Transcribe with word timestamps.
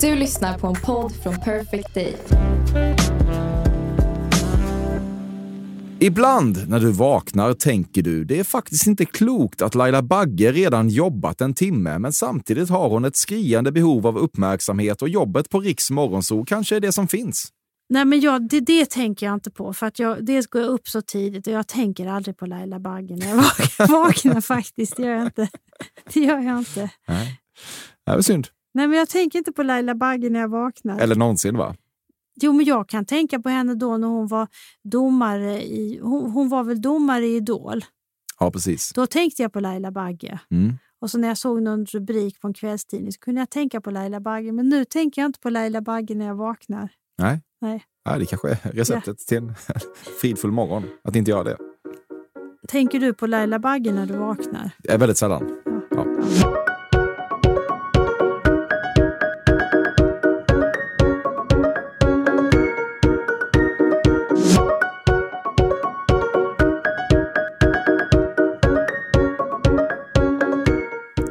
Du 0.00 0.14
lyssnar 0.14 0.58
på 0.58 0.66
en 0.66 0.74
podd 0.74 1.12
från 1.22 1.36
Perfect 1.40 1.94
Day. 1.94 2.16
Ibland 5.98 6.68
när 6.68 6.80
du 6.80 6.92
vaknar 6.92 7.54
tänker 7.54 8.02
du 8.02 8.24
det 8.24 8.38
är 8.38 8.44
faktiskt 8.44 8.86
inte 8.86 9.04
klokt 9.04 9.62
att 9.62 9.74
Laila 9.74 10.02
Bagge 10.02 10.52
redan 10.52 10.88
jobbat 10.88 11.40
en 11.40 11.54
timme, 11.54 11.98
men 11.98 12.12
samtidigt 12.12 12.70
har 12.70 12.88
hon 12.88 13.04
ett 13.04 13.16
skriande 13.16 13.72
behov 13.72 14.06
av 14.06 14.18
uppmärksamhet 14.18 15.02
och 15.02 15.08
jobbet 15.08 15.50
på 15.50 15.60
Riks 15.60 15.90
Morgonzoo 15.90 16.44
kanske 16.44 16.76
är 16.76 16.80
det 16.80 16.92
som 16.92 17.08
finns. 17.08 17.48
Nej, 17.88 18.04
men 18.04 18.20
jag, 18.20 18.48
det, 18.48 18.60
det 18.60 18.90
tänker 18.90 19.26
jag 19.26 19.34
inte 19.34 19.50
på. 19.50 19.72
För 19.72 19.86
att 19.86 19.98
jag, 19.98 20.24
dels 20.24 20.46
går 20.46 20.62
jag 20.62 20.70
upp 20.70 20.88
så 20.88 21.02
tidigt 21.02 21.46
och 21.46 21.52
jag 21.52 21.68
tänker 21.68 22.06
aldrig 22.06 22.36
på 22.36 22.46
Laila 22.46 22.78
Bagge 22.78 23.16
när 23.16 23.28
jag 23.28 23.36
vaknar, 23.36 23.86
vaknar 24.04 24.40
faktiskt. 24.40 24.96
Det 24.96 25.02
gör 25.02 25.14
jag 25.14 25.26
inte. 25.26 25.48
Det 26.14 26.20
gör 26.20 26.40
jag 26.40 26.58
inte. 26.58 26.90
Nej, 27.08 27.40
det 28.06 28.12
är 28.12 28.22
synd. 28.22 28.48
Nej, 28.74 28.88
men 28.88 28.98
jag 28.98 29.08
tänker 29.08 29.38
inte 29.38 29.52
på 29.52 29.62
Laila 29.62 29.94
Bagge 29.94 30.30
när 30.30 30.40
jag 30.40 30.48
vaknar. 30.48 30.98
Eller 30.98 31.16
någonsin 31.16 31.56
va? 31.56 31.74
Jo, 32.42 32.52
men 32.52 32.66
jag 32.66 32.88
kan 32.88 33.04
tänka 33.04 33.40
på 33.40 33.48
henne 33.48 33.74
då 33.74 33.96
när 33.96 34.08
hon 34.08 34.26
var 34.26 34.48
domare 34.82 35.62
i... 35.62 36.00
Hon, 36.02 36.30
hon 36.30 36.48
var 36.48 36.64
väl 36.64 36.80
domare 36.80 37.26
i 37.26 37.36
Idol? 37.36 37.84
Ja, 38.38 38.50
precis. 38.50 38.92
Då 38.92 39.06
tänkte 39.06 39.42
jag 39.42 39.52
på 39.52 39.60
Laila 39.60 39.90
Bagge. 39.90 40.40
Mm. 40.50 40.74
Och 41.00 41.10
så 41.10 41.18
när 41.18 41.28
jag 41.28 41.38
såg 41.38 41.62
någon 41.62 41.86
rubrik 41.86 42.40
på 42.40 42.46
en 42.46 42.54
kvällstidning 42.54 43.12
så 43.12 43.18
kunde 43.18 43.40
jag 43.40 43.50
tänka 43.50 43.80
på 43.80 43.90
Laila 43.90 44.20
Bagge. 44.20 44.52
Men 44.52 44.68
nu 44.68 44.84
tänker 44.84 45.22
jag 45.22 45.28
inte 45.28 45.40
på 45.40 45.50
Laila 45.50 45.80
Bagge 45.80 46.14
när 46.14 46.26
jag 46.26 46.34
vaknar. 46.34 46.88
Nej. 47.18 47.40
Nej. 47.60 47.84
Ja, 48.04 48.18
det 48.18 48.26
kanske 48.26 48.50
är 48.50 48.72
receptet 48.72 49.18
till 49.18 49.36
en 49.36 49.54
fridfull 50.20 50.52
morgon, 50.52 50.82
att 51.04 51.16
inte 51.16 51.30
göra 51.30 51.44
det. 51.44 51.56
Tänker 52.68 53.00
du 53.00 53.14
på 53.14 53.26
Laila 53.26 53.58
Bagge 53.58 53.92
när 53.92 54.06
du 54.06 54.16
vaknar? 54.16 54.70
Det 54.78 54.92
är 54.92 54.98
väldigt 54.98 55.18
sällan. 55.18 55.50
Ja. 55.90 56.59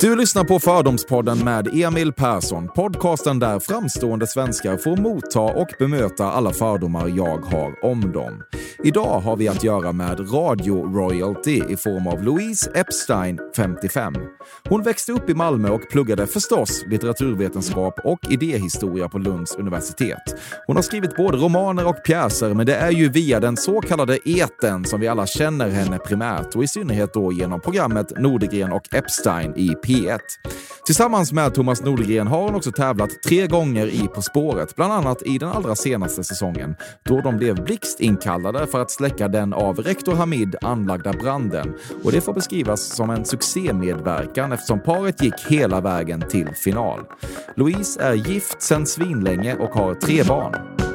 Du 0.01 0.15
lyssnar 0.15 0.43
på 0.43 0.59
Fördomspodden 0.59 1.43
med 1.43 1.67
Emil 1.73 2.13
Persson. 2.13 2.67
Podcasten 2.67 3.39
där 3.39 3.59
framstående 3.59 4.27
svenskar 4.27 4.77
får 4.77 4.97
motta 4.97 5.39
och 5.39 5.67
bemöta 5.79 6.25
alla 6.25 6.53
fördomar 6.53 7.07
jag 7.07 7.37
har 7.37 7.85
om 7.85 8.11
dem. 8.11 8.43
Idag 8.83 9.19
har 9.19 9.37
vi 9.37 9.47
att 9.47 9.63
göra 9.63 9.91
med 9.91 10.19
radio-royalty 10.19 11.63
i 11.69 11.77
form 11.77 12.07
av 12.07 12.23
Louise 12.23 12.71
Epstein, 12.75 13.39
55. 13.55 14.13
Hon 14.69 14.83
växte 14.83 15.11
upp 15.11 15.29
i 15.29 15.33
Malmö 15.33 15.69
och 15.69 15.89
pluggade 15.89 16.27
förstås 16.27 16.83
litteraturvetenskap 16.87 17.99
och 18.03 18.19
idéhistoria 18.29 19.09
på 19.09 19.17
Lunds 19.17 19.55
universitet. 19.55 20.35
Hon 20.67 20.75
har 20.75 20.83
skrivit 20.83 21.15
både 21.15 21.37
romaner 21.37 21.87
och 21.87 22.03
pjäser, 22.05 22.53
men 22.53 22.65
det 22.65 22.75
är 22.75 22.91
ju 22.91 23.09
via 23.09 23.39
den 23.39 23.57
så 23.57 23.81
kallade 23.81 24.29
eten 24.29 24.85
som 24.85 24.99
vi 24.99 25.07
alla 25.07 25.27
känner 25.27 25.69
henne 25.69 25.97
primärt 25.97 26.55
och 26.55 26.63
i 26.63 26.67
synnerhet 26.67 27.13
då 27.13 27.31
genom 27.31 27.61
programmet 27.61 28.19
Nordegren 28.19 28.71
och 28.71 28.93
Epstein 28.93 29.55
i 29.55 29.75
P1. 29.89 30.19
Tillsammans 30.85 31.31
med 31.31 31.53
Thomas 31.53 31.83
Nordegren 31.83 32.27
har 32.27 32.43
hon 32.43 32.55
också 32.55 32.71
tävlat 32.71 33.09
tre 33.23 33.47
gånger 33.47 33.87
i 33.87 34.07
På 34.07 34.21
spåret, 34.21 34.75
bland 34.75 34.93
annat 34.93 35.21
i 35.25 35.37
den 35.37 35.49
allra 35.49 35.75
senaste 35.75 36.23
säsongen, 36.23 36.75
då 37.03 37.21
de 37.21 37.37
blev 37.37 37.63
blixtinkallade 37.63 38.67
för 38.67 38.79
att 38.79 38.91
släcka 38.91 39.27
den 39.27 39.53
av 39.53 39.79
rektor 39.79 40.15
Hamid 40.15 40.55
anlagda 40.61 41.13
branden. 41.13 41.73
Och 42.03 42.11
det 42.11 42.21
får 42.21 42.33
beskrivas 42.33 42.81
som 42.95 43.09
en 43.09 43.25
succémedverkan 43.25 44.51
eftersom 44.51 44.83
paret 44.83 45.23
gick 45.23 45.45
hela 45.47 45.81
vägen 45.81 46.23
till 46.29 46.47
final. 46.47 46.99
Louise 47.55 48.01
är 48.01 48.13
gift 48.13 48.61
sedan 48.61 48.85
svinlänge 48.85 49.55
och 49.55 49.69
har 49.69 49.95
tre 49.95 50.23
barn. 50.23 50.88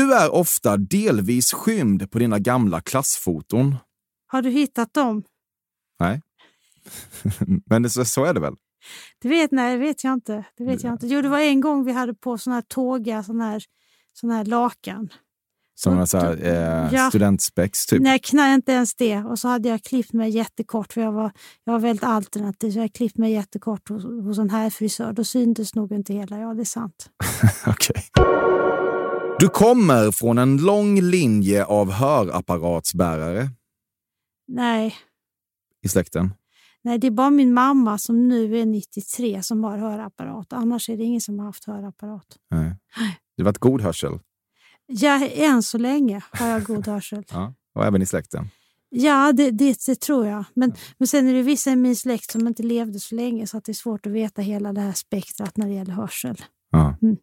Du 0.00 0.14
är 0.14 0.34
ofta 0.34 0.76
delvis 0.76 1.52
skymd 1.52 2.10
på 2.10 2.18
dina 2.18 2.38
gamla 2.38 2.80
klassfoton. 2.80 3.76
Har 4.26 4.42
du 4.42 4.50
hittat 4.50 4.94
dem? 4.94 5.22
Nej. 5.98 6.22
Men 7.66 7.82
det, 7.82 7.90
så, 7.90 8.24
är 8.24 8.34
det 8.34 8.40
väl? 8.40 8.54
Det 9.22 9.28
vet, 9.28 9.52
nej, 9.52 9.76
det 9.76 9.84
vet 9.84 10.04
jag 10.04 10.12
inte. 10.12 10.44
Det 10.56 10.64
vet 10.64 10.82
jag 10.82 10.92
inte. 10.92 11.06
Jo, 11.06 11.22
det 11.22 11.28
var 11.28 11.38
en 11.40 11.60
gång 11.60 11.84
vi 11.84 11.92
hade 11.92 12.14
på 12.14 12.38
såna 12.38 12.56
här 12.56 12.62
tåga, 12.62 13.22
såna 13.22 13.44
här, 13.44 13.62
såna 14.12 14.34
här 14.34 14.44
lakan. 14.44 15.08
Som 15.74 15.98
en 15.98 16.06
så 16.06 16.18
här, 16.18 16.38
eh, 16.42 16.94
Ja. 16.94 17.08
studentspex 17.08 17.86
typ? 17.86 18.02
Nej, 18.02 18.18
knä, 18.18 18.54
inte 18.54 18.72
ens 18.72 18.94
det. 18.94 19.18
Och 19.18 19.38
så 19.38 19.48
hade 19.48 19.68
jag 19.68 19.82
klippt 19.82 20.12
mig 20.12 20.30
jättekort, 20.30 20.92
för 20.92 21.00
jag 21.00 21.12
var, 21.12 21.32
jag 21.64 21.72
var 21.72 21.80
väldigt 21.80 22.04
alternativ. 22.04 22.70
Så 22.70 22.78
jag 22.78 22.92
klippt 22.92 23.18
mig 23.18 23.32
jättekort 23.32 23.88
hos, 23.88 24.04
hos 24.04 24.38
en 24.38 24.50
här 24.50 24.70
frisör. 24.70 25.12
Då 25.12 25.24
syntes 25.24 25.74
nog 25.74 25.92
inte 25.92 26.14
hela. 26.14 26.38
Ja, 26.38 26.54
det 26.54 26.62
är 26.62 26.64
sant. 26.64 27.10
Okej. 27.66 28.04
Du 29.40 29.48
kommer 29.48 30.10
från 30.12 30.38
en 30.38 30.56
lång 30.56 31.00
linje 31.00 31.64
av 31.64 31.90
hörapparatsbärare 31.90 33.48
Nej, 34.48 34.96
i 35.82 35.88
släkten. 35.88 36.34
nej, 36.82 36.98
det 36.98 37.06
är 37.06 37.10
bara 37.10 37.30
min 37.30 37.54
mamma 37.54 37.98
som 37.98 38.28
nu 38.28 38.58
är 38.58 38.66
93 38.66 39.42
som 39.42 39.64
har 39.64 39.78
hörapparat. 39.78 40.52
Annars 40.52 40.88
är 40.88 40.96
det 40.96 41.02
ingen 41.02 41.20
som 41.20 41.38
har 41.38 41.46
haft 41.46 41.64
hörapparat. 41.64 42.26
Nej. 42.50 42.76
Det 43.36 43.42
var 43.42 43.50
ett 43.50 43.58
god 43.58 43.80
hörsel. 43.80 44.18
Ja, 44.86 45.26
än 45.26 45.62
så 45.62 45.78
länge 45.78 46.22
har 46.30 46.48
jag 46.48 46.64
god 46.64 46.86
hörsel. 46.86 47.24
Ja. 47.32 47.54
Och 47.74 47.86
även 47.86 48.02
i 48.02 48.06
släkten. 48.06 48.48
Ja, 48.88 49.32
det, 49.32 49.50
det, 49.50 49.86
det 49.86 50.00
tror 50.00 50.26
jag. 50.26 50.44
Men, 50.54 50.72
men 50.98 51.08
sen 51.08 51.28
är 51.28 51.34
det 51.34 51.42
vissa 51.42 51.70
i 51.70 51.76
min 51.76 51.96
släkt 51.96 52.30
som 52.30 52.46
inte 52.46 52.62
levde 52.62 53.00
så 53.00 53.14
länge 53.14 53.46
så 53.46 53.58
att 53.58 53.64
det 53.64 53.72
är 53.72 53.74
svårt 53.74 54.06
att 54.06 54.12
veta 54.12 54.42
hela 54.42 54.72
det 54.72 54.80
här 54.80 54.92
spektrat 54.92 55.56
när 55.56 55.66
det 55.66 55.74
gäller 55.74 55.92
hörsel. 55.92 56.42
Ja. 56.70 56.94
Mm. 57.02 57.16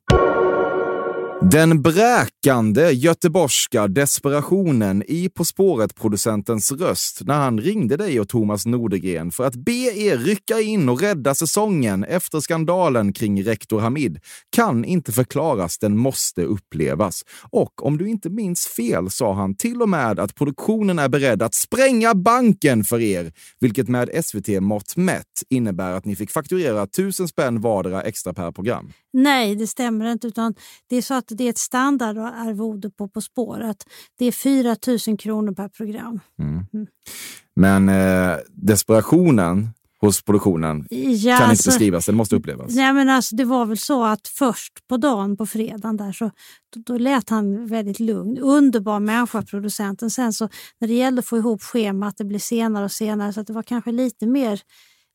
Den 1.42 1.81
bräkande 1.81 2.92
göteborgska 2.92 3.88
desperationen 3.88 5.03
i 5.08 5.30
På 5.30 5.46
spåret-producentens 5.46 6.72
röst 6.72 7.22
när 7.25 7.34
han 7.34 7.59
ringde 7.59 7.98
dig 7.98 8.20
och 8.20 8.30
Thomas 8.30 8.66
Nordegren 8.66 9.31
för 9.31 9.44
att 9.44 9.56
be 9.56 9.72
er 9.72 10.18
rycka 10.18 10.59
in 10.59 10.90
och 10.90 11.02
rädda 11.02 11.36
säsongen 11.36 12.03
efter 12.03 12.40
skandalen 12.40 13.14
kring 13.14 13.44
rektor 13.44 13.80
Hamid 13.80 14.20
kan 14.56 14.86
inte 14.86 15.12
förklaras, 15.12 15.78
den 15.78 15.97
måste 15.97 16.44
upplevas. 16.44 17.24
Och 17.50 17.86
om 17.86 17.97
du 17.97 18.09
inte 18.09 18.30
minns 18.30 18.68
fel 18.68 19.09
sa 19.09 19.34
han 19.34 19.56
till 19.56 19.81
och 19.81 19.90
med 19.90 20.20
att 20.20 20.36
produktionen 20.36 21.00
är 21.00 21.09
beredd 21.09 21.42
att 21.42 21.56
spränga 21.56 22.16
banken 22.16 22.84
för 22.84 23.02
er, 23.02 23.31
vilket 23.59 23.88
med 23.88 24.26
SVT-mått 24.26 24.96
mätt 24.96 25.26
innebär 25.50 25.92
att 25.92 26.06
ni 26.06 26.16
fick 26.16 26.31
fakturera 26.31 26.88
tusen 26.88 27.28
spänn 27.28 27.62
vardera 27.62 28.02
extra 28.02 28.34
per 28.34 28.52
program. 28.52 28.92
Nej, 29.14 29.56
det 29.56 29.68
stämmer 29.68 30.12
inte. 30.12 30.28
Utan 30.28 30.56
det 30.90 30.96
är 30.96 31.02
så 31.02 31.14
att 31.14 31.27
det 31.36 31.44
är 31.44 31.50
ett 31.50 31.58
standardarvode 31.58 32.90
på 32.90 33.08
På 33.08 33.22
spåret. 33.22 33.78
Det 34.18 34.26
är 34.26 34.32
4 34.32 34.76
000 35.08 35.18
kronor 35.18 35.54
per 35.54 35.70
program. 35.70 36.20
Men 37.56 37.90
eh, 37.90 38.38
desperationen 38.50 39.70
hos 40.02 40.22
produktionen 40.22 40.88
Ja, 40.90 41.38
kan 41.38 41.44
inte 41.44 41.44
alltså- 41.44 41.70
beskrivas, 41.70 42.06
den 42.06 42.16
måste 42.16 42.36
upplevas. 42.36 42.76
Nej, 42.76 42.94
men 42.94 43.10
alltså, 43.10 43.36
det 43.36 43.46
var 43.46 43.66
väl 43.66 43.78
så 43.78 44.04
att 44.06 44.28
först 44.28 44.88
på 44.88 44.98
dagen 44.98 45.38
på 45.38 45.46
fredagen 45.46 45.98
där 45.98 46.12
så 46.12 46.32
då, 46.74 46.82
då 46.86 46.98
lät 46.98 47.30
han 47.30 47.68
väldigt 47.68 48.00
lugn. 48.00 48.38
Underbar 48.38 49.00
människa, 49.00 49.42
producenten. 49.42 50.09
Sen 50.09 50.34
så 50.34 50.50
när 50.80 50.88
det 50.88 50.94
gällde 50.94 51.20
att 51.20 51.26
få 51.26 51.38
ihop 51.38 51.62
schemat, 51.62 52.18
det 52.18 52.26
blev 52.26 52.40
senare 52.40 52.86
och 52.86 52.92
senare 52.92 53.34
så 53.34 53.42
det 53.44 53.54
var 53.54 53.64
kanske 53.64 53.92
lite 53.92 54.28
mer, 54.28 54.62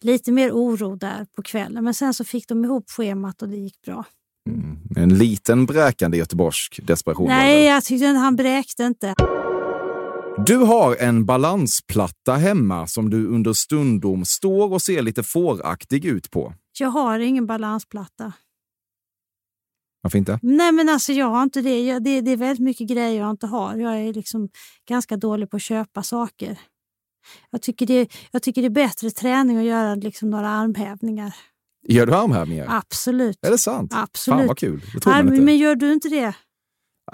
lite 0.03 0.33
mer 0.33 0.50
oro 0.50 0.97
där 0.97 1.27
på 1.37 1.43
kvällen. 1.43 1.84
Men 1.84 1.94
sen 1.94 2.15
så 2.15 2.25
fick 2.25 2.49
de 2.49 2.65
ihop 2.65 2.91
schemat 2.91 3.43
och 3.43 3.49
det 3.49 3.56
gick 3.56 3.82
bra. 3.82 4.05
Mm. 4.49 4.79
En 4.97 5.19
liten 5.19 5.67
bräkande 5.67 6.19
göteborgsk 6.19 6.81
desperation. 6.83 7.29
Nej, 7.29 7.65
jag 7.65 7.85
tyckte 7.85 8.06
han 8.06 8.37
bräkte 8.37 8.83
inte. 8.83 9.15
Du 10.47 10.56
har 10.56 10.97
en 10.97 11.25
balansplatta 11.25 12.35
hemma 12.35 12.87
som 12.87 13.11
du 13.11 13.27
under 13.27 13.53
stundom 13.53 14.25
står 14.25 14.73
och 14.73 14.83
ser 14.83 15.03
lite 15.03 15.23
fåraktig 15.23 16.05
ut 16.05 16.31
på. 16.31 16.55
Jag 16.79 16.89
har 16.89 17.19
ingen 17.19 17.47
balansplatta. 17.47 18.33
Varför 20.03 20.19
inte? 20.19 20.39
Nej 20.43 20.73
men 20.73 20.89
alltså 20.89 21.12
jag 21.12 21.27
har 21.27 21.43
inte 21.43 21.61
det. 21.61 21.85
Jag, 21.85 22.05
det. 22.05 22.21
Det 22.21 22.31
är 22.31 22.37
väldigt 22.37 22.65
mycket 22.65 22.89
grejer 22.89 23.21
jag 23.21 23.31
inte 23.31 23.47
har. 23.47 23.77
Jag 23.77 24.00
är 24.00 24.12
liksom 24.12 24.49
ganska 24.89 25.17
dålig 25.17 25.50
på 25.50 25.56
att 25.56 25.62
köpa 25.62 26.03
saker. 26.03 26.59
Jag 27.50 27.62
tycker 27.62 27.87
det, 27.87 28.09
jag 28.31 28.43
tycker 28.43 28.62
det 28.62 28.69
är 28.69 28.71
bättre 28.71 29.11
träning 29.11 29.56
att 29.56 29.65
göra 29.65 29.94
liksom 29.94 30.31
några 30.31 30.49
armhävningar. 30.49 31.35
Gör 31.88 32.06
du 32.06 32.14
armhävningar? 32.14 32.67
Absolut. 32.69 33.38
Är 33.46 33.50
det 33.50 33.58
sant? 33.58 33.93
Absolut. 33.94 34.38
Fan 34.38 34.46
vad 34.46 34.58
kul. 34.58 34.81
Det 34.94 35.06
Nej, 35.06 35.25
men 35.25 35.56
gör 35.56 35.75
du 35.75 35.93
inte 35.93 36.08
det? 36.08 36.34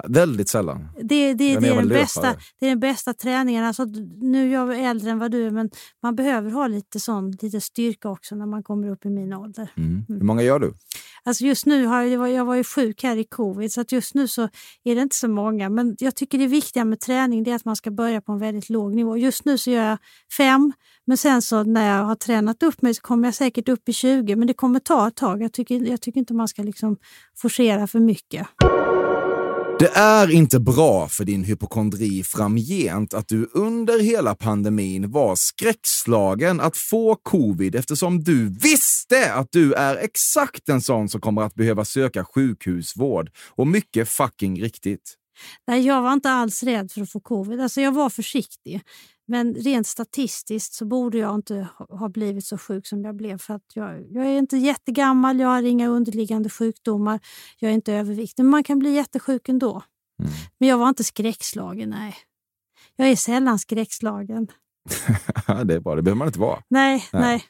Väldigt 0.07 0.49
sällan. 0.49 0.87
Det, 0.95 1.33
det, 1.33 1.33
det, 1.33 1.67
är 1.67 1.75
den 1.75 1.87
bästa, 1.89 2.35
det 2.59 2.65
är 2.65 2.69
den 2.69 2.79
bästa 2.79 3.13
träningen. 3.13 3.65
Alltså, 3.65 3.85
nu 4.21 4.49
är 4.49 4.53
jag 4.53 4.79
äldre 4.79 5.11
än 5.11 5.19
vad 5.19 5.31
du 5.31 5.45
är, 5.45 5.51
men 5.51 5.69
man 6.03 6.15
behöver 6.15 6.51
ha 6.51 6.67
lite, 6.67 6.99
sån, 6.99 7.31
lite 7.31 7.61
styrka 7.61 8.09
också 8.09 8.35
när 8.35 8.45
man 8.45 8.63
kommer 8.63 8.89
upp 8.89 9.05
i 9.05 9.09
min 9.09 9.33
ålder. 9.33 9.71
Mm. 9.77 10.05
Hur 10.07 10.21
många 10.21 10.41
gör 10.41 10.59
du? 10.59 10.73
Alltså 11.23 11.43
just 11.45 11.65
nu 11.65 11.85
har 11.85 12.01
jag, 12.01 12.31
jag 12.31 12.45
var 12.45 12.55
ju 12.55 12.63
sjuk 12.63 13.03
här 13.03 13.17
i 13.17 13.23
covid 13.23 13.71
så 13.71 13.81
att 13.81 13.91
just 13.91 14.15
nu 14.15 14.27
så 14.27 14.41
är 14.83 14.95
det 14.95 15.01
inte 15.01 15.15
så 15.15 15.27
många. 15.27 15.69
Men 15.69 15.95
jag 15.99 16.15
tycker 16.15 16.37
det 16.37 16.47
viktiga 16.47 16.85
med 16.85 16.99
träning 16.99 17.47
är 17.47 17.55
att 17.55 17.65
man 17.65 17.75
ska 17.75 17.91
börja 17.91 18.21
på 18.21 18.31
en 18.31 18.39
väldigt 18.39 18.69
låg 18.69 18.95
nivå. 18.95 19.17
Just 19.17 19.45
nu 19.45 19.57
så 19.57 19.71
gör 19.71 19.83
jag 19.83 19.97
fem, 20.37 20.73
men 21.07 21.17
sen 21.17 21.41
så 21.41 21.63
när 21.63 21.97
jag 21.97 22.03
har 22.03 22.15
tränat 22.15 22.63
upp 22.63 22.81
mig 22.81 22.93
så 22.93 23.01
kommer 23.01 23.27
jag 23.27 23.35
säkert 23.35 23.69
upp 23.69 23.89
i 23.89 23.93
20. 23.93 24.35
Men 24.35 24.47
det 24.47 24.53
kommer 24.53 24.79
ta 24.79 25.07
ett 25.07 25.15
tag. 25.15 25.41
Jag 25.41 25.53
tycker, 25.53 25.89
jag 25.89 26.01
tycker 26.01 26.19
inte 26.19 26.33
man 26.33 26.47
ska 26.47 26.63
liksom 26.63 26.97
forcera 27.37 27.87
för 27.87 27.99
mycket. 27.99 28.47
Det 29.79 29.89
är 29.95 30.31
inte 30.31 30.59
bra 30.59 31.07
för 31.07 31.25
din 31.25 31.43
hypokondri 31.43 32.23
framgent 32.23 33.13
att 33.13 33.27
du 33.27 33.49
under 33.53 33.99
hela 33.99 34.35
pandemin 34.35 35.11
var 35.11 35.35
skräckslagen 35.35 36.59
att 36.59 36.77
få 36.77 37.15
covid 37.15 37.75
eftersom 37.75 38.23
du 38.23 38.49
visste 38.49 39.33
att 39.33 39.47
du 39.51 39.73
är 39.73 39.95
exakt 39.95 40.69
en 40.69 40.81
sån 40.81 41.09
som 41.09 41.21
kommer 41.21 41.41
att 41.41 41.55
behöva 41.55 41.85
söka 41.85 42.25
sjukhusvård. 42.25 43.29
Och 43.49 43.67
mycket 43.67 44.09
fucking 44.09 44.61
riktigt. 44.61 45.15
Nej, 45.67 45.85
jag 45.85 46.01
var 46.01 46.13
inte 46.13 46.31
alls 46.31 46.63
rädd 46.63 46.91
för 46.91 47.01
att 47.01 47.11
få 47.11 47.19
covid. 47.19 47.61
Alltså 47.61 47.81
jag 47.81 47.91
var 47.91 48.09
försiktig. 48.09 48.81
Men 49.27 49.53
rent 49.53 49.87
statistiskt 49.87 50.73
så 50.73 50.85
borde 50.85 51.17
jag 51.17 51.35
inte 51.35 51.67
ha 51.77 52.09
blivit 52.09 52.45
så 52.45 52.57
sjuk 52.57 52.87
som 52.87 53.03
jag 53.03 53.15
blev. 53.15 53.37
För 53.37 53.53
att 53.53 53.65
jag, 53.73 54.11
jag 54.11 54.25
är 54.25 54.37
inte 54.37 54.57
jättegammal, 54.57 55.39
jag 55.39 55.47
har 55.47 55.63
inga 55.63 55.87
underliggande 55.87 56.49
sjukdomar, 56.49 57.19
jag 57.59 57.71
är 57.71 57.75
inte 57.75 57.93
överviktig. 57.93 58.43
Men 58.43 58.51
man 58.51 58.63
kan 58.63 58.79
bli 58.79 58.91
jättesjuk 58.91 59.49
ändå. 59.49 59.83
Mm. 60.21 60.31
Men 60.57 60.69
jag 60.69 60.77
var 60.77 60.89
inte 60.89 61.03
skräckslagen, 61.03 61.89
nej. 61.89 62.15
Jag 62.95 63.09
är 63.09 63.15
sällan 63.15 63.59
skräckslagen. 63.59 64.47
det 65.65 65.73
är 65.73 65.79
bra, 65.79 65.95
det 65.95 66.01
behöver 66.01 66.17
man 66.17 66.27
inte 66.27 66.39
vara. 66.39 66.63
Nej, 66.69 67.05
nej. 67.13 67.21
nej. 67.21 67.43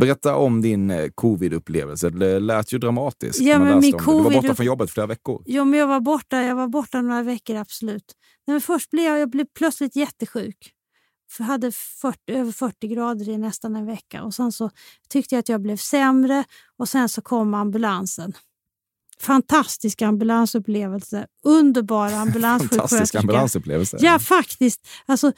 Berätta 0.00 0.36
om 0.36 0.62
din 0.62 0.90
eh, 0.90 1.08
covid-upplevelse. 1.14 2.10
Det 2.10 2.40
lät 2.40 2.72
ju 2.72 2.78
dramatiskt. 2.78 3.40
Ja, 3.40 3.58
men 3.58 3.80
min 3.80 3.92
COVID... 3.92 4.18
Du 4.18 4.34
var 4.34 4.42
borta 4.42 4.54
från 4.54 4.66
jobbet 4.66 4.90
flera 4.90 5.06
veckor. 5.06 5.42
Jo, 5.46 5.64
men 5.64 5.80
jag 5.80 5.86
var 5.86 6.00
borta, 6.00 6.42
jag 6.42 6.54
var 6.54 6.68
borta 6.68 7.02
några 7.02 7.22
veckor, 7.22 7.56
absolut. 7.56 8.14
men 8.46 8.60
först 8.60 8.90
blev 8.90 9.04
jag, 9.04 9.18
jag 9.18 9.30
blev 9.30 9.46
plötsligt 9.54 9.96
jättesjuk 9.96 10.74
hade 11.38 11.72
40, 11.72 12.18
över 12.26 12.52
40 12.52 12.88
grader 12.88 13.28
i 13.28 13.38
nästan 13.38 13.76
en 13.76 13.86
vecka 13.86 14.22
och 14.22 14.34
sen 14.34 14.52
så 14.52 14.70
tyckte 15.08 15.34
jag 15.34 15.40
att 15.40 15.48
jag 15.48 15.60
blev 15.60 15.76
sämre 15.76 16.44
och 16.76 16.88
sen 16.88 17.08
så 17.08 17.22
kom 17.22 17.54
ambulansen. 17.54 18.32
Fantastisk 19.20 20.02
ambulansupplevelse. 20.02 21.26
Underbara 21.44 22.16
ambulanssjuksköterska. 22.20 22.88
Fantastisk 22.88 23.14
ambulansupplevelse. 23.14 23.96
Ja, 24.00 24.18
faktiskt. 24.18 24.88
Alltså, 25.06 25.32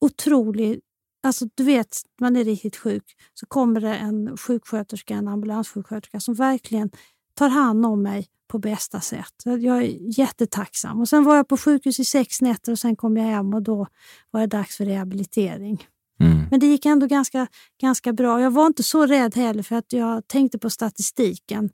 otrolig. 0.00 0.80
Alltså, 1.22 1.46
du 1.54 1.64
vet, 1.64 1.96
man 2.20 2.36
är 2.36 2.44
riktigt 2.44 2.76
sjuk. 2.76 3.04
Så 3.34 3.46
kommer 3.46 3.80
det 3.80 3.94
en 3.94 4.36
sjuksköterska, 4.36 5.14
en 5.14 5.28
ambulanssjuksköterska 5.28 6.20
som 6.20 6.34
verkligen 6.34 6.90
tar 7.34 7.48
hand 7.48 7.86
om 7.86 8.02
mig 8.02 8.26
på 8.48 8.58
bästa 8.58 9.00
sätt. 9.00 9.34
Jag 9.44 9.76
är 9.76 10.18
jättetacksam. 10.18 11.00
Och 11.00 11.08
sen 11.08 11.24
var 11.24 11.36
jag 11.36 11.48
på 11.48 11.56
sjukhus 11.56 12.00
i 12.00 12.04
sex 12.04 12.40
nätter 12.40 12.72
och 12.72 12.78
sen 12.78 12.96
kom 12.96 13.16
jag 13.16 13.24
hem 13.24 13.54
och 13.54 13.62
då 13.62 13.86
var 14.30 14.40
det 14.40 14.46
dags 14.46 14.76
för 14.76 14.84
rehabilitering. 14.84 15.86
Mm. 16.20 16.46
Men 16.50 16.60
det 16.60 16.66
gick 16.66 16.86
ändå 16.86 17.06
ganska, 17.06 17.46
ganska 17.80 18.12
bra. 18.12 18.40
Jag 18.40 18.50
var 18.50 18.66
inte 18.66 18.82
så 18.82 19.06
rädd 19.06 19.36
heller 19.36 19.62
för 19.62 19.76
att 19.76 19.92
jag 19.92 20.28
tänkte 20.28 20.58
på 20.58 20.70
statistiken. 20.70 21.70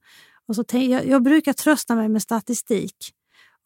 Och 0.49 0.57
så 0.57 0.65
tänk, 0.65 0.91
jag, 0.91 1.07
jag, 1.07 1.23
brukar 1.23 1.53
trösta 1.53 1.95
mig 1.95 2.09
med 2.09 2.23
statistik. 2.23 2.97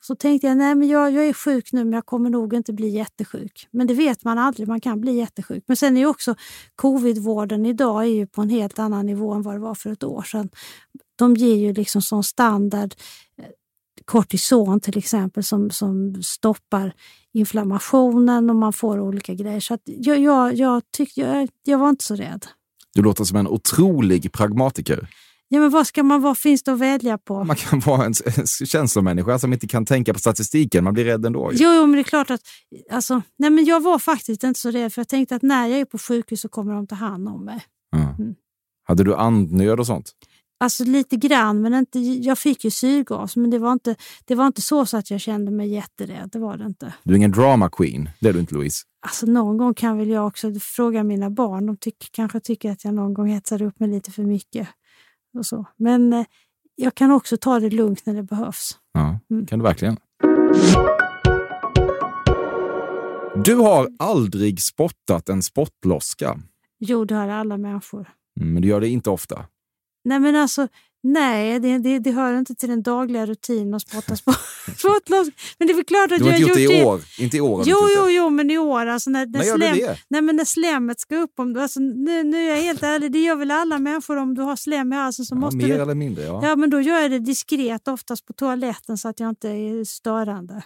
Så 0.01 0.15
tänkte 0.15 0.47
jag, 0.47 0.57
nej 0.57 0.75
men 0.75 0.89
jag, 0.89 1.13
jag 1.13 1.27
är 1.27 1.33
sjuk 1.33 1.73
nu 1.73 1.85
men 1.85 1.93
jag 1.93 2.07
kommer 2.07 2.31
nog 2.31 2.55
inte 2.55 2.73
bli 2.73 2.89
jättesjuk. 2.89 3.69
Men 3.71 3.87
det 3.87 3.95
vet 3.95 4.25
man 4.25 4.39
aldrig, 4.39 4.69
man 4.69 4.81
kan 4.81 5.01
bli 5.01 5.17
jättesjuk. 5.17 5.65
Men 5.67 5.77
sen 5.77 5.97
är 5.97 6.01
ju 6.01 6.07
också 6.07 6.35
covidvården 6.77 7.67
idag 7.67 8.03
är 8.03 8.09
ju 8.09 8.27
på 8.27 8.43
en 8.43 8.51
helt 8.51 8.79
annan 8.79 9.07
nivå 9.07 9.33
än 9.33 9.43
vad 9.43 9.55
det 9.55 9.61
var 9.61 9.75
för 9.75 9.91
ett 9.93 10.05
år 10.05 10.23
sedan 10.23 10.49
de 11.21 11.35
ger 11.37 11.57
ju 11.57 11.73
liksom 11.73 12.03
som 12.03 12.23
standard 12.23 12.95
eh, 13.39 13.45
kortison 14.05 14.81
till 14.81 14.99
exempel 14.99 15.45
som, 15.45 15.71
som 15.71 16.23
stoppar 16.23 16.93
inflammationen 17.33 18.51
och 18.51 18.57
man 18.57 18.73
får 18.73 19.01
olika 19.01 19.35
grejer. 19.35 19.61
Så 19.61 19.79
jag, 19.85 20.19
jag, 20.19 20.55
jag, 20.55 20.83
tyck, 20.91 21.17
jag, 21.17 21.49
jag 21.65 21.79
var 21.79 21.89
inte 21.89 22.05
så 22.05 22.15
rädd. 22.15 22.47
Du 22.95 23.03
låter 23.03 23.25
som 23.25 23.37
en 23.37 23.49
otrolig 23.49 24.33
pragmatiker. 24.33 25.09
Ja, 25.53 25.61
men 25.61 25.71
vad 25.71 25.87
ska 25.87 26.03
man 26.03 26.21
vara? 26.21 26.35
finns 26.35 26.63
det 26.63 26.73
att 26.73 26.79
välja 26.79 27.19
på? 27.19 27.45
Man 27.45 27.57
kan 27.57 27.81
vara 27.81 28.05
en, 28.05 28.15
en 28.37 28.47
känslomänniska 28.47 29.39
som 29.39 29.53
inte 29.53 29.67
kan 29.67 29.87
tänka 29.87 30.13
på 30.13 30.19
statistiken. 30.19 30.85
Man 30.85 30.95
blir 30.95 31.05
rädd 31.05 31.27
ändå. 31.27 31.51
Jo, 31.55 31.73
jo 31.73 31.87
men 31.87 31.93
det 31.93 32.01
är 32.01 32.03
klart 32.03 32.31
att... 32.31 32.41
Alltså, 32.91 33.23
nej, 33.39 33.51
men 33.51 33.65
jag 33.65 33.83
var 33.83 33.99
faktiskt 33.99 34.45
inte 34.45 34.61
så 34.61 34.71
rädd, 34.71 34.93
för 34.93 35.01
jag 35.01 35.09
tänkte 35.09 35.37
att 35.37 35.43
när 35.43 35.67
jag 35.67 35.81
är 35.81 35.85
på 35.85 35.99
sjukhus 35.99 36.41
så 36.41 36.49
kommer 36.49 36.75
de 36.75 36.87
ta 36.87 36.95
hand 36.95 37.29
om 37.29 37.45
mig. 37.45 37.65
Mm. 37.97 38.35
Hade 38.85 39.05
du 39.05 39.15
andnöd 39.15 39.81
och 39.81 39.87
sånt? 39.87 40.13
Alltså 40.61 40.85
lite 40.85 41.17
grann, 41.17 41.61
men 41.61 41.75
inte, 41.75 41.99
jag 41.99 42.39
fick 42.39 42.65
ju 42.65 42.71
syrgas. 42.71 43.37
Men 43.37 43.51
det 43.51 43.59
var, 43.59 43.73
inte, 43.73 43.97
det 44.25 44.35
var 44.35 44.47
inte 44.47 44.63
så, 44.63 44.87
så 44.87 44.97
att 44.97 45.11
jag 45.11 45.21
kände 45.21 45.51
mig 45.51 45.69
jätterädd. 45.69 46.29
Det 46.33 46.39
var 46.39 46.57
det 46.57 46.65
inte. 46.65 46.95
Du 47.03 47.13
är 47.13 47.17
ingen 47.17 47.31
drama 47.33 47.69
queen, 47.69 48.11
det 48.21 48.29
är 48.29 48.33
du 48.33 48.41
inte 48.41 48.55
Louise? 48.55 48.85
Alltså 49.07 49.27
någon 49.27 49.59
gång 49.59 49.75
kan 49.75 49.99
väl 49.99 50.09
jag 50.09 50.27
också 50.27 50.53
fråga 50.61 51.05
mina 51.05 51.31
barn. 51.31 51.67
De 51.67 51.77
tyck, 51.77 52.09
kanske 52.13 52.41
tycker 52.41 52.71
att 52.71 52.85
jag 52.85 52.95
någon 52.95 53.15
gång 53.15 53.29
hetsar 53.29 53.63
upp 53.63 53.81
mig 53.81 53.89
lite 53.89 54.11
för 54.11 54.23
mycket. 54.23 54.69
Och 55.39 55.47
så. 55.47 55.65
Men 55.77 56.13
eh, 56.13 56.27
jag 56.75 56.95
kan 56.95 57.11
också 57.11 57.37
ta 57.37 57.61
det 57.61 57.71
lugnt 57.71 58.07
när 58.07 58.15
det 58.15 58.23
behövs. 58.23 58.79
Ja, 58.93 59.19
mm. 59.31 59.47
kan 59.47 59.59
du 59.59 59.63
verkligen. 59.63 59.97
Du 63.45 63.55
har 63.55 63.89
aldrig 63.99 64.63
spottat 64.63 65.29
en 65.29 65.43
spottloska. 65.43 66.39
Jo, 66.79 67.05
det 67.05 67.15
har 67.15 67.29
alla 67.29 67.57
människor. 67.57 68.09
Mm, 68.41 68.53
men 68.53 68.63
du 68.63 68.69
gör 68.69 68.81
det 68.81 68.89
inte 68.89 69.11
ofta. 69.11 69.47
Nej, 70.05 70.21
men 70.21 70.37
alltså, 70.37 70.69
nej, 71.03 71.61
det, 71.61 71.79
det, 71.79 71.99
det 71.99 72.11
hör 72.11 72.39
inte 72.39 72.55
till 72.55 72.69
den 72.69 72.83
dagliga 72.83 73.27
rutinen 73.27 73.75
att 73.75 73.83
spotta 73.83 74.17
spottloss. 74.77 75.29
Men 75.59 75.67
det 75.69 75.73
är 75.73 75.75
väl 75.75 75.85
klart 75.85 76.13
att 76.13 76.19
du 76.19 76.25
har 76.25 76.31
jag 76.31 76.41
inte 76.41 76.61
gjort 76.61 76.71
det 76.71 76.79
i 76.79 76.85
år? 76.85 77.01
Inte 77.19 77.37
i 77.37 77.41
år? 77.41 77.63
Jo, 77.67 77.77
jo, 77.97 78.11
jo, 78.11 78.31
men 78.31 78.51
i 78.51 78.59
år. 78.59 78.87
Alltså 78.87 79.11
när, 79.11 79.27
när, 79.27 79.39
när 79.39 79.57
slem, 79.57 79.77
det? 79.77 79.99
Nej, 80.09 80.23
men 80.23 80.37
när 80.37 80.45
slemmet 80.45 81.01
ska 81.01 81.17
upp. 81.17 81.33
Om, 81.37 81.57
alltså, 81.57 81.81
nu, 81.81 82.25
nu 82.25 82.37
är 82.37 82.57
jag 82.57 82.63
helt 82.63 82.83
ärlig, 82.83 83.13
det 83.13 83.19
gör 83.19 83.37
väl 83.37 83.51
alla 83.51 83.79
människor 83.79 84.17
om 84.17 84.35
du 84.35 84.43
har 84.43 84.57
slem 84.57 84.93
i 84.93 84.97
halsen. 84.97 85.25
Så 85.25 85.35
ja, 85.35 85.39
måste 85.39 85.57
mer 85.57 85.69
du, 85.69 85.83
eller 85.83 85.95
mindre, 85.95 86.25
ja. 86.25 86.41
Ja, 86.43 86.57
men 86.57 86.71
då 86.71 86.81
gör 86.81 87.01
jag 87.01 87.11
det 87.11 87.19
diskret, 87.19 87.89
oftast 87.89 88.27
på 88.27 88.33
toaletten 88.33 88.99
så 88.99 89.09
att 89.09 89.21
jag 89.21 89.29
inte 89.29 89.49
är 89.49 89.85
störande. 89.85 90.63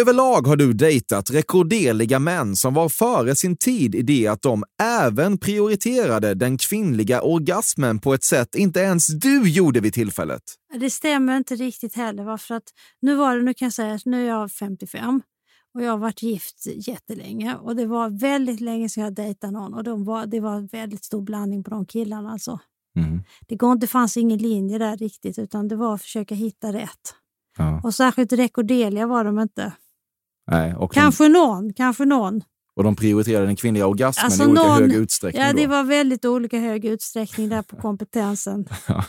Överlag 0.00 0.46
har 0.46 0.56
du 0.56 0.72
dejtat 0.72 1.30
rekorderliga 1.30 2.18
män 2.18 2.56
som 2.56 2.74
var 2.74 2.88
före 2.88 3.36
sin 3.36 3.56
tid 3.56 3.94
i 3.94 4.02
det 4.02 4.26
att 4.26 4.42
de 4.42 4.64
även 4.82 5.38
prioriterade 5.38 6.34
den 6.34 6.58
kvinnliga 6.58 7.22
orgasmen 7.22 7.98
på 7.98 8.14
ett 8.14 8.24
sätt 8.24 8.54
inte 8.54 8.80
ens 8.80 9.06
du 9.06 9.50
gjorde 9.50 9.80
vid 9.80 9.94
tillfället. 9.94 10.42
Det 10.80 10.90
stämmer 10.90 11.36
inte 11.36 11.54
riktigt 11.54 11.96
heller. 11.96 12.24
Varför 12.24 12.54
att 12.54 12.62
nu 13.02 13.14
var 13.14 13.36
det, 13.36 13.42
nu 13.42 13.54
kan 13.54 13.66
jag 13.66 13.72
säga 13.72 13.94
att 13.94 14.04
nu 14.04 14.24
är 14.24 14.28
jag 14.28 14.52
55 14.52 15.22
och 15.74 15.82
jag 15.82 15.90
har 15.90 15.98
varit 15.98 16.22
gift 16.22 16.66
jättelänge 16.66 17.54
och 17.54 17.76
det 17.76 17.86
var 17.86 18.20
väldigt 18.20 18.60
länge 18.60 18.88
sedan 18.88 19.04
jag 19.04 19.14
dejtade 19.14 19.52
någon 19.52 19.74
och 19.74 19.84
de 19.84 20.04
var, 20.04 20.26
det 20.26 20.40
var 20.40 20.56
en 20.56 20.66
väldigt 20.66 21.04
stor 21.04 21.22
blandning 21.22 21.64
på 21.64 21.70
de 21.70 21.86
killarna. 21.86 22.32
Alltså. 22.32 22.58
Mm. 22.96 23.22
Det, 23.48 23.56
går, 23.56 23.76
det 23.76 23.86
fanns 23.86 24.16
ingen 24.16 24.38
linje 24.38 24.78
där 24.78 24.96
riktigt 24.96 25.38
utan 25.38 25.68
det 25.68 25.76
var 25.76 25.94
att 25.94 26.02
försöka 26.02 26.34
hitta 26.34 26.72
rätt. 26.72 27.14
Ja. 27.58 27.80
Och 27.84 27.94
särskilt 27.94 28.32
rekorderliga 28.32 29.06
var 29.06 29.24
de 29.24 29.38
inte. 29.38 29.72
Nej, 30.50 30.74
kanske 30.92 31.24
de, 31.24 31.28
någon, 31.28 31.72
kanske 31.72 32.04
någon. 32.04 32.42
Och 32.76 32.84
de 32.84 32.96
prioriterade 32.96 33.46
den 33.46 33.56
kvinnliga 33.56 33.86
orgasmen 33.86 34.24
alltså 34.24 34.42
i 34.42 34.46
olika 34.46 34.62
någon, 34.62 34.82
hög 34.82 34.92
utsträckning? 34.92 35.42
Ja, 35.42 35.52
då. 35.52 35.58
det 35.58 35.66
var 35.66 35.84
väldigt 35.84 36.24
olika 36.24 36.58
hög 36.58 36.84
utsträckning 36.84 37.48
där 37.48 37.62
på 37.62 37.76
kompetensen. 37.76 38.68
ja. 38.88 39.04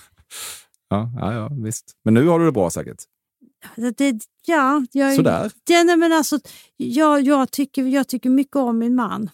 Ja, 0.90 1.34
ja, 1.34 1.50
visst. 1.64 1.92
Men 2.06 2.14
nu 2.14 2.28
har 2.28 2.40
du 2.40 2.46
det 2.46 2.52
bra 2.52 2.70
säkert? 2.70 3.04
Det, 3.98 4.20
ja, 4.46 4.86
jag, 4.92 5.16
Sådär? 5.16 5.52
Ja, 5.68 5.96
men 5.96 6.14
alltså, 6.14 6.40
jag, 6.78 7.22
jag, 7.22 7.52
tycker, 7.52 7.84
jag 7.84 8.08
tycker 8.08 8.30
mycket 8.30 8.56
om 8.56 8.78
min 8.78 8.96
man. 8.96 9.30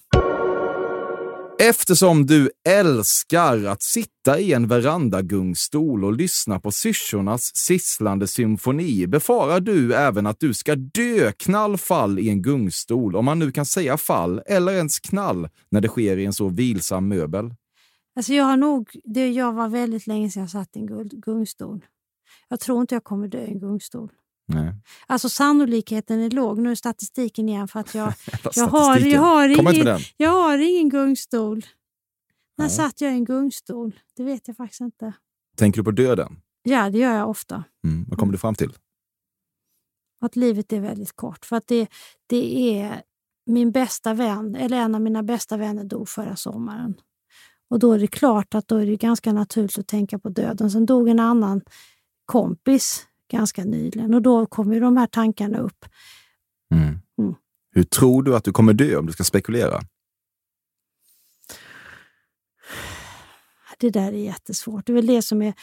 Eftersom 1.60 2.26
du 2.26 2.50
älskar 2.68 3.66
att 3.66 3.84
sitta 3.84 4.40
i 4.40 4.54
en 4.54 4.68
verandagungstol 4.68 6.06
och 6.06 6.14
lyssna 6.14 6.60
på 6.60 6.72
syrsornas 6.72 7.52
sisslande 7.56 8.28
symfoni 8.28 9.08
befarar 9.08 9.60
du 9.60 9.94
även 9.94 10.28
att 10.28 10.40
du 10.40 10.54
ska 10.54 10.76
dö 10.76 11.32
knallfall 11.32 12.20
i 12.20 12.30
en 12.30 12.42
gungstol, 12.42 13.16
om 13.16 13.26
man 13.26 13.40
nu 13.40 13.52
kan 13.52 13.66
säga 13.66 13.98
fall 13.98 14.42
eller 14.46 14.72
ens 14.72 15.00
knall 15.00 15.50
när 15.70 15.82
det 15.82 15.88
sker 15.88 16.18
i 16.18 16.26
en 16.26 16.34
så 16.34 16.50
vilsam 16.50 17.08
möbel. 17.08 17.54
Alltså 18.16 18.34
jag 18.34 18.46
har 18.46 18.58
nog, 18.58 18.90
det 19.04 19.28
jag 19.30 19.54
var 19.54 19.70
väldigt 19.70 20.08
länge 20.08 20.30
sedan 20.30 20.42
jag 20.44 20.50
satt 20.50 20.76
i 20.76 20.80
en 20.80 21.10
gungstol. 21.10 21.86
Jag 22.50 22.60
tror 22.60 22.82
inte 22.82 22.96
jag 22.96 23.04
kommer 23.04 23.28
dö 23.28 23.42
i 23.42 23.52
en 23.52 23.60
gungstol. 23.60 24.12
Nej. 24.48 24.74
Alltså 25.08 25.30
sannolikheten 25.30 26.20
är 26.20 26.30
låg. 26.30 26.60
Nu 26.60 26.72
är 26.72 26.76
statistiken 26.76 27.50
igen 27.50 27.68
för 27.68 27.80
att 27.80 27.96
jag, 27.96 28.14
jag, 28.56 28.68
har, 28.68 29.00
jag, 29.00 29.22
har 29.22 29.50
ingen, 29.50 30.00
jag 30.18 30.30
har 30.30 30.58
ingen 30.58 30.90
gungstol. 30.90 31.66
När 32.58 32.66
Nej. 32.66 32.76
satt 32.76 33.02
jag 33.02 33.12
i 33.12 33.16
en 33.16 33.26
gungstol? 33.26 34.00
Det 34.16 34.24
vet 34.24 34.48
jag 34.48 34.58
faktiskt 34.58 34.82
inte. 34.82 35.14
Tänker 35.58 35.80
du 35.80 35.84
på 35.84 35.92
döden? 35.92 36.42
Ja, 36.64 36.90
det 36.90 36.98
gör 36.98 37.14
jag 37.14 37.30
ofta. 37.30 37.64
Mm. 37.84 38.06
Vad 38.10 38.20
kommer 38.20 38.32
du 38.32 38.38
fram 38.38 38.56
till? 38.56 38.74
Att 40.22 40.36
livet 40.36 40.74
är 40.74 40.80
väldigt 40.80 41.16
kort. 41.16 41.46
För 41.46 41.56
att 41.56 41.68
det, 41.68 41.88
det 42.28 42.72
är 42.80 43.02
min 43.46 43.72
bästa 43.72 44.14
vän, 44.14 44.56
eller 44.56 44.78
en 44.78 44.96
av 44.96 45.02
mina 45.02 45.24
bästa 45.24 45.58
vänner 45.58 45.84
dog 45.84 46.10
förra 46.10 46.36
sommaren. 46.36 46.96
Och 47.70 47.80
då 47.80 47.94
är 47.94 48.00
det 48.00 48.08
klart 48.08 48.56
att 48.56 48.68
då 48.68 48.78
är 48.78 48.86
det 48.86 48.96
ganska 48.96 49.34
naturligt 49.34 49.78
att 49.78 49.88
tänka 49.88 50.20
på 50.20 50.30
döden. 50.30 50.72
Sen 50.72 50.86
dog 50.86 51.10
en 51.10 51.20
annan 51.20 51.62
kompis 52.26 53.08
ganska 53.32 53.64
nyligen 53.64 54.14
och 54.14 54.22
då 54.22 54.46
kommer 54.46 54.80
de 54.80 54.98
här 54.98 55.08
tankarna 55.08 55.58
upp. 55.58 55.86
Mm. 56.72 57.00
Mm. 57.20 57.36
Hur 57.72 57.84
tror 57.84 58.24
du 58.24 58.36
att 58.36 58.44
du 58.44 58.52
kommer 58.52 58.74
dö 58.74 58.98
om 58.98 59.06
du 59.06 59.14
ska 59.14 59.24
spekulera? 59.24 59.82
Det 63.78 63.90
där 63.90 64.08
är 64.08 64.18
jättesvårt. 64.18 64.86
Det 64.86 64.92
är 64.92 64.96
väl 64.96 65.08
det 65.08 65.22
som 65.22 65.42
är 65.42 65.54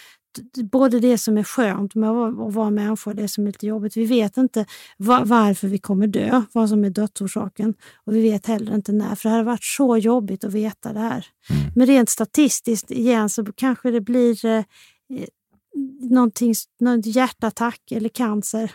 både 0.62 1.00
det 1.00 1.18
som 1.18 1.38
är 1.38 1.44
skönt 1.44 1.94
med 1.94 2.10
att 2.10 2.54
vara 2.54 2.70
människa 2.70 3.10
och 3.10 3.16
det 3.16 3.28
som 3.28 3.44
är 3.44 3.46
lite 3.46 3.66
jobbigt. 3.66 3.96
Vi 3.96 4.06
vet 4.06 4.36
inte 4.36 4.66
varför 4.96 5.68
vi 5.68 5.78
kommer 5.78 6.06
dö, 6.06 6.42
vad 6.52 6.68
som 6.68 6.84
är 6.84 6.90
dödsorsaken. 6.90 7.74
Och 8.04 8.14
vi 8.14 8.22
vet 8.22 8.46
heller 8.46 8.74
inte 8.74 8.92
när, 8.92 9.14
för 9.14 9.28
det 9.28 9.34
har 9.34 9.42
varit 9.42 9.64
så 9.64 9.96
jobbigt 9.96 10.44
att 10.44 10.52
veta 10.52 10.92
det 10.92 11.00
här. 11.00 11.26
Mm. 11.50 11.72
Men 11.76 11.86
rent 11.86 12.10
statistiskt 12.10 12.90
igen 12.90 13.28
så 13.28 13.44
kanske 13.44 13.90
det 13.90 14.00
blir 14.00 14.44
eh, 14.44 14.64
någonting, 16.10 16.54
någon 16.80 17.00
hjärtattack 17.00 17.80
eller 17.90 18.08
cancer. 18.08 18.72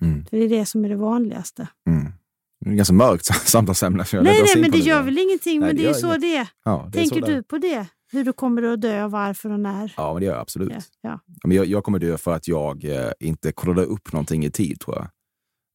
Mm. 0.00 0.26
För 0.26 0.36
det 0.36 0.44
är 0.44 0.48
det 0.48 0.66
som 0.66 0.84
är 0.84 0.88
det 0.88 0.96
vanligaste. 0.96 1.68
Mm. 1.88 2.12
Det 2.60 2.70
är 2.70 2.74
ganska 2.74 2.94
mörkt 2.94 3.24
samtalsämne. 3.48 4.04
Nej, 4.12 4.22
nej 4.22 4.62
men 4.62 4.70
det 4.70 4.78
gör 4.78 5.02
väl 5.02 5.18
ingenting. 5.18 5.60
Nej, 5.60 5.68
men 5.68 5.76
det, 5.76 5.82
det 5.82 5.88
är 5.88 5.94
så 5.94 6.06
inget. 6.06 6.20
det 6.20 6.36
är. 6.36 6.48
Ja, 6.64 6.88
det 6.92 6.98
Tänker 6.98 7.26
du 7.26 7.42
på 7.42 7.58
det? 7.58 7.86
Hur 8.12 8.24
du 8.24 8.32
kommer 8.32 8.62
att 8.62 8.80
dö, 8.80 9.08
varför 9.08 9.52
och 9.52 9.60
när? 9.60 9.94
Ja, 9.96 10.12
men 10.12 10.20
det 10.20 10.26
gör 10.26 10.32
jag 10.32 10.40
absolut. 10.40 10.72
Ja, 10.72 10.80
ja. 11.00 11.20
Men 11.44 11.56
jag, 11.56 11.66
jag 11.66 11.84
kommer 11.84 11.98
dö 11.98 12.18
för 12.18 12.34
att 12.34 12.48
jag 12.48 12.84
eh, 12.84 13.10
inte 13.20 13.52
kollade 13.52 13.82
upp 13.82 14.12
någonting 14.12 14.44
i 14.44 14.50
tid, 14.50 14.80
tror 14.80 14.96
jag. 14.96 15.08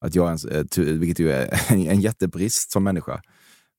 Att 0.06 0.16
jag 0.16 0.28
ens, 0.28 0.46
eh, 0.46 0.66
vilket 0.78 1.20
ju 1.20 1.32
är 1.32 1.72
en, 1.72 1.80
en 1.88 2.02
jättebrist 2.02 2.72
som 2.72 2.84
människa. 2.84 3.22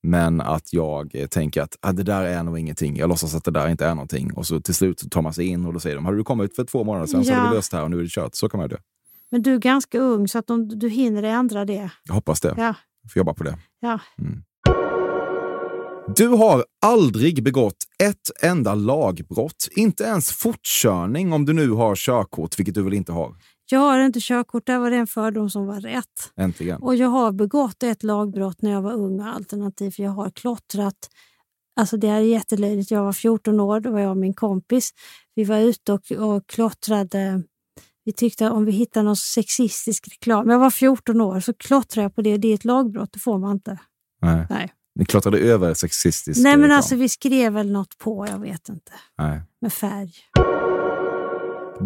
Men 0.02 0.40
att 0.40 0.73
jag 0.73 1.26
tänker 1.30 1.62
att 1.62 1.76
ah, 1.80 1.92
det 1.92 2.02
där 2.02 2.23
är 2.23 2.42
nog 2.42 2.59
ingenting. 2.59 2.97
Jag 2.97 3.09
låtsas 3.09 3.35
att 3.35 3.44
det 3.44 3.50
där 3.50 3.68
inte 3.68 3.87
är 3.87 3.94
någonting. 3.94 4.32
Och 4.32 4.47
så 4.47 4.61
till 4.61 4.75
slut 4.75 5.11
tar 5.11 5.23
man 5.23 5.32
sig 5.32 5.47
in 5.47 5.66
och 5.66 5.73
då 5.73 5.80
säger 5.80 5.97
de, 5.97 6.04
hade 6.04 6.16
du 6.16 6.25
kommit 6.25 6.56
för 6.56 6.64
två 6.64 6.85
månader 6.85 7.06
sedan 7.06 7.21
ja. 7.21 7.26
så 7.26 7.32
hade 7.32 7.50
vi 7.50 7.56
löst 7.56 7.71
det 7.71 7.76
här 7.76 7.85
och 7.85 7.90
nu 7.90 7.99
är 7.99 8.02
det 8.02 8.09
kört. 8.09 8.35
Så 8.35 8.49
kan 8.49 8.61
man 8.61 8.68
dö. 8.68 8.76
Men 9.30 9.42
du 9.42 9.54
är 9.54 9.59
ganska 9.59 9.99
ung 9.99 10.28
så 10.28 10.38
att 10.38 10.47
de, 10.47 10.68
du 10.68 10.88
hinner 10.88 11.23
ändra 11.23 11.64
det. 11.64 11.90
Jag 12.04 12.14
hoppas 12.14 12.40
det. 12.40 12.54
Ja. 12.56 12.75
Jag 13.02 13.12
får 13.12 13.21
jobba 13.21 13.35
på 13.35 13.44
det. 13.44 13.59
Ja. 13.80 13.99
Mm. 14.18 14.42
Du 16.16 16.28
har 16.28 16.64
aldrig 16.82 17.42
begått 17.42 17.76
ett 18.02 18.42
enda 18.42 18.75
lagbrott, 18.75 19.68
inte 19.71 20.04
ens 20.04 20.32
fortkörning 20.32 21.32
om 21.32 21.44
du 21.44 21.52
nu 21.52 21.71
har 21.71 21.97
körkort, 21.97 22.59
vilket 22.59 22.75
du 22.75 22.82
väl 22.82 22.94
inte 22.94 23.12
har? 23.12 23.35
Jag 23.72 23.80
har 23.80 24.00
inte 24.00 24.20
körkort, 24.20 24.66
där 24.66 24.78
var 24.78 24.90
det 24.90 24.96
en 24.96 25.06
fördom 25.06 25.50
som 25.50 25.66
var 25.66 25.80
rätt. 25.80 26.32
Äntligen. 26.36 26.82
Och 26.82 26.96
jag 26.96 27.08
har 27.08 27.32
begått 27.32 27.82
ett 27.82 28.02
lagbrott 28.02 28.62
när 28.62 28.70
jag 28.70 28.82
var 28.82 28.92
ung 28.92 29.20
alternativt, 29.20 29.96
för 29.96 30.02
jag 30.02 30.10
har 30.10 30.30
klottrat. 30.30 31.08
Alltså 31.76 31.96
det 31.96 32.08
är 32.08 32.20
jättelöjligt. 32.20 32.90
Jag 32.90 33.04
var 33.04 33.12
14 33.12 33.60
år, 33.60 33.80
då 33.80 33.90
var 33.90 34.00
jag 34.00 34.10
och 34.10 34.16
min 34.16 34.34
kompis. 34.34 34.90
Vi 35.34 35.44
var 35.44 35.58
ute 35.58 35.92
och, 35.92 36.12
och 36.12 36.46
klottrade. 36.46 37.42
Vi 38.04 38.12
tyckte 38.12 38.46
att 38.46 38.52
om 38.52 38.64
vi 38.64 38.72
hittade 38.72 39.04
någon 39.04 39.16
sexistisk 39.16 40.08
reklam. 40.08 40.50
Jag 40.50 40.58
var 40.58 40.70
14 40.70 41.20
år, 41.20 41.40
så 41.40 41.52
klottrade 41.54 42.04
jag 42.04 42.14
på 42.14 42.22
det. 42.22 42.36
Det 42.36 42.48
är 42.48 42.54
ett 42.54 42.64
lagbrott, 42.64 43.12
det 43.12 43.18
får 43.18 43.38
man 43.38 43.52
inte. 43.52 43.78
Nej. 44.22 44.46
Nej. 44.50 44.72
Ni 44.94 45.04
klottrade 45.04 45.38
över 45.38 45.74
sexistisk 45.74 46.40
Nej, 46.42 46.56
men 46.56 46.70
alltså 46.70 46.96
vi 46.96 47.08
skrev 47.08 47.52
väl 47.52 47.72
något 47.72 47.98
på, 47.98 48.26
jag 48.26 48.38
vet 48.38 48.68
inte. 48.68 48.92
Nej. 49.18 49.42
Med 49.60 49.72
färg. 49.72 50.12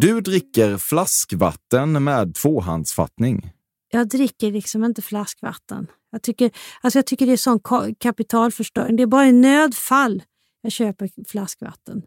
Du 0.00 0.20
dricker 0.20 0.78
flaskvatten 0.78 2.04
med 2.04 2.34
tvåhandsfattning. 2.34 3.52
Jag 3.92 4.08
dricker 4.08 4.52
liksom 4.52 4.84
inte 4.84 5.02
flaskvatten. 5.02 5.86
Jag 6.10 6.22
tycker, 6.22 6.50
alltså 6.80 6.98
jag 6.98 7.06
tycker 7.06 7.26
det 7.26 7.32
är 7.32 7.36
sån 7.36 7.60
kapitalförstöring. 7.98 8.96
Det 8.96 9.02
är 9.02 9.06
bara 9.06 9.26
i 9.26 9.32
nödfall 9.32 10.22
jag 10.62 10.72
köper 10.72 11.10
flaskvatten. 11.28 12.02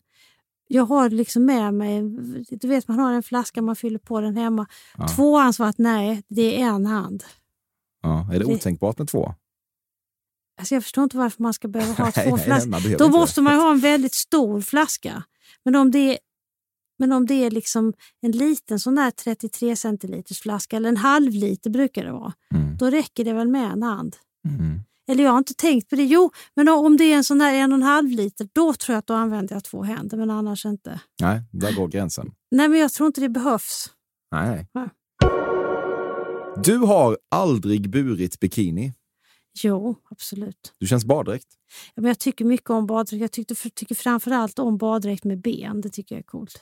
Jag 0.67 0.85
har 0.85 1.09
liksom 1.09 1.45
med 1.45 1.73
mig, 1.73 2.01
du 2.49 2.67
vet 2.67 2.87
man 2.87 2.99
har 2.99 3.13
en 3.13 3.23
flaska, 3.23 3.61
man 3.61 3.75
fyller 3.75 3.99
på 3.99 4.21
den 4.21 4.37
hemma. 4.37 4.67
Ja. 4.97 5.07
Tvåhandsvatten, 5.07 5.83
nej, 5.83 6.23
det 6.27 6.61
är 6.61 6.65
en 6.65 6.85
hand. 6.85 7.23
Ja, 8.01 8.27
är 8.33 8.39
det, 8.39 8.45
det 8.45 8.45
otänkbart 8.45 8.97
med 8.97 9.07
två? 9.07 9.35
Alltså 10.59 10.75
jag 10.75 10.83
förstår 10.83 11.03
inte 11.03 11.17
varför 11.17 11.43
man 11.43 11.53
ska 11.53 11.67
behöva 11.67 12.03
ha 12.03 12.11
två 12.29 12.37
flaskor. 12.37 12.97
Då 12.97 13.09
måste 13.09 13.41
man 13.41 13.55
ha 13.55 13.71
en 13.71 13.79
väldigt 13.79 14.15
stor 14.15 14.61
flaska. 14.61 15.23
Men 15.63 15.75
om 15.75 15.91
det 15.91 15.99
är, 15.99 16.17
men 16.99 17.11
om 17.11 17.25
det 17.25 17.33
är 17.33 17.51
liksom 17.51 17.93
en 18.21 18.31
liten 18.31 18.79
sån 18.79 18.95
där 18.95 19.11
33 19.11 19.75
centiliters 19.75 20.41
flaska, 20.41 20.77
eller 20.77 20.89
en 20.89 20.97
halv 20.97 21.31
liter 21.31 21.69
brukar 21.69 22.05
det 22.05 22.11
vara, 22.11 22.33
mm. 22.53 22.77
då 22.77 22.89
räcker 22.89 23.25
det 23.25 23.33
väl 23.33 23.47
med 23.47 23.71
en 23.71 23.83
hand. 23.83 24.15
Mm. 24.47 24.79
Eller 25.11 25.23
jag 25.23 25.31
har 25.31 25.37
inte 25.37 25.53
tänkt 25.53 25.89
på 25.89 25.95
det. 25.95 26.03
Jo, 26.03 26.31
men 26.55 26.69
om 26.69 26.97
det 26.97 27.03
är 27.03 27.15
en 27.15 27.23
sån 27.23 27.41
här 27.41 27.53
en 27.53 27.71
och 27.71 27.77
en 27.77 27.83
halv 27.83 28.09
liter, 28.09 28.49
då 28.53 28.73
tror 28.73 28.93
jag 28.93 28.99
att 28.99 29.07
då 29.07 29.13
använder 29.13 29.55
jag 29.55 29.63
två 29.63 29.83
händer, 29.83 30.17
men 30.17 30.29
annars 30.29 30.65
inte. 30.65 30.99
Nej, 31.21 31.41
där 31.51 31.75
går 31.75 31.87
gränsen. 31.87 32.31
Nej, 32.51 32.69
men 32.69 32.79
jag 32.79 32.91
tror 32.91 33.07
inte 33.07 33.21
det 33.21 33.29
behövs. 33.29 33.89
Nej. 34.31 34.67
Nej. 34.73 34.89
Du 36.63 36.77
har 36.77 37.17
aldrig 37.35 37.89
burit 37.89 38.39
bikini. 38.39 38.93
Jo, 39.63 39.95
absolut. 40.09 40.73
Du 40.77 40.87
känns 40.87 41.05
baddräkt? 41.05 41.47
Ja, 41.95 42.01
men 42.01 42.07
jag 42.07 42.19
tycker 42.19 42.45
mycket 42.45 42.69
om 42.69 42.87
baddräkt. 42.87 43.21
Jag 43.21 43.31
tycker, 43.31 43.69
tycker 43.69 43.95
framförallt 43.95 44.59
om 44.59 44.77
baddräkt 44.77 45.23
med 45.23 45.41
ben. 45.41 45.81
Det 45.81 45.89
tycker 45.89 46.15
jag 46.15 46.19
är 46.19 46.23
coolt. 46.23 46.61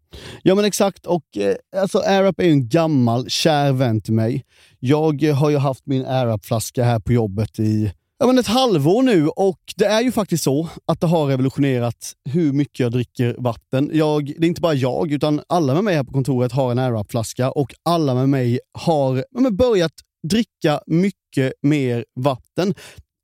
Ja 0.43 0.55
men 0.55 0.65
exakt, 0.65 1.05
och 1.05 1.37
eh, 1.37 1.55
alltså 1.81 1.99
AirUp 1.99 2.39
är 2.39 2.43
ju 2.43 2.51
en 2.51 2.69
gammal 2.69 3.29
kär 3.29 3.71
vän 3.71 4.01
till 4.01 4.13
mig. 4.13 4.45
Jag 4.79 5.23
eh, 5.23 5.35
har 5.35 5.49
ju 5.49 5.57
haft 5.57 5.85
min 5.85 6.05
AirUp-flaska 6.05 6.83
här 6.83 6.99
på 6.99 7.13
jobbet 7.13 7.59
i 7.59 7.91
ja, 8.19 8.27
men 8.27 8.39
ett 8.39 8.47
halvår 8.47 9.03
nu 9.03 9.27
och 9.27 9.59
det 9.75 9.85
är 9.85 10.01
ju 10.01 10.11
faktiskt 10.11 10.43
så 10.43 10.67
att 10.87 11.01
det 11.01 11.07
har 11.07 11.27
revolutionerat 11.27 12.13
hur 12.29 12.53
mycket 12.53 12.79
jag 12.79 12.91
dricker 12.91 13.35
vatten. 13.37 13.89
Jag, 13.93 14.25
det 14.25 14.45
är 14.45 14.47
inte 14.47 14.61
bara 14.61 14.73
jag, 14.73 15.11
utan 15.11 15.41
alla 15.49 15.73
med 15.73 15.83
mig 15.83 15.95
här 15.95 16.03
på 16.03 16.13
kontoret 16.13 16.51
har 16.51 16.71
en 16.71 16.79
AirUp-flaska 16.79 17.51
och 17.51 17.73
alla 17.83 18.13
med 18.13 18.29
mig 18.29 18.59
har 18.73 19.25
ja, 19.31 19.49
börjat 19.51 19.93
dricka 20.27 20.81
mycket 20.87 21.53
mer 21.61 22.05
vatten. 22.15 22.73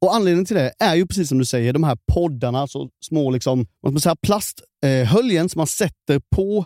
Och 0.01 0.15
Anledningen 0.15 0.45
till 0.45 0.55
det 0.55 0.73
är 0.79 0.95
ju 0.95 1.07
precis 1.07 1.29
som 1.29 1.37
du 1.37 1.45
säger, 1.45 1.73
de 1.73 1.83
här 1.83 1.97
poddarna, 2.13 2.67
så 2.67 2.89
små 3.05 3.31
liksom, 3.31 3.67
vad 3.81 3.93
man 3.93 4.01
säga, 4.01 4.15
plasthöljen 4.15 5.49
som 5.49 5.59
man 5.59 5.67
sätter 5.67 6.21
på 6.35 6.65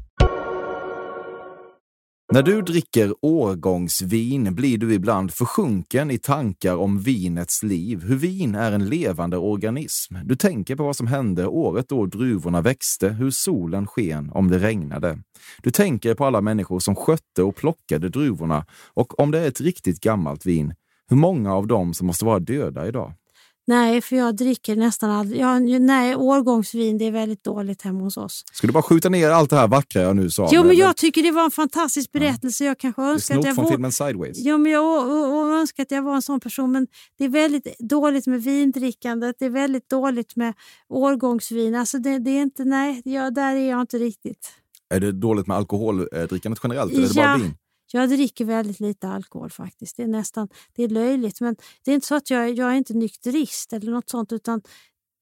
När 2.33 2.43
du 2.43 2.61
dricker 2.61 3.13
årgångsvin 3.21 4.55
blir 4.55 4.77
du 4.77 4.93
ibland 4.93 5.33
försjunken 5.33 6.11
i 6.11 6.17
tankar 6.17 6.75
om 6.75 6.99
vinets 6.99 7.63
liv, 7.63 8.03
hur 8.03 8.15
vin 8.15 8.55
är 8.55 8.71
en 8.71 8.89
levande 8.89 9.37
organism. 9.37 10.15
Du 10.23 10.35
tänker 10.35 10.75
på 10.75 10.83
vad 10.83 10.95
som 10.95 11.07
hände 11.07 11.47
året 11.47 11.89
då 11.89 12.05
druvorna 12.05 12.61
växte, 12.61 13.09
hur 13.09 13.31
solen 13.31 13.87
sken 13.87 14.31
om 14.33 14.47
det 14.49 14.59
regnade. 14.59 15.19
Du 15.63 15.71
tänker 15.71 16.15
på 16.15 16.25
alla 16.25 16.41
människor 16.41 16.79
som 16.79 16.95
skötte 16.95 17.43
och 17.43 17.55
plockade 17.55 18.09
druvorna 18.09 18.65
och 18.93 19.19
om 19.19 19.31
det 19.31 19.39
är 19.39 19.47
ett 19.47 19.61
riktigt 19.61 19.99
gammalt 19.99 20.45
vin, 20.45 20.73
hur 21.09 21.17
många 21.17 21.53
av 21.53 21.67
dem 21.67 21.93
som 21.93 22.07
måste 22.07 22.25
vara 22.25 22.39
döda 22.39 22.87
idag. 22.87 23.13
Nej, 23.67 24.01
för 24.01 24.15
jag 24.15 24.35
dricker 24.35 24.75
nästan 24.75 25.11
aldrig. 25.11 25.41
Ja, 25.41 25.59
nej, 25.59 26.15
årgångsvin 26.15 26.97
det 26.97 27.05
är 27.05 27.11
väldigt 27.11 27.43
dåligt 27.43 27.81
hemma 27.81 28.03
hos 28.03 28.17
oss. 28.17 28.43
Ska 28.53 28.67
du 28.67 28.73
bara 28.73 28.83
skjuta 28.83 29.09
ner 29.09 29.29
allt 29.29 29.49
det 29.49 29.55
här 29.55 29.67
vackra 29.67 30.01
jag 30.01 30.15
nu 30.15 30.29
sa? 30.29 30.49
Jo, 30.51 30.63
men 30.63 30.75
jag 30.75 30.97
tycker 30.97 31.23
det 31.23 31.31
var 31.31 31.43
en 31.45 31.51
fantastisk 31.51 32.11
berättelse. 32.11 32.65
Jag 32.65 32.77
kanske 32.77 33.01
önskar 33.01 33.39
att 33.39 33.45
jag 33.45 33.55
från 33.55 33.65
var... 33.65 33.71
filmen 33.71 33.91
Sideways. 33.91 34.39
Ja, 34.39 34.57
men 34.57 34.71
jag 34.71 35.59
önskar 35.59 35.83
att 35.83 35.91
jag 35.91 36.01
var 36.01 36.15
en 36.15 36.21
sån 36.21 36.39
person, 36.39 36.71
men 36.71 36.87
det 37.17 37.25
är 37.25 37.29
väldigt 37.29 37.79
dåligt 37.79 38.27
med 38.27 38.43
vindrickandet. 38.43 39.35
Det 39.39 39.45
är 39.45 39.49
väldigt 39.49 39.89
dåligt 39.89 40.35
med 40.35 40.53
årgångsvin. 40.89 41.75
Alltså 41.75 41.97
det, 41.97 42.19
det 42.19 42.31
är 42.31 42.41
inte, 42.41 42.65
nej, 42.65 43.01
jag, 43.05 43.33
där 43.33 43.55
är 43.55 43.69
jag 43.69 43.81
inte 43.81 43.97
riktigt. 43.97 44.51
Är 44.93 44.99
det 44.99 45.11
dåligt 45.11 45.47
med 45.47 45.57
alkoholdrickandet 45.57 46.59
generellt 46.63 46.93
eller 46.93 47.03
är 47.03 47.07
det 47.07 47.19
Ja. 47.19 47.23
bara 47.23 47.37
vin? 47.37 47.53
Jag 47.93 48.09
dricker 48.09 48.45
väldigt 48.45 48.79
lite 48.79 49.07
alkohol 49.07 49.49
faktiskt. 49.49 49.97
Det 49.97 50.03
är 50.03 50.07
nästan 50.07 50.49
det 50.75 50.83
är 50.83 50.89
löjligt. 50.89 51.41
Men 51.41 51.55
det 51.85 51.91
är 51.91 51.95
inte 51.95 52.07
så 52.07 52.15
att 52.15 52.29
jag, 52.29 52.53
jag 52.53 52.71
är 52.71 52.75
inte 52.75 52.93
nykterist 52.93 53.73
eller 53.73 53.91
något 53.91 54.09
sånt. 54.09 54.31
utan 54.31 54.61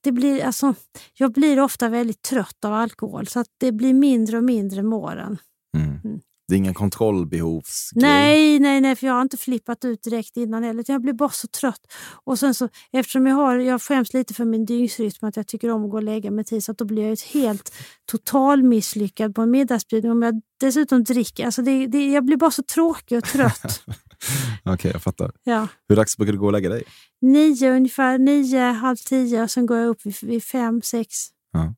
det 0.04 0.12
blir, 0.12 0.44
alltså, 0.44 0.76
Jag 1.14 1.32
blir 1.32 1.60
ofta 1.60 1.90
väldigt 1.90 2.22
trött 2.22 2.66
av 2.66 2.74
alkohol 2.74 3.28
så 3.28 3.40
att 3.40 3.48
det 3.58 3.72
blir 3.72 3.94
mindre 3.94 4.38
och 4.38 4.44
mindre 4.44 4.84
med 4.84 5.00
åren. 5.00 5.38
Mm. 5.78 6.00
Mm. 6.04 6.22
Det 6.50 6.56
är 6.56 6.58
ingen 6.58 6.74
kontrollbehovsgrej? 6.74 8.02
Nej, 8.02 8.60
nej, 8.60 8.82
nej, 8.82 8.96
för 8.96 9.08
jag 9.08 9.14
har 9.14 9.22
inte 9.22 9.38
flippat 9.38 9.86
ut 9.86 10.04
direkt 10.04 10.38
innan 10.38 10.64
heller. 10.64 10.84
Jag 10.88 11.02
blir 11.02 11.14
bara 11.14 11.30
så 11.30 11.48
trött. 11.48 11.80
Och 12.24 12.40
sen 12.40 12.54
så, 12.54 12.70
eftersom 12.92 13.28
jag 13.28 13.36
har, 13.36 13.56
jag 13.56 13.82
skäms 13.82 14.14
lite 14.14 14.34
för 14.34 14.46
min 14.46 14.66
dygnsrytm, 14.66 15.28
att 15.28 15.38
jag 15.38 15.48
tycker 15.48 15.72
om 15.72 15.86
att 15.86 15.92
gå 15.92 15.98
och 15.98 16.04
lägga 16.04 16.32
mig 16.32 16.46
tid, 16.46 16.64
så 16.64 16.72
att 16.72 16.78
då 16.78 16.86
blir 16.86 17.04
jag 17.04 17.12
ett 17.12 17.22
helt 17.22 17.74
total 18.12 18.64
misslyckad 18.64 19.36
på 19.36 19.42
en 19.42 19.52
middagsbjudning. 19.52 20.12
Om 20.12 20.22
jag 20.22 20.42
dessutom 20.60 21.04
dricker, 21.04 21.46
alltså 21.46 21.62
det, 21.62 21.88
det, 21.88 22.08
jag 22.08 22.26
blir 22.26 22.38
bara 22.38 22.52
så 22.52 22.64
tråkig 22.64 23.18
och 23.18 23.24
trött. 23.24 23.84
Okej, 24.66 24.92
jag 24.92 25.04
fattar. 25.04 25.32
Ja. 25.44 25.68
Hur 25.90 25.96
dags 25.96 26.18
brukar 26.18 26.34
du 26.34 26.40
gå 26.40 26.46
och 26.46 26.52
lägga 26.52 26.70
dig? 26.70 26.84
Nio 27.22 27.72
ungefär, 27.72 28.18
nio, 28.18 28.72
halv 28.72 28.96
tio 28.96 29.44
och 29.44 29.52
sen 29.52 29.66
går 29.66 29.78
jag 29.78 29.88
upp 29.88 30.06
vid, 30.06 30.16
vid 30.22 30.44
fem, 30.44 30.82
sex. 30.82 31.16
Ja, 31.52 31.74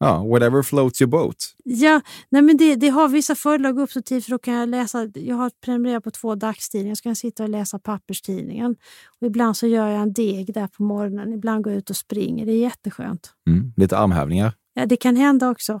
whatever 0.00 0.62
floats 0.62 1.00
your 1.00 1.10
boat. 1.10 1.36
Ja, 1.64 2.00
nej 2.28 2.42
men 2.42 2.56
det, 2.56 2.74
det 2.74 2.88
har 2.88 3.08
vissa 3.08 3.34
fördelar 3.34 3.70
att 3.70 3.76
gå 3.76 3.82
upp 3.82 3.92
så 3.92 4.02
tidigt 4.02 4.24
för 4.24 4.30
då 4.30 4.38
kan 4.38 4.54
jag 4.54 4.68
läsa. 4.68 5.10
Jag 5.14 5.36
har 5.36 5.50
prenumererat 5.64 6.04
på 6.04 6.10
två 6.10 6.34
dagstidningar 6.34 6.94
så 6.94 7.02
kan 7.02 7.10
jag 7.10 7.16
sitta 7.16 7.42
och 7.42 7.48
läsa 7.48 7.78
papperstidningen. 7.78 8.76
Och 9.20 9.26
ibland 9.26 9.56
så 9.56 9.66
gör 9.66 9.88
jag 9.88 10.02
en 10.02 10.12
deg 10.12 10.54
där 10.54 10.66
på 10.66 10.82
morgonen. 10.82 11.32
Ibland 11.32 11.64
går 11.64 11.72
jag 11.72 11.78
ut 11.78 11.90
och 11.90 11.96
springer. 11.96 12.46
Det 12.46 12.52
är 12.52 12.58
jätteskönt. 12.58 13.32
Mm. 13.48 13.72
Lite 13.76 13.98
armhävningar. 13.98 14.52
Ja, 14.74 14.86
det 14.86 14.96
kan 14.96 15.16
hända 15.16 15.50
också. 15.50 15.80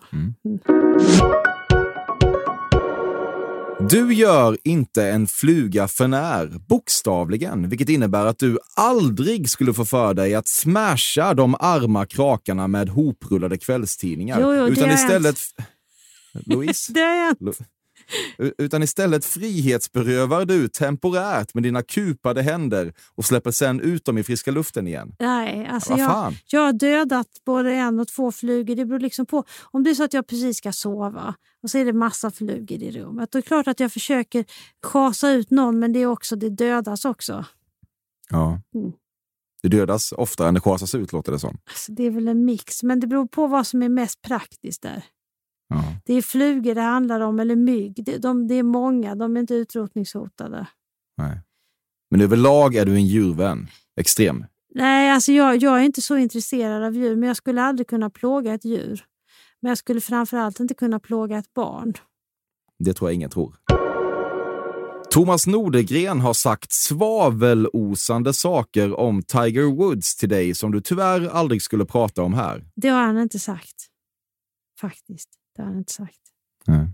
Du 3.90 4.14
gör 4.14 4.58
inte 4.64 5.04
en 5.04 5.26
fluga 5.26 5.88
för 5.88 6.08
när, 6.08 6.46
bokstavligen, 6.46 7.68
vilket 7.68 7.88
innebär 7.88 8.26
att 8.26 8.38
du 8.38 8.58
aldrig 8.76 9.50
skulle 9.50 9.74
få 9.74 9.84
för 9.84 10.14
dig 10.14 10.34
att 10.34 10.48
smasha 10.48 11.34
de 11.34 11.54
arma 11.60 12.06
krakarna 12.06 12.68
med 12.68 12.88
hoprullade 12.88 13.58
kvällstidningar. 13.58 14.40
Jo, 14.40 14.54
jo, 14.54 14.64
det 14.64 14.72
utan 14.72 14.88
har 14.88 14.94
istället... 14.94 15.36
Louise? 16.46 16.92
Det 16.94 17.00
är 17.00 17.26
jag. 17.26 17.36
Lo- 17.40 17.52
Utan 18.58 18.82
istället 18.82 19.24
frihetsberövar 19.24 20.44
du 20.44 20.68
temporärt 20.68 21.54
med 21.54 21.62
dina 21.62 21.82
kupade 21.82 22.42
händer 22.42 22.92
och 23.14 23.24
släpper 23.24 23.50
sen 23.50 23.80
ut 23.80 24.04
dem 24.04 24.18
i 24.18 24.22
friska 24.22 24.50
luften 24.50 24.86
igen. 24.86 25.16
Nej, 25.18 25.66
alltså 25.66 25.90
Vad 25.90 26.00
jag, 26.00 26.34
jag 26.46 26.60
har 26.60 26.72
dödat 26.72 27.28
både 27.46 27.72
en 27.72 28.00
och 28.00 28.08
två 28.08 28.32
flugor. 28.32 28.76
Det 28.76 28.84
beror 28.84 29.00
liksom 29.00 29.26
på. 29.26 29.44
Om 29.62 29.84
det 29.84 29.90
är 29.90 29.94
så 29.94 30.04
att 30.04 30.14
jag 30.14 30.26
precis 30.26 30.56
ska 30.56 30.72
sova 30.72 31.34
och 31.62 31.70
så 31.70 31.78
är 31.78 31.84
det 31.84 31.92
massa 31.92 32.30
flugor 32.30 32.82
i 32.82 32.90
rummet. 32.90 33.32
Då 33.32 33.38
är 33.38 33.42
det 33.42 33.46
klart 33.46 33.68
att 33.68 33.80
jag 33.80 33.92
försöker 33.92 34.44
schasa 34.82 35.30
ut 35.30 35.50
någon 35.50 35.78
men 35.78 35.92
det, 35.92 35.98
är 35.98 36.06
också, 36.06 36.36
det 36.36 36.50
dödas 36.50 37.04
också. 37.04 37.44
Ja. 38.30 38.60
Mm. 38.74 38.92
Det 39.62 39.68
dödas 39.68 40.12
oftare 40.12 40.48
än 40.48 40.54
det 40.54 40.60
schasas 40.60 40.94
ut, 40.94 41.12
låter 41.12 41.32
det 41.32 41.38
som. 41.38 41.58
Alltså, 41.64 41.92
det 41.92 42.06
är 42.06 42.10
väl 42.10 42.28
en 42.28 42.44
mix, 42.44 42.82
men 42.82 43.00
det 43.00 43.06
beror 43.06 43.26
på 43.26 43.46
vad 43.46 43.66
som 43.66 43.82
är 43.82 43.88
mest 43.88 44.22
praktiskt 44.22 44.82
där. 44.82 45.04
Ja. 45.74 45.84
Det 46.04 46.14
är 46.14 46.22
flugor 46.22 46.74
det 46.74 46.80
handlar 46.80 47.20
om, 47.20 47.40
eller 47.40 47.56
mygg. 47.56 48.04
Det, 48.04 48.18
de, 48.18 48.48
det 48.48 48.54
är 48.54 48.62
många, 48.62 49.14
de 49.14 49.36
är 49.36 49.40
inte 49.40 49.54
utrotningshotade. 49.54 50.66
Nej. 51.16 51.40
Men 52.10 52.20
överlag 52.20 52.74
är 52.74 52.86
du 52.86 52.94
en 52.94 53.06
djurvän. 53.06 53.66
Extrem. 54.00 54.44
Nej, 54.74 55.10
alltså 55.10 55.32
jag, 55.32 55.56
jag 55.56 55.80
är 55.80 55.84
inte 55.84 56.02
så 56.02 56.16
intresserad 56.16 56.82
av 56.82 56.94
djur, 56.94 57.16
men 57.16 57.26
jag 57.26 57.36
skulle 57.36 57.62
aldrig 57.62 57.86
kunna 57.86 58.10
plåga 58.10 58.54
ett 58.54 58.64
djur. 58.64 59.04
Men 59.60 59.68
jag 59.68 59.78
skulle 59.78 60.00
framförallt 60.00 60.60
inte 60.60 60.74
kunna 60.74 61.00
plåga 61.00 61.38
ett 61.38 61.54
barn. 61.54 61.94
Det 62.78 62.92
tror 62.94 63.10
jag 63.10 63.14
ingen 63.14 63.30
tror. 63.30 63.56
Thomas 65.10 65.46
Nordegren 65.46 66.20
har 66.20 66.34
sagt 66.34 66.72
svavelosande 66.72 68.34
saker 68.34 69.00
om 69.00 69.22
Tiger 69.22 69.76
Woods 69.76 70.16
till 70.16 70.28
dig 70.28 70.54
som 70.54 70.72
du 70.72 70.80
tyvärr 70.80 71.28
aldrig 71.28 71.62
skulle 71.62 71.84
prata 71.84 72.22
om 72.22 72.34
här. 72.34 72.64
Det 72.76 72.88
har 72.88 73.02
han 73.02 73.18
inte 73.18 73.38
sagt. 73.38 73.86
Faktiskt. 74.80 75.28
Det 75.56 75.62
har 75.62 75.68
han 75.68 75.78
inte 75.78 75.92
sagt. 75.92 76.18
Nej. 76.66 76.88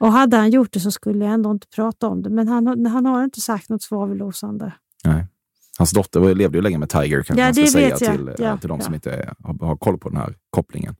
Och 0.00 0.12
hade 0.12 0.36
han 0.36 0.50
gjort 0.50 0.72
det 0.72 0.80
så 0.80 0.90
skulle 0.90 1.24
jag 1.24 1.34
ändå 1.34 1.50
inte 1.50 1.66
prata 1.74 2.06
om 2.08 2.22
det. 2.22 2.30
Men 2.30 2.48
han, 2.48 2.66
har- 2.66 2.88
han 2.88 3.06
har 3.06 3.24
inte 3.24 3.40
sagt 3.40 3.68
något 3.68 3.82
svavelosande. 3.82 4.72
Nej. 5.04 5.26
Hans 5.78 5.90
dotter 5.90 6.34
levde 6.34 6.58
ju 6.58 6.62
länge 6.62 6.78
med 6.78 6.88
Tiger, 6.88 7.22
kanske 7.22 7.40
Ja, 7.42 7.46
man 7.46 7.54
ska 7.54 7.66
säga 7.66 7.96
till, 7.96 8.28
eh, 8.28 8.34
Ja, 8.38 8.58
till 8.58 8.68
de 8.68 8.78
ja. 8.78 8.84
som 8.84 8.94
inte 8.94 9.34
har, 9.44 9.66
har 9.66 9.76
koll 9.76 9.98
på 9.98 10.08
den 10.08 10.18
här 10.18 10.34
kopplingen. 10.50 10.96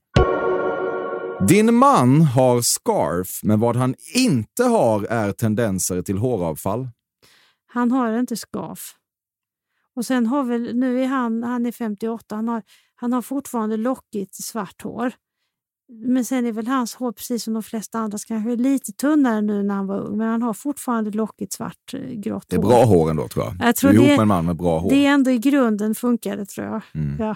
Din 1.47 1.75
man 1.75 2.21
har 2.21 2.61
scarf, 2.61 3.39
men 3.43 3.59
vad 3.59 3.75
han 3.75 3.95
inte 4.15 4.63
har 4.63 5.03
är 5.03 5.31
tendenser 5.31 6.01
till 6.01 6.17
håravfall. 6.17 6.89
Han 7.67 7.91
har 7.91 8.19
inte 8.19 8.35
skaf. 8.37 8.79
Och 9.95 10.05
sen 10.05 10.27
har 10.27 10.43
väl, 10.43 10.75
nu 10.75 11.01
är 11.03 11.07
han, 11.07 11.43
han 11.43 11.65
är 11.65 11.71
58, 11.71 12.35
han 12.35 12.47
har, 12.47 12.63
han 12.95 13.13
har 13.13 13.21
fortfarande 13.21 13.77
lockigt 13.77 14.35
svart 14.35 14.81
hår. 14.81 15.11
Men 15.91 16.25
sen 16.25 16.45
är 16.45 16.51
väl 16.51 16.67
hans 16.67 16.95
hår, 16.95 17.11
precis 17.11 17.43
som 17.43 17.53
de 17.53 17.63
flesta 17.63 17.99
andras, 17.99 18.25
kanske 18.25 18.55
lite 18.55 18.91
tunnare 18.91 19.41
nu 19.41 19.63
när 19.63 19.75
han 19.75 19.87
var 19.87 19.99
ung. 19.99 20.17
Men 20.17 20.27
han 20.27 20.41
har 20.41 20.53
fortfarande 20.53 21.11
lockigt 21.11 21.53
svart 21.53 21.93
eh, 21.93 21.99
grått 21.99 22.45
Det 22.47 22.55
är 22.55 22.61
hår. 22.61 22.69
bra 22.69 22.83
hår 22.85 23.09
ändå, 23.09 23.27
tror 23.27 23.45
jag. 23.45 23.67
Jag 23.67 23.75
tror 23.75 23.91
du 23.91 23.97
är 23.97 24.01
ihop 24.01 24.09
med 24.09 24.19
en 24.21 24.27
man 24.27 24.45
med 24.45 24.55
bra 24.55 24.79
hår. 24.79 24.89
Det 24.89 25.05
är 25.05 25.09
ändå 25.11 25.31
i 25.31 25.37
grunden 25.37 25.95
funkar 25.95 26.37
det 26.37 26.45
tror 26.45 26.67
jag. 26.67 26.81
Mm. 26.95 27.15
Ja. 27.19 27.35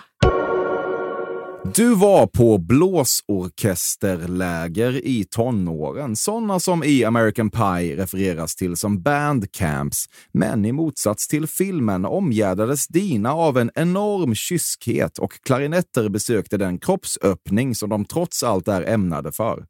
Du 1.71 1.95
var 1.95 2.27
på 2.27 2.57
blåsorkesterläger 2.57 5.05
i 5.05 5.23
tonåren, 5.23 6.15
sådana 6.15 6.59
som 6.59 6.83
i 6.83 7.03
American 7.03 7.49
Pie 7.49 7.97
refereras 7.97 8.55
till 8.55 8.77
som 8.77 9.01
bandcamps. 9.01 10.05
Men 10.31 10.65
i 10.65 10.71
motsats 10.71 11.27
till 11.27 11.47
filmen 11.47 12.05
omgärdades 12.05 12.87
dina 12.87 13.33
av 13.33 13.57
en 13.57 13.71
enorm 13.75 14.35
kyskhet 14.35 15.17
och 15.17 15.33
klarinetter 15.43 16.09
besökte 16.09 16.57
den 16.57 16.79
kroppsöppning 16.79 17.75
som 17.75 17.89
de 17.89 18.05
trots 18.05 18.43
allt 18.43 18.67
är 18.67 18.81
ämnade 18.81 19.31
för. 19.31 19.65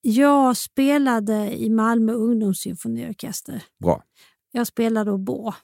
Jag 0.00 0.56
spelade 0.56 1.56
i 1.56 1.70
Malmö 1.70 2.12
ungdomssymfoniorkester. 2.12 3.62
Bra. 3.82 4.02
Jag 4.52 4.66
spelade 4.66 5.10
oboe. 5.10 5.54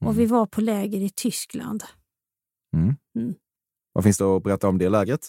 Mm. 0.00 0.08
Och 0.08 0.18
vi 0.18 0.26
var 0.26 0.46
på 0.46 0.60
läger 0.60 1.00
i 1.00 1.10
Tyskland. 1.10 1.84
Vad 3.98 4.04
finns 4.04 4.18
det 4.18 4.24
att 4.24 4.42
berätta 4.42 4.68
om 4.68 4.78
det 4.78 4.88
lägret? 4.88 5.20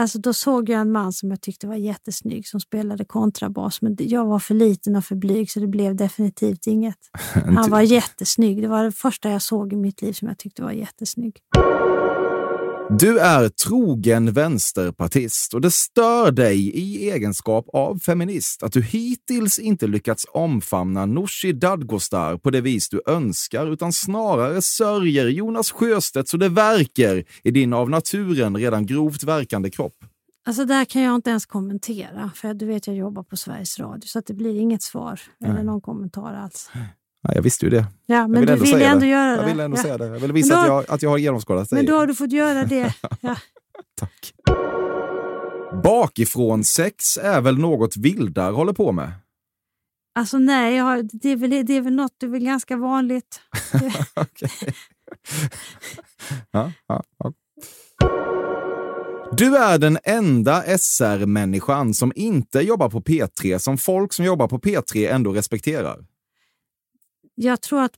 Alltså 0.00 0.18
då 0.18 0.32
såg 0.32 0.68
jag 0.68 0.80
en 0.80 0.92
man 0.92 1.12
som 1.12 1.30
jag 1.30 1.40
tyckte 1.40 1.66
var 1.66 1.74
jättesnygg 1.74 2.48
som 2.48 2.60
spelade 2.60 3.04
kontrabas. 3.04 3.82
Men 3.82 3.96
jag 3.98 4.26
var 4.26 4.38
för 4.38 4.54
liten 4.54 4.96
och 4.96 5.04
för 5.04 5.16
blyg 5.16 5.50
så 5.50 5.60
det 5.60 5.66
blev 5.66 5.96
definitivt 5.96 6.66
inget. 6.66 6.98
Han 7.34 7.70
var 7.70 7.80
jättesnygg. 7.80 8.62
Det 8.62 8.68
var 8.68 8.84
det 8.84 8.92
första 8.92 9.30
jag 9.30 9.42
såg 9.42 9.72
i 9.72 9.76
mitt 9.76 10.02
liv 10.02 10.12
som 10.12 10.28
jag 10.28 10.38
tyckte 10.38 10.62
var 10.62 10.72
jättesnygg. 10.72 11.36
Du 12.90 13.18
är 13.18 13.48
trogen 13.48 14.32
vänsterpartist 14.32 15.54
och 15.54 15.60
det 15.60 15.70
stör 15.70 16.30
dig 16.30 16.70
i 16.70 17.10
egenskap 17.10 17.66
av 17.72 17.98
feminist 17.98 18.62
att 18.62 18.72
du 18.72 18.82
hittills 18.82 19.58
inte 19.58 19.86
lyckats 19.86 20.26
omfamna 20.32 21.06
Nooshi 21.06 21.52
Dadgostar 21.52 22.36
på 22.36 22.50
det 22.50 22.60
vis 22.60 22.88
du 22.88 23.02
önskar 23.06 23.72
utan 23.72 23.92
snarare 23.92 24.62
sörjer 24.62 25.28
Jonas 25.28 25.70
Sjöstedt 25.70 26.28
så 26.28 26.36
det 26.36 26.48
verkar 26.48 27.24
i 27.44 27.50
din 27.50 27.72
av 27.72 27.90
naturen 27.90 28.56
redan 28.56 28.86
grovt 28.86 29.22
verkande 29.22 29.70
kropp. 29.70 29.96
Alltså 30.46 30.64
där 30.64 30.84
kan 30.84 31.02
jag 31.02 31.14
inte 31.14 31.30
ens 31.30 31.46
kommentera. 31.46 32.30
För 32.34 32.54
du 32.54 32.66
vet 32.66 32.86
jag 32.86 32.96
jobbar 32.96 33.22
på 33.22 33.36
Sveriges 33.36 33.78
Radio 33.78 34.06
så 34.06 34.18
att 34.18 34.26
det 34.26 34.34
blir 34.34 34.60
inget 34.60 34.82
svar 34.82 35.20
eller 35.44 35.62
någon 35.62 35.80
kommentar 35.80 36.34
alls. 36.34 36.70
Ja, 37.28 37.34
jag 37.34 37.42
visste 37.42 37.66
ju 37.66 37.70
det. 37.70 37.86
Ja, 38.06 38.16
Jag 38.16 38.30
men 38.30 38.40
vill 38.40 38.46
du 38.46 38.52
ändå 38.52 38.66
säga 38.66 38.88
ändå 38.88 39.00
det. 39.00 39.06
göra 39.06 39.30
Jag 39.30 39.40
det. 39.40 39.46
vill 39.46 39.60
ändå 39.60 39.76
ja. 39.76 39.82
säga 39.82 39.98
det. 39.98 40.06
Jag 40.06 40.18
vill 40.18 40.32
visa 40.32 40.54
Men 40.54 40.62
att, 40.62 40.68
jag, 40.68 40.84
att 40.88 41.02
jag 41.02 41.10
har 41.10 41.18
genomskådat 41.18 41.70
dig. 41.70 41.76
Men 41.76 41.86
då 41.86 41.94
har 41.98 42.06
du 42.06 42.14
fått 42.14 42.32
göra 42.32 42.64
det. 42.64 42.94
Ja. 43.20 43.36
Tack. 43.98 44.32
Bakifrån 45.82 46.64
sex 46.64 47.16
är 47.22 47.40
väl 47.40 47.58
något 47.58 47.96
vildar 47.96 48.52
håller 48.52 48.72
på 48.72 48.92
med? 48.92 49.12
Alltså 50.18 50.38
nej, 50.38 50.76
jag 50.76 50.84
har, 50.84 51.08
det, 51.12 51.28
är 51.28 51.36
väl, 51.36 51.50
det 51.66 51.72
är 51.76 51.80
väl 51.80 51.94
något 51.94 52.12
det 52.20 52.26
är 52.26 52.30
väl 52.30 52.44
ganska 52.44 52.76
vanligt. 52.76 53.40
Ja, 56.50 56.72
ja, 56.88 57.02
ja. 57.18 57.32
Du 59.36 59.56
är 59.56 59.78
den 59.78 59.98
enda 60.04 60.62
SR-människan 60.78 61.94
som 61.94 62.12
inte 62.16 62.60
jobbar 62.60 62.88
på 62.90 63.00
P3 63.00 63.58
som 63.58 63.78
folk 63.78 64.12
som 64.12 64.24
jobbar 64.24 64.48
på 64.48 64.58
P3 64.58 65.10
ändå 65.14 65.32
respekterar. 65.32 66.04
Jag 67.38 67.60
tror 67.60 67.82
att 67.82 67.92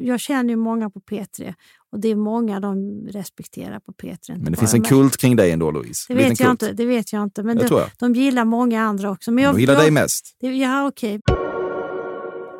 jag 0.00 0.20
känner 0.20 0.50
ju 0.50 0.56
många 0.56 0.90
på 0.90 1.00
P3 1.00 1.54
och 1.92 2.00
det 2.00 2.08
är 2.08 2.16
många 2.16 2.60
de 2.60 3.00
respekterar 3.08 3.80
på 3.80 3.92
P3. 3.92 4.12
inte 4.12 4.32
Men 4.36 4.52
det 4.52 4.58
finns 4.58 4.74
en 4.74 4.82
kult 4.82 5.16
kring 5.16 5.36
dig 5.36 5.50
ändå, 5.50 5.70
Louise. 5.70 6.04
Det 6.08 6.14
vet, 6.14 6.28
jag 6.28 6.38
kult. 6.38 6.62
inte, 6.62 6.72
det 6.72 6.86
vet 6.86 7.12
jag 7.12 7.22
inte, 7.22 7.42
men 7.42 7.56
Det 7.56 7.66
de, 7.68 7.78
jag. 7.78 7.90
de 7.98 8.14
gillar 8.14 8.44
många 8.44 8.82
andra 8.82 9.10
också. 9.10 9.30
Men 9.32 9.44
jag, 9.44 9.54
De 9.54 9.60
gillar 9.60 9.74
jag, 9.74 9.82
dig 9.82 9.90
mest. 9.90 10.36
Det, 10.40 10.46
ja, 10.46 10.86
okej. 10.88 11.20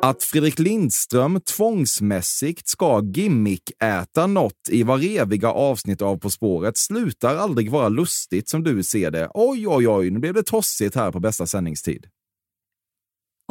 Att 0.01 0.23
Fredrik 0.23 0.59
Lindström 0.59 1.41
tvångsmässigt 1.41 2.67
ska 2.67 3.01
gimmick-äta 3.01 4.27
något 4.27 4.69
i 4.69 4.83
var 4.83 5.17
eviga 5.17 5.51
avsnitt 5.51 6.01
av 6.01 6.17
På 6.17 6.29
spåret 6.29 6.77
slutar 6.77 7.35
aldrig 7.35 7.71
vara 7.71 7.89
lustigt 7.89 8.49
som 8.49 8.63
du 8.63 8.83
ser 8.83 9.11
det. 9.11 9.29
Oj, 9.33 9.67
oj, 9.67 9.87
oj, 9.87 10.09
nu 10.09 10.19
blev 10.19 10.33
det 10.33 10.43
tossigt 10.43 10.95
här 10.95 11.11
på 11.11 11.19
bästa 11.19 11.45
sändningstid. 11.45 12.07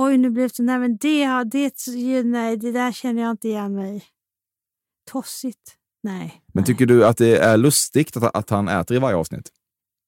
Oj, 0.03 0.17
nu 0.17 0.31
blev 0.31 0.51
det... 0.57 0.63
Nej, 0.63 0.79
men 0.79 0.97
det, 0.97 1.27
det, 1.45 2.23
nej, 2.23 2.57
det 2.57 2.73
där 2.73 2.93
känner 2.93 3.23
jag 3.23 3.31
inte 3.31 3.49
igen 3.49 3.75
mig. 3.75 4.05
Tossigt? 5.11 5.77
Nej. 6.03 6.43
Men 6.47 6.61
nej. 6.61 6.65
tycker 6.65 6.87
du 6.87 7.07
att 7.07 7.17
det 7.17 7.39
är 7.39 7.57
lustigt 7.57 8.17
att, 8.17 8.37
att 8.37 8.51
han 8.51 8.69
äter 8.69 8.97
i 8.97 9.01
varje 9.01 9.17
avsnitt? 9.17 9.51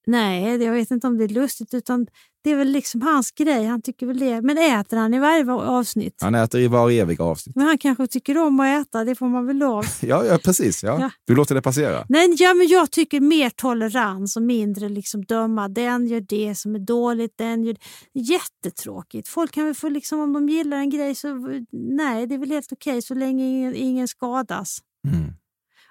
Nej, 0.06 0.62
jag 0.64 0.72
vet 0.72 0.90
inte 0.90 1.06
om 1.06 1.18
det 1.18 1.24
är 1.24 1.28
lustigt 1.28 1.74
utan 1.74 2.06
det 2.44 2.50
är 2.50 2.56
väl 2.56 2.68
liksom 2.68 3.02
hans 3.02 3.30
grej. 3.32 3.66
Han 3.66 3.82
tycker 3.82 4.06
väl 4.06 4.18
det. 4.18 4.42
Men 4.42 4.58
äter 4.58 4.96
han 4.96 5.14
i 5.14 5.18
varje 5.18 5.52
avsnitt? 5.52 6.18
Han 6.20 6.34
äter 6.34 6.60
i 6.60 6.68
var 6.68 6.90
evig 6.90 7.20
avsnitt. 7.20 7.56
Men 7.56 7.66
han 7.66 7.78
kanske 7.78 8.06
tycker 8.06 8.38
om 8.38 8.60
att 8.60 8.86
äta, 8.86 9.04
det 9.04 9.14
får 9.14 9.28
man 9.28 9.46
väl 9.46 9.56
lov. 9.56 9.84
Ja, 10.00 10.24
ja 10.24 10.38
precis. 10.38 10.82
Ja. 10.82 11.00
Ja. 11.00 11.10
Du 11.24 11.34
låter 11.34 11.54
det 11.54 11.62
passera. 11.62 12.04
Nej, 12.08 12.34
ja, 12.38 12.54
men 12.54 12.66
jag 12.66 12.90
tycker 12.90 13.20
mer 13.20 13.50
tolerans 13.50 14.36
och 14.36 14.42
mindre 14.42 14.88
liksom 14.88 15.24
döma. 15.24 15.68
Den 15.68 16.06
gör 16.06 16.20
det 16.20 16.54
som 16.54 16.74
är 16.74 16.78
dåligt, 16.78 17.32
den 17.36 17.64
gör 17.64 17.76
Jättetråkigt. 18.12 19.28
Folk 19.28 19.52
kan 19.52 19.64
väl 19.64 19.74
få, 19.74 19.88
liksom, 19.88 20.20
om 20.20 20.32
de 20.32 20.48
gillar 20.48 20.76
en 20.76 20.90
grej 20.90 21.14
så 21.14 21.28
nej, 21.72 22.26
det 22.26 22.34
är 22.34 22.38
väl 22.38 22.50
helt 22.50 22.72
okej 22.72 23.02
så 23.02 23.14
länge 23.14 23.44
ingen, 23.44 23.74
ingen 23.74 24.08
skadas. 24.08 24.78
Mm. 25.08 25.32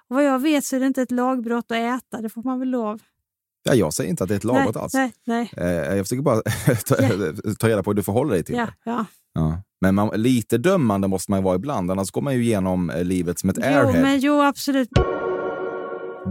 Och 0.08 0.16
vad 0.16 0.24
jag 0.24 0.38
vet 0.38 0.64
så 0.64 0.76
är 0.76 0.80
det 0.80 0.86
inte 0.86 1.02
ett 1.02 1.10
lagbrott 1.10 1.70
att 1.70 1.76
äta, 1.76 2.22
det 2.22 2.28
får 2.28 2.42
man 2.42 2.58
väl 2.58 2.68
lov. 2.68 3.00
Ja, 3.64 3.74
jag 3.74 3.92
säger 3.94 4.10
inte 4.10 4.22
att 4.24 4.28
det 4.28 4.34
är 4.34 4.36
ett 4.36 4.44
lagbrott 4.44 4.76
alls. 4.76 4.94
Nej, 4.94 5.12
nej. 5.26 5.50
Eh, 5.56 5.66
jag 5.96 6.06
försöker 6.06 6.22
bara 6.22 6.42
ta, 6.86 6.94
ta 7.58 7.68
reda 7.68 7.82
på 7.82 7.90
hur 7.90 7.94
du 7.94 8.02
förhåller 8.02 8.32
dig 8.34 8.44
till 8.44 8.54
Ja, 8.54 8.64
det. 8.66 8.72
ja. 8.84 9.04
Ja. 9.34 9.62
Men 9.80 9.94
man, 9.94 10.10
lite 10.22 10.58
dömande 10.58 11.08
måste 11.08 11.30
man 11.30 11.42
vara 11.42 11.56
ibland, 11.56 11.90
annars 11.90 12.10
går 12.10 12.22
man 12.22 12.34
ju 12.34 12.42
igenom 12.42 12.90
eh, 12.90 13.04
livet 13.04 13.38
som 13.38 13.50
ett 13.50 13.56
Jo, 13.58 13.64
airhead. 13.64 14.02
men 14.02 14.20
jo, 14.20 14.40
absolut. 14.42 14.88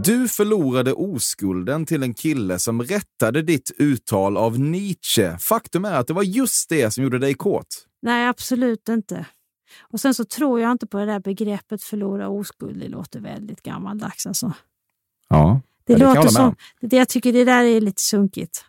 Du 0.04 0.28
förlorade 0.28 0.92
oskulden 0.92 1.86
till 1.86 2.02
en 2.02 2.14
kille 2.14 2.58
som 2.58 2.82
rättade 2.82 3.42
ditt 3.42 3.70
uttal 3.78 4.36
av 4.36 4.58
Nietzsche. 4.60 5.38
Faktum 5.38 5.84
är 5.84 5.92
att 5.94 6.06
det 6.06 6.12
var 6.14 6.22
just 6.22 6.68
det 6.68 6.90
som 6.90 7.04
gjorde 7.04 7.18
dig 7.18 7.34
kåt. 7.34 7.66
Nej, 8.02 8.28
absolut 8.28 8.88
inte. 8.88 9.26
Och 9.92 10.00
sen 10.00 10.14
så 10.14 10.24
tror 10.24 10.60
jag 10.60 10.72
inte 10.72 10.86
på 10.86 10.98
det 10.98 11.06
där 11.06 11.20
begreppet 11.20 11.82
förlora 11.82 12.28
oskuld. 12.28 12.80
Det 12.80 12.88
låter 12.88 13.20
väldigt 13.20 13.62
gammaldags. 13.62 14.26
Alltså. 14.26 14.52
Ja, 15.28 15.60
Det, 15.86 15.94
det 15.94 16.04
låter 16.04 16.28
som, 16.28 16.54
det, 16.80 16.96
jag 16.96 17.08
tycker 17.08 17.32
det 17.32 17.44
där 17.44 17.64
är 17.64 17.80
lite 17.80 18.02
sunkigt. 18.02 18.64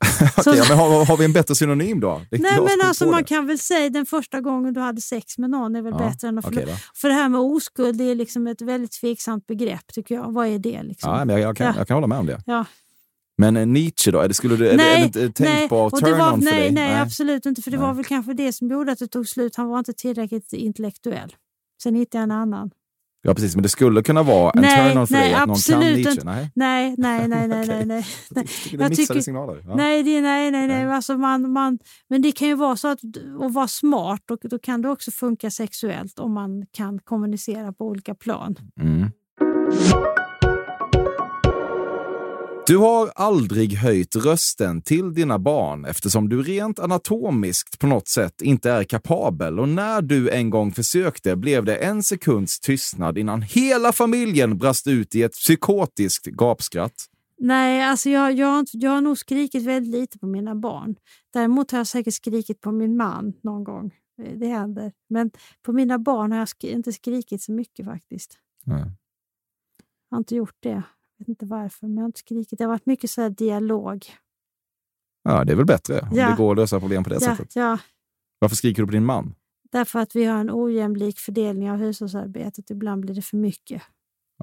Så- 0.44 0.54
ja, 0.56 0.64
men 0.68 0.78
har, 0.78 1.04
har 1.04 1.16
vi 1.16 1.24
en 1.24 1.32
bättre 1.32 1.54
synonym 1.54 2.00
då? 2.00 2.22
Det 2.30 2.38
Nej, 2.38 2.60
men 2.60 2.80
alltså 2.88 3.06
man 3.06 3.16
det. 3.18 3.24
kan 3.24 3.46
väl 3.46 3.58
säga 3.58 3.90
den 3.90 4.06
första 4.06 4.40
gången 4.40 4.74
du 4.74 4.80
hade 4.80 5.00
sex 5.00 5.38
med 5.38 5.50
någon 5.50 5.76
är 5.76 5.82
väl 5.82 5.92
Ja, 5.98 6.08
bättre 6.08 6.28
än 6.28 6.38
att 6.38 6.44
förlora. 6.44 6.64
då. 6.66 6.72
För 6.94 7.08
det 7.08 7.14
här 7.14 7.28
med 7.28 7.40
oskuld 7.40 7.98
det 7.98 8.04
är 8.04 8.14
liksom 8.14 8.46
ett 8.46 8.62
väldigt 8.62 8.92
tveksamt 8.92 9.46
begrepp 9.46 9.86
tycker 9.94 10.14
jag. 10.14 10.32
Vad 10.32 10.46
är 10.46 10.58
det? 10.58 10.82
Liksom? 10.82 11.10
Ja, 11.12 11.24
men 11.24 11.28
jag, 11.36 11.40
jag, 11.48 11.56
kan, 11.56 11.66
Ja. 11.66 11.74
jag 11.76 11.88
kan 11.88 11.94
hålla 11.94 12.06
med 12.06 12.18
om 12.18 12.26
det. 12.26 12.42
Ja. 12.46 12.64
Men 13.38 13.56
eh, 13.56 13.66
Nietzsche 13.66 14.10
då? 14.10 14.18
Är 14.20 14.28
det, 14.28 14.34
skulle 14.34 14.56
du, 14.56 14.68
är 14.68 14.76
det, 14.76 14.82
är 14.82 14.98
det 14.98 15.04
inte 15.04 15.30
tänkbar 15.32 15.90
turn-on 15.90 16.38
för 16.38 16.44
nej, 16.44 16.60
dig? 16.60 16.70
nej, 16.70 17.00
absolut 17.00 17.46
inte. 17.46 17.62
För 17.62 17.70
det 17.70 17.76
Nej. 17.76 17.86
var 17.86 17.94
väl 17.94 18.04
kanske 18.04 18.32
det 18.34 18.52
som 18.52 18.68
gjorde 18.70 18.92
att 18.92 18.98
det 18.98 19.06
tog 19.08 19.28
slut. 19.28 19.56
Han 19.56 19.68
var 19.68 19.78
inte 19.78 19.92
tillräckligt 19.92 20.52
intellektuell. 20.52 21.34
Sen 21.82 21.94
hittade 21.94 22.18
jag 22.18 22.22
en 22.22 22.30
annan. 22.30 22.70
Ja, 23.22 23.34
precis. 23.34 23.54
Men 23.56 23.62
det 23.62 23.68
skulle 23.68 24.02
kunna 24.02 24.22
vara 24.22 24.50
en 24.50 24.62
Nej, 24.62 24.92
turn-on 24.94 25.06
för 25.06 25.14
nej, 25.14 25.24
dig 25.30 25.34
att 25.34 25.46
någon 25.48 25.56
kan 25.56 25.80
Nietzsche? 25.80 26.20
Nej, 26.24 26.50
Nej, 26.54 26.94
nej, 26.98 27.28
nej, 27.28 27.48
nej, 27.48 27.66
nej, 27.68 27.84
nej. 27.86 28.04
jag 28.30 28.46
tycker 28.48 28.78
det 28.78 28.84
är 28.84 28.88
tycker- 28.88 29.20
signaler. 29.20 29.62
Ja. 29.68 29.74
Nej, 29.76 30.02
det, 30.02 30.20
nej, 30.20 30.50
nej, 30.50 30.66
nej. 30.68 30.84
Nej. 30.84 30.94
Alltså 30.94 31.16
man, 31.18 31.52
man, 31.52 31.78
men 32.08 32.22
det 32.22 32.32
kan 32.32 32.48
ju 32.48 32.54
vara 32.54 32.76
så 32.76 32.88
att, 32.88 32.98
att 33.40 33.52
vara 33.54 33.68
smart 33.68 34.30
och 34.30 34.38
då 34.42 34.58
kan 34.58 34.82
det 34.82 34.88
också 34.88 35.10
funka 35.10 35.50
sexuellt 35.50 36.18
om 36.18 36.32
man 36.34 36.66
kan 36.72 36.98
kommunicera 36.98 37.72
på 37.72 37.86
olika 37.86 38.14
plan. 38.14 38.56
Mm. 38.80 39.10
Du 42.70 42.76
har 42.76 43.10
aldrig 43.14 43.72
höjt 43.74 44.16
rösten 44.16 44.82
till 44.82 45.14
dina 45.14 45.38
barn 45.38 45.84
eftersom 45.84 46.28
du 46.28 46.42
rent 46.42 46.78
anatomiskt 46.78 47.78
på 47.78 47.86
något 47.86 48.08
sätt 48.08 48.42
inte 48.42 48.70
är 48.70 48.84
kapabel 48.84 49.60
och 49.60 49.68
när 49.68 50.02
du 50.02 50.30
en 50.30 50.50
gång 50.50 50.72
försökte 50.72 51.36
blev 51.36 51.64
det 51.64 51.76
en 51.76 52.02
sekunds 52.02 52.60
tystnad 52.60 53.18
innan 53.18 53.42
hela 53.42 53.92
familjen 53.92 54.58
brast 54.58 54.86
ut 54.86 55.14
i 55.14 55.22
ett 55.22 55.32
psykotiskt 55.32 56.26
gapskratt. 56.26 56.92
Nej, 57.38 57.82
alltså 57.82 58.10
jag, 58.10 58.32
jag, 58.32 58.66
jag 58.72 58.90
har 58.90 59.00
nog 59.00 59.18
skrikit 59.18 59.62
väldigt 59.66 60.00
lite 60.00 60.18
på 60.18 60.26
mina 60.26 60.54
barn. 60.54 60.94
Däremot 61.32 61.70
har 61.70 61.78
jag 61.78 61.86
säkert 61.86 62.14
skrikit 62.14 62.60
på 62.60 62.72
min 62.72 62.96
man 62.96 63.32
någon 63.42 63.64
gång. 63.64 63.94
Eh, 64.22 64.38
Det 64.38 64.46
händer. 64.46 64.92
Men 65.08 65.30
på 65.62 65.72
mina 65.72 65.98
barn 65.98 66.32
har 66.32 66.38
jag 66.38 66.48
skri- 66.48 66.72
inte 66.72 66.92
skrikit 66.92 67.42
så 67.42 67.52
mycket 67.52 67.86
faktiskt. 67.86 68.38
Nej. 68.64 68.84
Jag 70.10 70.16
har 70.16 70.18
inte 70.18 70.36
gjort 70.36 70.56
det. 70.60 70.82
Jag 71.20 71.24
vet 71.24 71.28
inte 71.28 71.46
varför, 71.46 71.86
men 71.86 71.96
jag 71.96 72.02
har 72.02 72.06
inte 72.08 72.18
skrikit. 72.18 72.58
Det 72.58 72.64
har 72.64 72.68
varit 72.68 72.86
mycket 72.86 73.10
så 73.10 73.22
här 73.22 73.30
dialog. 73.30 74.06
Ja, 75.22 75.44
det 75.44 75.52
är 75.52 75.56
väl 75.56 75.66
bättre 75.66 76.00
om 76.00 76.08
Ja. 76.16 76.30
det 76.30 76.36
går 76.36 76.50
att 76.52 76.56
lösa 76.56 76.80
problem 76.80 77.04
på 77.04 77.10
det 77.10 77.14
Ja, 77.20 77.20
sättet. 77.20 77.56
ja, 77.56 77.78
Varför 78.38 78.56
skriker 78.56 78.82
du 78.82 78.86
på 78.86 78.92
din 78.92 79.04
man? 79.04 79.34
därför 79.72 79.98
att 79.98 80.16
vi 80.16 80.24
har 80.24 80.38
en 80.40 80.50
ojämlik 80.52 81.18
fördelning 81.18 81.70
av 81.70 81.76
hushållsarbetet. 81.76 82.70
Ibland 82.70 83.00
blir 83.00 83.14
det 83.14 83.22
för 83.22 83.36
mycket. 83.36 83.82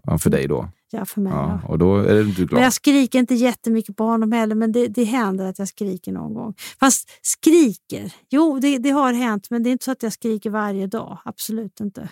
Ja, 0.03 0.17
för 0.17 0.29
dig 0.29 0.47
då? 0.47 0.69
Ja, 0.91 1.05
för 1.05 1.21
mig. 1.21 1.33
Ja, 1.33 1.59
Ja. 1.63 1.69
och 1.69 1.77
då 1.79 1.97
är 1.97 2.23
du 2.23 2.31
glad? 2.33 2.51
Men 2.53 2.63
jag 2.63 2.73
skriker 2.73 3.19
inte 3.19 3.35
jättemycket 3.35 3.95
på 3.95 4.03
honom 4.03 4.31
heller, 4.31 4.55
men 4.55 4.71
det, 4.71 4.87
det 4.87 5.03
händer 5.03 5.45
att 5.45 5.59
jag 5.59 5.67
skriker 5.67 6.11
någon 6.11 6.33
gång. 6.33 6.53
Fast 6.79 7.09
skriker, 7.21 8.13
jo 8.29 8.59
det, 8.59 8.77
det 8.77 8.89
har 8.89 9.13
hänt, 9.13 9.49
men 9.49 9.63
det 9.63 9.69
är 9.69 9.71
inte 9.71 9.85
så 9.85 9.91
att 9.91 10.03
jag 10.03 10.13
skriker 10.13 10.49
varje 10.49 10.87
dag. 10.87 11.17
Absolut 11.25 11.79
inte. 11.79 12.09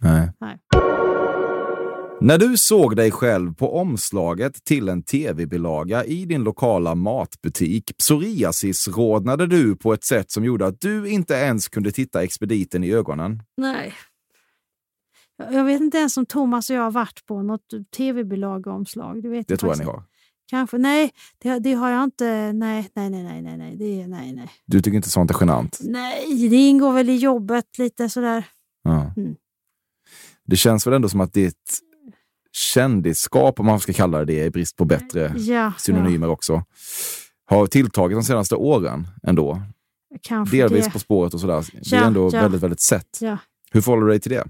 Nej. 0.00 0.30
Nej. 0.40 0.58
När 2.20 2.38
du 2.38 2.56
såg 2.56 2.96
dig 2.96 3.10
själv 3.10 3.54
på 3.54 3.76
omslaget 3.80 4.64
till 4.64 4.88
en 4.88 5.02
tv-bilaga 5.02 6.04
i 6.04 6.24
din 6.24 6.42
lokala 6.44 6.94
matbutik 6.94 7.96
psoriasis 7.98 8.88
rodnade 8.88 9.46
du 9.46 9.76
på 9.76 9.92
ett 9.92 10.04
sätt 10.04 10.30
som 10.30 10.44
gjorde 10.44 10.66
att 10.66 10.80
du 10.80 11.08
inte 11.10 11.34
ens 11.34 11.68
kunde 11.68 11.92
titta 11.92 12.22
expediten 12.22 12.84
i 12.84 12.92
ögonen. 12.92 13.42
Nej. 13.56 13.94
Jag 15.38 15.52
jag 15.54 15.64
vet 15.64 15.80
inte 15.80 15.98
ens 15.98 16.16
om 16.16 16.26
Thomas 16.26 16.70
och 16.70 16.76
jag 16.76 16.82
har 16.82 16.90
varit 16.90 17.26
på 17.26 17.42
något 17.42 17.66
tv-bilagomslag. 17.96 19.22
Det, 19.22 19.28
vet 19.28 19.48
Det 19.48 19.56
tror 19.56 19.72
jag 19.72 19.78
ni 19.78 19.84
har. 19.84 20.02
Kanske. 20.50 20.78
Nej, 20.78 21.10
det, 21.38 21.58
det 21.58 21.72
har 21.72 21.90
jag 21.90 22.04
inte. 22.04 22.52
Nej, 22.52 22.90
nej, 22.94 23.10
nej, 23.10 23.22
nej, 23.22 23.42
nej, 23.42 23.56
nej. 23.58 23.76
Det, 23.76 24.02
är- 24.02 24.08
nej, 24.08 24.32
nej. 24.32 24.50
Du 24.66 24.82
tycker 24.82 24.96
inte 24.96 25.10
sånt 25.10 25.30
är 25.30 25.36
genant? 25.40 25.78
Nej, 25.82 26.48
det 26.48 26.56
ingår 26.56 26.92
väl 26.92 27.08
i 27.08 27.16
jobbet 27.16 27.78
lite 27.78 28.08
sådär. 28.08 28.44
Ja. 28.82 29.12
Mm. 29.16 29.34
Det 30.46 30.56
känns 30.56 30.86
väl 30.86 30.94
ändå 30.94 31.08
som 31.08 31.20
att 31.20 31.32
ditt 31.32 31.78
kändisskap, 32.52 33.60
om 33.60 33.66
man 33.66 33.80
ska 33.80 33.92
kalla 33.92 34.18
det 34.18 34.24
det, 34.24 34.44
i 34.44 34.50
brist 34.50 34.76
på 34.76 34.84
bättre 34.84 35.34
Ja, 35.36 35.72
synonymer 35.78 36.28
också, 36.28 36.64
har 37.44 37.66
tilltagit 37.66 38.16
de 38.16 38.22
senaste 38.24 38.54
åren 38.54 39.08
ändå. 39.22 39.62
ja 40.10 40.18
kanske 40.22 40.56
Delvis 40.56 40.84
det. 40.84 40.90
På 40.90 40.98
spåret 40.98 41.34
och 41.34 41.40
sådär. 41.40 41.64
Det 41.72 41.96
är 41.96 42.00
Ja, 42.00 42.06
ändå 42.06 42.30
ja. 42.32 42.40
väldigt, 42.40 42.62
väldigt 42.62 42.80
sett. 42.80 43.18
Ja. 43.20 43.38
Hur 43.70 43.80
förhåller 43.80 44.02
du 44.06 44.10
dig 44.12 44.20
till 44.20 44.32
det? 44.32 44.44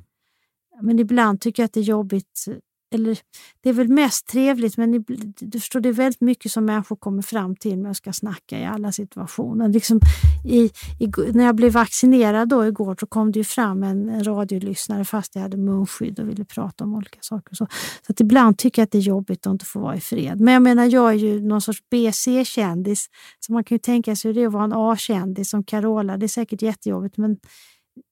Men 0.83 0.99
ibland 0.99 1.41
tycker 1.41 1.63
jag 1.63 1.65
att 1.65 1.73
det 1.73 1.81
är 1.81 1.85
jobbigt. 1.85 2.45
Eller 2.91 3.19
det 3.61 3.69
är 3.69 3.73
väl 3.73 3.89
mest 3.89 4.27
trevligt, 4.27 4.77
men 4.77 5.05
du 5.41 5.61
förstår, 5.61 5.81
det 5.81 5.89
är 5.89 5.93
väldigt 5.93 6.21
mycket 6.21 6.53
som 6.53 6.65
människor 6.65 6.97
kommer 6.97 7.23
fram 7.23 7.57
till 7.57 7.79
när 7.79 7.91
och 7.91 7.97
ska 7.97 8.13
snacka 8.13 8.59
i 8.59 8.65
alla 8.65 8.93
situationer. 8.93 9.69
Liksom 9.69 10.01
i, 10.45 10.71
i, 10.99 11.09
när 11.33 11.45
jag 11.45 11.57
blev 11.57 11.73
vaccinerad 11.73 12.49
då 12.49 12.67
igår 12.67 12.97
så 13.01 13.07
kom 13.07 13.33
det 13.33 13.39
ju 13.39 13.45
fram 13.45 13.83
en, 13.83 14.09
en 14.09 14.25
radiolyssnare 14.25 15.05
fast 15.05 15.35
jag 15.35 15.43
hade 15.43 15.57
munskydd 15.57 16.21
och 16.21 16.29
ville 16.29 16.45
prata 16.45 16.85
om 16.85 16.95
olika 16.95 17.19
saker. 17.21 17.55
Så, 17.55 17.67
så 18.07 18.13
att 18.13 18.21
ibland 18.21 18.59
tycker 18.59 18.83
jag 18.83 18.85
att 18.85 18.93
det 18.93 18.99
är 18.99 19.03
jobbigt 19.03 19.47
att 19.47 19.51
inte 19.53 19.65
få 19.65 19.81
vara 19.81 19.97
i 19.97 20.01
fred. 20.01 20.41
Men 20.41 20.55
jag 20.55 20.63
menar, 20.63 20.85
jag 20.85 21.11
är 21.11 21.17
ju 21.17 21.41
någon 21.41 21.61
sorts 21.61 21.83
BC-kändis, 21.91 23.07
så 23.41 23.53
man 23.53 23.65
kan 23.65 23.75
ju 23.75 23.79
tänka 23.79 24.17
sig 24.17 24.29
hur 24.29 24.35
det 24.35 24.43
är 24.43 24.47
att 24.47 24.53
vara 24.53 24.65
en 24.65 24.73
A-kändis 24.73 25.51
som 25.51 25.65
Carola. 25.65 26.17
Det 26.17 26.27
är 26.27 26.29
säkert 26.29 26.63
jättejobbigt, 26.63 27.17
men 27.17 27.37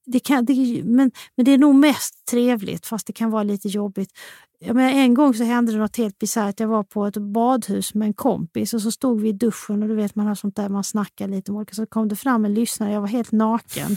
det, 0.07 0.19
kan, 0.19 0.45
det, 0.45 0.83
men, 0.83 1.11
men 1.35 1.45
det 1.45 1.51
är 1.51 1.57
nog 1.57 1.75
mest 1.75 2.25
trevligt, 2.31 2.85
fast 2.85 3.07
det 3.07 3.13
kan 3.13 3.29
vara 3.29 3.43
lite 3.43 3.67
jobbigt. 3.67 4.11
Jag 4.59 4.75
menar, 4.75 4.89
en 4.89 5.13
gång 5.13 5.33
så 5.33 5.43
hände 5.43 5.71
det 5.71 5.77
något 5.77 5.97
helt 5.97 6.19
bisarrt. 6.19 6.59
Jag 6.59 6.67
var 6.67 6.83
på 6.83 7.05
ett 7.05 7.17
badhus 7.17 7.93
med 7.93 8.05
en 8.05 8.13
kompis 8.13 8.73
och 8.73 8.81
så 8.81 8.91
stod 8.91 9.21
vi 9.21 9.29
i 9.29 9.31
duschen 9.31 9.83
och 9.83 9.89
du 9.89 9.95
vet 9.95 10.15
man 10.15 10.27
har 10.27 10.35
sånt 10.35 10.55
där 10.55 10.69
man 10.69 10.83
snackar 10.83 11.27
lite 11.27 11.51
om 11.51 11.57
olika. 11.57 11.75
Så 11.75 11.85
kom 11.85 12.07
det 12.07 12.15
fram 12.15 12.45
en 12.45 12.53
lyssnare, 12.53 12.91
jag 12.91 13.01
var 13.01 13.07
helt 13.07 13.31
naken. 13.31 13.91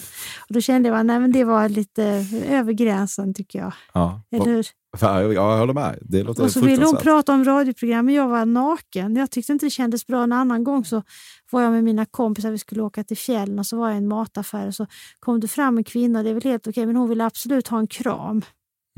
Och 0.48 0.54
då 0.54 0.60
kände 0.60 0.88
jag 0.88 1.10
att 1.10 1.32
det 1.32 1.44
var 1.44 1.68
lite 1.68 2.26
över 2.48 2.72
gränsen 2.72 3.34
tycker 3.34 3.58
jag. 3.58 3.72
Ja, 3.94 4.20
Eller 4.30 4.46
hur? 4.46 4.66
Ja, 5.00 5.22
jag 5.22 5.58
håller 5.58 5.74
med. 5.74 5.98
Det 6.00 6.22
låter 6.22 6.42
Och 6.42 6.52
så 6.52 6.60
ville 6.60 6.84
hon 6.84 6.96
prata 6.96 7.32
om 7.32 7.44
radioprogram 7.44 8.06
men 8.06 8.14
jag 8.14 8.28
var 8.28 8.46
naken. 8.46 9.16
Jag 9.16 9.30
tyckte 9.30 9.52
inte 9.52 9.66
det 9.66 9.70
kändes 9.70 10.06
bra. 10.06 10.22
En 10.22 10.32
annan 10.32 10.64
gång 10.64 10.84
så 10.84 11.02
var 11.50 11.62
jag 11.62 11.72
med 11.72 11.84
mina 11.84 12.06
kompisar, 12.06 12.50
vi 12.50 12.58
skulle 12.58 12.82
åka 12.82 13.04
till 13.04 13.16
fjällen 13.16 13.58
och 13.58 13.66
så 13.66 13.76
var 13.76 13.88
jag 13.88 13.94
i 13.94 13.98
en 13.98 14.08
mataffär 14.08 14.66
och 14.66 14.74
så 14.74 14.86
kom 15.20 15.40
det 15.40 15.48
fram 15.48 15.78
en 15.78 15.84
kvinna, 15.84 16.22
det 16.22 16.30
är 16.30 16.34
väl 16.34 16.42
helt 16.42 16.66
okej, 16.66 16.86
men 16.86 16.96
hon 16.96 17.08
ville 17.08 17.24
absolut 17.24 17.68
ha 17.68 17.78
en 17.78 17.86
kram. 17.86 18.42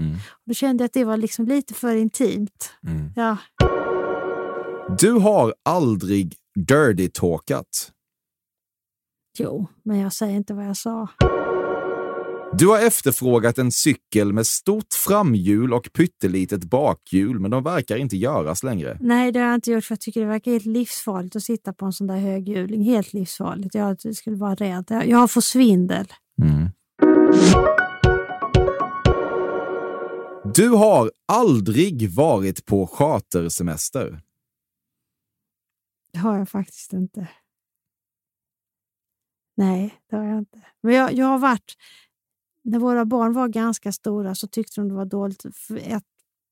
Mm. 0.01 0.15
Och 0.15 0.43
då 0.47 0.55
kände 0.55 0.83
jag 0.83 0.87
att 0.87 0.93
det 0.93 1.05
var 1.05 1.17
liksom 1.17 1.47
lite 1.47 1.75
för 1.75 1.97
intimt. 1.97 2.73
Mm. 2.87 3.13
Ja. 3.17 3.37
Du 4.99 5.13
har 5.13 5.55
aldrig 5.63 6.35
dirty 6.69 7.09
talkat. 7.09 7.93
Jo, 9.39 9.67
men 9.83 9.99
jag 9.99 10.13
säger 10.13 10.37
inte 10.37 10.55
vad 10.55 10.67
jag 10.67 10.77
sa. 10.77 11.09
Du 12.59 12.69
har 12.69 12.87
efterfrågat 12.87 13.59
en 13.59 13.73
cykel 13.73 14.33
med 14.33 14.47
stort 14.47 14.95
framhjul 14.95 15.73
och 15.73 15.91
pyttelitet 15.93 16.65
bakhjul, 16.65 17.41
men 17.41 17.51
de 17.51 17.63
verkar 17.63 17.97
inte 17.97 18.17
göras 18.17 18.63
längre. 18.63 18.99
Nej, 19.01 19.33
det 19.33 19.39
har 19.39 19.47
jag 19.47 19.55
inte 19.55 19.71
gjort 19.71 19.85
för 19.85 19.93
jag 19.93 20.01
tycker 20.01 20.21
det 20.21 20.27
verkar 20.27 20.51
helt 20.51 20.67
livsfarligt 20.67 21.37
att 21.37 21.43
sitta 21.43 21.73
på 21.73 21.87
en 21.87 21.93
sån 21.93 22.07
där 22.07 22.17
höghjuling. 22.17 22.83
Helt 22.83 23.13
livsfarligt. 23.13 23.75
Jag 23.75 24.17
skulle 24.17 24.37
vara 24.37 24.55
rädd. 24.55 25.03
Jag 25.07 25.31
fått 25.31 25.45
svindel. 25.45 26.07
Mm. 26.43 26.69
Du 30.55 30.69
har 30.69 31.11
aldrig 31.33 32.11
varit 32.11 32.67
på 32.67 32.87
chartersemester. 32.87 34.21
Det 36.13 36.19
har 36.19 36.39
jag 36.39 36.49
faktiskt 36.49 36.93
inte. 36.93 37.29
Nej, 39.57 39.95
det 40.11 40.17
har 40.17 40.25
jag 40.25 40.39
inte. 40.39 40.63
Men 40.83 40.95
jag, 40.95 41.13
jag 41.13 41.27
har 41.27 41.39
varit... 41.39 41.77
När 42.65 42.79
våra 42.79 43.05
barn 43.05 43.33
var 43.33 43.49
ganska 43.49 43.93
stora 43.93 44.35
så 44.35 44.47
tyckte 44.47 44.81
de 44.81 44.89
det 44.89 44.95
var 44.95 45.05
dåligt. 45.05 45.47
För 45.57 45.77
ett 45.77 46.05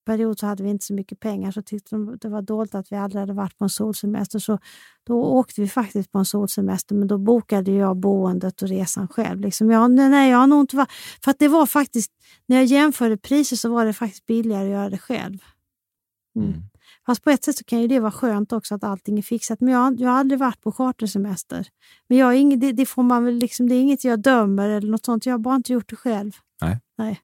period 0.07 0.39
så 0.39 0.47
hade 0.47 0.63
vi 0.63 0.71
inte 0.71 0.85
så 0.85 0.95
mycket 0.95 1.21
pengar 1.21 1.53
så 1.53 1.63
tyckte 1.63 1.95
de 1.95 2.19
det 2.21 2.29
var 2.29 2.43
dåligt 2.43 2.75
att 2.75 2.93
vi 2.93 2.97
aldrig 2.97 3.21
hade 3.21 3.33
varit 3.33 3.59
på 3.59 3.65
en 3.65 3.71
solsemester. 3.71 4.39
Så 4.39 4.59
då 5.07 5.25
åkte 5.25 5.61
vi 5.61 5.69
faktiskt 5.69 6.13
på 6.13 6.19
en 6.19 6.25
solsemester 6.25 6.95
men 6.95 7.09
då 7.09 7.19
bokade 7.19 7.73
jag 7.73 7.97
boendet 7.97 8.63
och 8.63 8.69
resan 8.69 9.09
själv. 9.09 9.41
Liksom 9.41 9.71
jag, 9.71 9.91
nej, 9.91 10.31
jag 10.31 10.39
har 10.39 10.47
nog 10.47 10.61
inte 10.61 10.77
varit, 10.77 10.93
för 11.25 11.31
att 11.31 11.39
det 11.39 11.49
var 11.49 11.67
faktiskt, 11.67 12.13
när 12.47 12.57
jag 12.57 12.65
jämförde 12.65 13.17
priser 13.17 13.57
så 13.57 13.69
var 13.69 13.85
det 13.85 13.93
faktiskt 13.93 14.27
billigare 14.27 14.65
att 14.65 14.71
göra 14.71 14.91
det 14.91 14.99
själv. 14.99 15.39
Mm. 16.37 16.49
Mm. 16.49 16.63
Fast 17.07 17.25
på 17.25 17.31
ett 17.31 17.45
sätt 17.45 17.57
så 17.57 17.65
kan 17.65 17.81
ju 17.81 17.87
det 17.87 18.01
vara 18.01 18.13
skönt 18.13 18.53
också 18.53 18.75
att 18.75 18.85
allting 18.85 19.19
är 19.19 19.23
fixat. 19.23 19.61
Men 19.61 19.75
jag, 19.75 20.01
jag 20.01 20.11
har 20.11 20.19
aldrig 20.19 20.39
varit 20.39 20.61
på 20.61 20.73
chartersemester. 20.73 21.67
Men 22.09 22.19
jag 22.19 22.37
inget, 22.37 22.61
det, 22.61 22.73
det, 22.73 22.87
får 22.87 23.03
man 23.03 23.25
väl 23.25 23.35
liksom, 23.35 23.69
det 23.69 23.75
är 23.75 23.81
inget 23.81 24.05
jag 24.05 24.21
dömer 24.21 24.69
eller 24.69 24.91
något 24.91 25.05
sånt. 25.05 25.27
Jag 25.27 25.35
har 25.35 25.39
bara 25.39 25.55
inte 25.55 25.73
gjort 25.73 25.91
det 25.91 25.97
själv. 25.97 26.33
Nej. 26.63 26.81
Nej. 26.99 27.21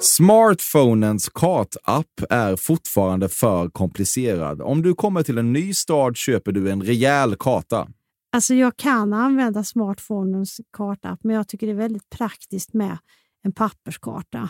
Smartphonens 0.00 1.28
kartapp 1.28 2.22
är 2.30 2.56
fortfarande 2.56 3.28
för 3.28 3.68
komplicerad. 3.68 4.62
Om 4.62 4.82
du 4.82 4.94
kommer 4.94 5.22
till 5.22 5.38
en 5.38 5.52
ny 5.52 5.74
stad 5.74 6.16
köper 6.16 6.52
du 6.52 6.70
en 6.70 6.82
rejäl 6.82 7.36
karta. 7.36 7.88
Alltså 8.32 8.54
jag 8.54 8.76
kan 8.76 9.12
använda 9.12 9.64
smartphonens 9.64 10.60
kartapp, 10.76 11.20
men 11.22 11.36
jag 11.36 11.48
tycker 11.48 11.66
det 11.66 11.72
är 11.72 11.76
väldigt 11.76 12.10
praktiskt 12.10 12.74
med 12.74 12.98
en 13.42 13.52
papperskarta. 13.52 14.48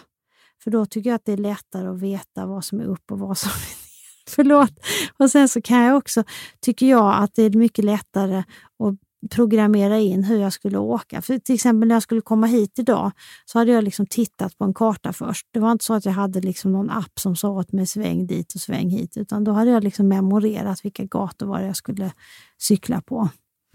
För 0.64 0.70
då 0.70 0.86
tycker 0.86 1.10
jag 1.10 1.14
att 1.14 1.24
det 1.24 1.32
är 1.32 1.36
lättare 1.36 1.88
att 1.88 2.00
veta 2.00 2.46
vad 2.46 2.64
som 2.64 2.80
är 2.80 2.84
upp 2.84 3.12
och 3.12 3.18
vad 3.18 3.38
som 3.38 3.50
är 3.54 3.54
ner. 3.54 3.88
Förlåt. 4.28 4.72
Och 5.18 5.30
sen 5.30 5.48
så 5.48 5.62
kan 5.62 5.82
jag 5.82 5.96
också, 5.96 6.24
tycker 6.60 6.86
jag 6.86 7.22
att 7.22 7.34
det 7.34 7.42
är 7.42 7.50
mycket 7.50 7.84
lättare 7.84 8.38
att 8.38 8.94
programmera 9.30 9.98
in 9.98 10.24
hur 10.24 10.38
jag 10.38 10.52
skulle 10.52 10.78
åka. 10.78 11.22
För 11.22 11.38
till 11.38 11.54
exempel 11.54 11.88
när 11.88 11.94
jag 11.94 12.02
skulle 12.02 12.20
komma 12.20 12.46
hit 12.46 12.78
idag 12.78 13.10
så 13.44 13.58
hade 13.58 13.72
jag 13.72 13.84
liksom 13.84 14.06
tittat 14.06 14.58
på 14.58 14.64
en 14.64 14.74
karta 14.74 15.12
först. 15.12 15.46
Det 15.50 15.60
var 15.60 15.72
inte 15.72 15.84
så 15.84 15.94
att 15.94 16.04
jag 16.04 16.12
hade 16.12 16.40
liksom 16.40 16.72
någon 16.72 16.90
app 16.90 17.18
som 17.20 17.36
sa 17.36 17.48
åt 17.48 17.72
mig 17.72 17.86
sväng 17.86 18.26
dit 18.26 18.54
och 18.54 18.60
sväng 18.60 18.90
hit, 18.90 19.16
utan 19.16 19.44
då 19.44 19.52
hade 19.52 19.70
jag 19.70 19.84
liksom 19.84 20.08
memorerat 20.08 20.84
vilka 20.84 21.04
gator 21.04 21.46
var 21.46 21.60
jag 21.60 21.76
skulle 21.76 22.12
cykla 22.58 23.00
på. 23.00 23.28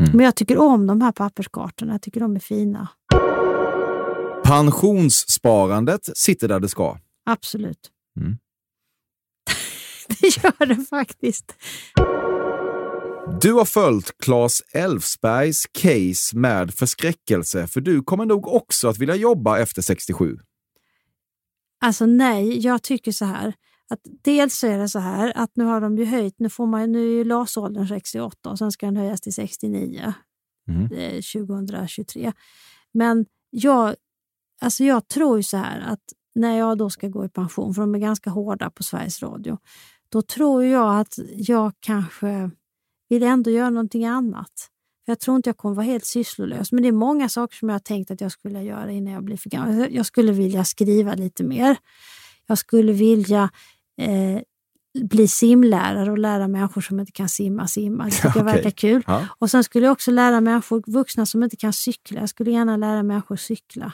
Mm. 0.04 0.18
Men 0.18 0.26
jag 0.26 0.36
tycker 0.36 0.58
om 0.58 0.88
de 0.88 1.02
här 1.02 1.12
papperskartorna. 1.12 1.94
Jag 1.94 2.02
tycker 2.02 2.20
de 2.20 2.36
är 2.36 2.40
fina. 2.40 2.88
Pensionssparandet 4.44 6.18
sitter 6.18 6.48
där 6.48 6.60
det 6.60 6.70
ska. 6.70 6.98
Absolut. 7.26 7.92
Mm. 8.20 8.38
det 10.08 10.44
gör 10.44 10.66
det 10.66 10.86
faktiskt. 10.90 11.56
Du 13.42 13.54
har 13.54 13.66
följt 13.66 14.18
Claes 14.18 14.62
Elfsbergs 14.74 15.66
case 15.72 16.38
med 16.38 16.74
förskräckelse, 16.74 17.68
för 17.68 17.82
du 17.82 18.04
kommer 18.04 18.26
nog 18.26 18.48
också 18.48 18.88
att 18.88 18.98
vilja 18.98 19.16
jobba 19.16 19.60
efter 19.60 19.82
67. 19.82 20.38
Alltså 21.82 22.06
nej, 22.06 22.60
jag 22.60 22.84
tycker 22.84 23.12
så 23.12 23.26
här. 23.26 23.54
Att 23.90 24.00
dels 24.24 24.64
är 24.64 24.78
det 24.78 24.90
så 24.90 25.00
här 25.00 25.34
att 25.36 25.52
nu 25.56 25.64
har 25.64 25.82
de 25.82 25.98
ju 25.98 26.06
höjt, 26.06 26.36
nu, 26.40 26.50
får 26.50 26.66
man, 26.66 26.92
nu 26.92 27.00
är 27.00 27.12
ju 27.12 27.24
LAS-åldern 27.24 27.88
68 27.88 28.50
och 28.50 28.58
sen 28.58 28.72
ska 28.72 28.86
den 28.86 28.98
höjas 28.98 29.22
till 29.22 29.34
69 29.34 30.14
mm. 30.68 30.90
2023. 31.22 32.34
Men 32.92 33.26
jag, 33.50 33.96
alltså 34.64 34.84
jag 34.84 35.08
tror 35.08 35.38
ju 35.38 35.44
så 35.44 35.58
här 35.58 35.82
att 35.82 36.04
när 36.36 36.58
jag 36.58 36.78
då 36.78 36.90
ska 36.90 37.08
gå 37.08 37.26
i 37.26 37.30
pension, 37.30 37.74
för 37.74 37.82
de 37.82 37.96
är 37.96 38.00
ganska 38.00 38.30
hårda 38.30 38.70
på 38.70 38.84
Sveriges 38.84 39.22
Radio, 39.22 39.58
då 40.10 40.22
tror 40.22 40.64
jag 40.64 41.00
att 41.00 41.20
jag 41.36 41.72
kanske 41.80 42.52
vill 43.10 43.24
ändå 43.24 43.52
göra 43.52 43.70
någonting 43.70 44.06
annat. 44.06 44.70
För 45.06 45.12
Jag 45.12 45.20
tror 45.20 45.36
inte 45.36 45.50
jag 45.50 45.58
kommer 45.58 45.76
vara 45.76 45.86
helt 45.86 46.06
sysslolös, 46.06 46.72
men 46.72 46.82
det 46.84 46.88
är 46.88 46.94
många 46.94 47.30
saker 47.30 47.56
som 47.56 47.70
jag 47.70 47.74
har 47.74 47.80
tänkt 47.80 48.12
att 48.12 48.22
jag 48.22 48.32
skulle 48.32 48.64
göra 48.64 48.92
innan 48.92 49.14
jag 49.14 49.24
blir 49.24 49.38
för 49.38 49.50
gammal. 49.50 49.88
Jag 49.92 50.06
skulle 50.06 50.32
vilja 50.32 50.64
skriva 50.64 51.14
lite 51.14 51.44
mer. 51.44 51.78
Jag 52.48 52.58
skulle 52.58 52.94
vilja 52.94 53.50
eh, 54.02 54.42
bli 55.04 55.28
simlärare 55.28 56.12
och 56.12 56.18
lära 56.18 56.48
människor 56.48 56.82
som 56.82 57.00
inte 57.00 57.12
kan 57.12 57.30
simma 57.30 57.68
simma. 57.68 58.06
Det 58.06 58.12
tycker 58.16 58.30
okay. 58.30 58.40
jag 58.40 58.46
verkar 58.46 58.70
kul. 58.70 59.04
Ja. 59.08 59.28
Och 59.40 59.52
Sen 59.52 59.64
skulle 59.64 59.86
jag 59.86 59.92
också 59.92 60.12
lära 60.12 60.42
människor, 60.42 60.84
vuxna 60.88 61.26
som 61.26 61.44
inte 61.44 61.56
kan 61.56 61.74
cykla, 61.74 62.20
jag 62.20 62.30
skulle 62.30 62.52
gärna 62.52 62.78
lära 62.78 63.04
människor 63.04 63.36
cykla. 63.36 63.94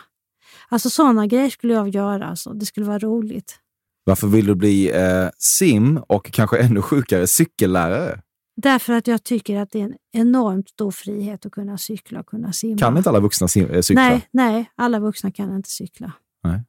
Alltså 0.70 0.90
sådana 0.90 1.28
grejer 1.28 1.50
skulle 1.50 1.74
jag 1.74 1.90
göra. 1.90 2.28
Alltså. 2.28 2.54
Det 2.54 2.66
skulle 2.66 2.86
vara 2.86 3.00
roligt. 3.00 3.60
Varför 4.04 4.28
vill 4.28 4.46
du 4.46 4.56
bli 4.56 4.92
eh, 4.92 5.30
sim 5.38 5.98
och 6.08 6.32
kanske 6.32 6.58
ännu 6.58 6.82
sjukare 6.82 7.28
cykellärare? 7.28 8.22
Därför 8.62 8.94
att 8.94 9.08
jag 9.08 9.24
tycker 9.24 9.60
att 9.60 9.72
det 9.72 9.80
är 9.80 9.84
en 9.84 9.96
enormt 10.12 10.70
stor 10.70 10.92
frihet 10.92 11.46
att 11.46 11.52
kunna 11.52 11.78
cykla 11.78 12.20
och 12.20 12.26
kunna 12.26 12.54
simma. 12.54 12.78
Kan 12.78 12.98
inte 12.98 13.10
alla 13.10 13.20
vuxna 13.20 13.46
eh, 13.46 13.82
cykla? 13.82 14.02
Nej, 14.02 14.28
nej, 14.32 14.72
alla 14.76 15.00
vuxna 15.00 15.32
kan 15.32 15.56
inte 15.56 15.70
cykla. 15.70 16.12
Nej. 16.44 16.64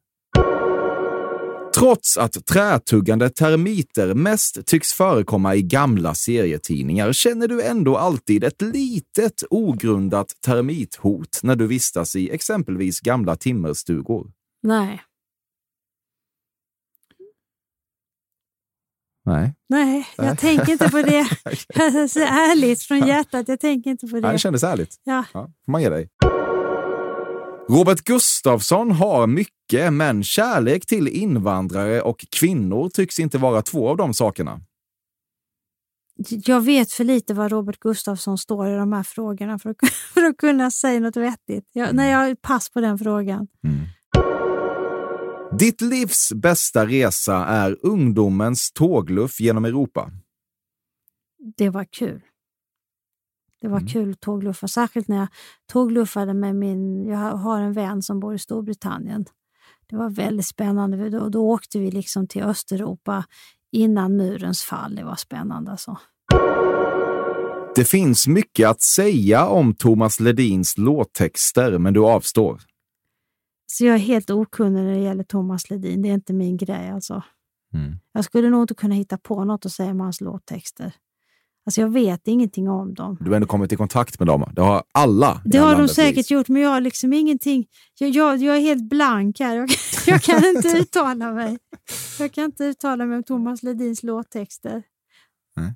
Trots 1.80 2.18
att 2.18 2.46
trätuggande 2.46 3.30
termiter 3.30 4.14
mest 4.14 4.66
tycks 4.66 4.92
förekomma 4.92 5.54
i 5.54 5.62
gamla 5.62 6.14
serietidningar 6.14 7.12
känner 7.12 7.48
du 7.48 7.62
ändå 7.62 7.96
alltid 7.96 8.44
ett 8.44 8.62
litet 8.62 9.42
ogrundat 9.50 10.28
termithot 10.46 11.40
när 11.42 11.56
du 11.56 11.66
vistas 11.66 12.16
i 12.16 12.30
exempelvis 12.30 13.00
gamla 13.00 13.36
timmerstugor. 13.36 14.30
Nej. 14.62 15.02
Nej. 19.24 19.54
Nej, 19.68 20.08
jag 20.16 20.26
Nej. 20.26 20.36
tänker 20.36 20.72
inte 20.72 20.90
på 20.90 21.02
det. 21.02 21.24
så 22.08 22.20
ärligt 22.20 22.82
från 22.82 23.06
hjärtat, 23.06 23.48
jag 23.48 23.60
tänker 23.60 23.90
inte 23.90 24.06
på 24.06 24.16
det. 24.16 24.20
Nej, 24.20 24.32
det 24.32 24.38
kändes 24.38 24.62
ärligt. 24.62 24.96
Ja. 25.04 25.24
ja 25.32 25.50
får 25.64 25.72
man 25.72 25.82
ge 25.82 25.88
dig. 25.88 26.08
Robert 27.70 28.04
Gustafsson 28.04 28.90
har 28.90 29.26
mycket, 29.26 29.92
men 29.92 30.24
kärlek 30.24 30.86
till 30.86 31.08
invandrare 31.08 32.02
och 32.02 32.26
kvinnor 32.30 32.88
tycks 32.88 33.18
inte 33.18 33.38
vara 33.38 33.62
två 33.62 33.88
av 33.88 33.96
de 33.96 34.14
sakerna. 34.14 34.60
Jag 36.28 36.60
vet 36.60 36.92
för 36.92 37.04
lite 37.04 37.34
var 37.34 37.48
Robert 37.48 37.78
Gustafsson 37.80 38.38
står 38.38 38.68
i 38.68 38.76
de 38.76 38.92
här 38.92 39.02
frågorna 39.02 39.58
för 39.58 39.70
att, 39.70 39.76
för 40.14 40.22
att 40.22 40.36
kunna 40.36 40.70
säga 40.70 41.00
något 41.00 41.16
vettigt. 41.16 41.64
Jag, 41.72 41.84
mm. 41.84 41.96
Nej, 41.96 42.10
jag 42.10 42.42
pass 42.42 42.70
på 42.70 42.80
den 42.80 42.98
frågan. 42.98 43.48
Mm. 43.64 43.78
Ditt 45.58 45.80
livs 45.80 46.32
bästa 46.34 46.86
resa 46.86 47.36
är 47.36 47.76
ungdomens 47.82 48.72
tågluff 48.72 49.40
genom 49.40 49.64
Europa. 49.64 50.10
Det 51.56 51.68
var 51.68 51.84
kul. 51.84 52.20
Det 53.60 53.68
var 53.68 53.78
mm. 53.78 53.88
kul 53.88 54.10
att 54.10 54.20
tågluffa, 54.20 54.68
särskilt 54.68 55.08
när 55.08 55.16
jag 55.16 55.28
tågluffade 55.72 56.34
med 56.34 56.56
min... 56.56 57.06
Jag 57.06 57.18
har 57.18 57.60
en 57.60 57.72
vän 57.72 58.02
som 58.02 58.20
bor 58.20 58.34
i 58.34 58.38
Storbritannien. 58.38 59.24
Det 59.86 59.96
var 59.96 60.10
väldigt 60.10 60.46
spännande. 60.46 61.10
Då, 61.10 61.28
då 61.28 61.50
åkte 61.50 61.78
vi 61.78 61.90
liksom 61.90 62.26
till 62.26 62.42
Östeuropa 62.42 63.24
innan 63.72 64.16
murens 64.16 64.62
fall. 64.62 64.94
Det 64.94 65.04
var 65.04 65.16
spännande. 65.16 65.70
Alltså. 65.70 65.98
Det 67.74 67.84
finns 67.84 68.26
mycket 68.26 68.68
att 68.68 68.82
säga 68.82 69.46
om 69.46 69.74
Thomas 69.74 70.20
Ledins 70.20 70.78
låttexter, 70.78 71.78
men 71.78 71.94
du 71.94 72.00
avstår. 72.00 72.60
Så 73.66 73.84
jag 73.84 73.94
är 73.94 73.98
helt 73.98 74.30
okunnig 74.30 74.82
när 74.82 74.92
det 74.92 75.00
gäller 75.00 75.24
Thomas 75.24 75.70
Ledin. 75.70 76.02
Det 76.02 76.08
är 76.08 76.14
inte 76.14 76.32
min 76.32 76.56
grej. 76.56 76.90
Alltså. 76.90 77.22
Mm. 77.74 77.98
Jag 78.12 78.24
skulle 78.24 78.50
nog 78.50 78.62
inte 78.62 78.74
kunna 78.74 78.94
hitta 78.94 79.18
på 79.18 79.44
något 79.44 79.66
att 79.66 79.72
säga 79.72 79.90
om 79.90 80.00
hans 80.00 80.20
låttexter. 80.20 80.92
Alltså 81.66 81.80
jag 81.80 81.88
vet 81.88 82.28
ingenting 82.28 82.68
om 82.68 82.94
dem. 82.94 83.16
Du 83.20 83.28
har 83.28 83.36
ändå 83.36 83.46
kommit 83.46 83.72
i 83.72 83.76
kontakt 83.76 84.18
med 84.18 84.28
dem. 84.28 84.52
Det 84.52 84.62
har 84.62 84.82
alla. 84.92 85.42
Det 85.44 85.58
har 85.58 85.78
de 85.78 85.88
säkert 85.88 86.18
vis. 86.18 86.30
gjort, 86.30 86.48
men 86.48 86.62
jag 86.62 86.70
har 86.70 86.80
liksom 86.80 87.12
ingenting. 87.12 87.66
Jag, 87.98 88.10
jag, 88.10 88.38
jag 88.38 88.56
är 88.56 88.60
helt 88.60 88.88
blank 88.88 89.40
här. 89.40 89.56
Jag, 89.56 89.70
jag, 90.06 90.22
kan 90.22 90.44
inte 90.44 90.68
uttala 90.78 91.32
mig. 91.32 91.58
Jag 92.18 92.32
kan 92.32 92.44
inte 92.44 92.64
uttala 92.64 93.06
mig 93.06 93.16
om 93.16 93.22
Thomas 93.22 93.62
Ledins 93.62 94.02
låttexter. 94.02 94.82
Mm. 95.56 95.72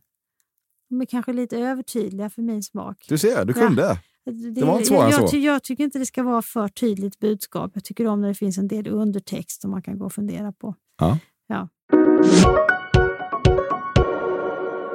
De 0.90 1.00
är 1.00 1.06
kanske 1.06 1.32
lite 1.32 1.58
övertydliga 1.58 2.30
för 2.30 2.42
min 2.42 2.62
smak. 2.62 3.04
Du 3.08 3.18
ser, 3.18 3.44
du 3.44 3.52
kunde. 3.52 3.82
Ja. 3.82 3.98
Det, 4.24 4.50
det 4.50 4.64
var 4.64 4.72
inte 4.74 4.86
svårare 4.86 5.10
jag, 5.10 5.28
så. 5.28 5.36
Jag 5.36 5.62
tycker 5.62 5.84
inte 5.84 5.98
det 5.98 6.06
ska 6.06 6.22
vara 6.22 6.42
för 6.42 6.68
tydligt 6.68 7.18
budskap. 7.18 7.70
Jag 7.74 7.84
tycker 7.84 8.06
om 8.06 8.20
när 8.20 8.28
det 8.28 8.34
finns 8.34 8.58
en 8.58 8.68
del 8.68 8.88
undertext 8.88 9.62
som 9.62 9.70
man 9.70 9.82
kan 9.82 9.98
gå 9.98 10.04
och 10.04 10.12
fundera 10.12 10.52
på. 10.52 10.74
Ja. 10.98 11.18
ja. 11.46 11.68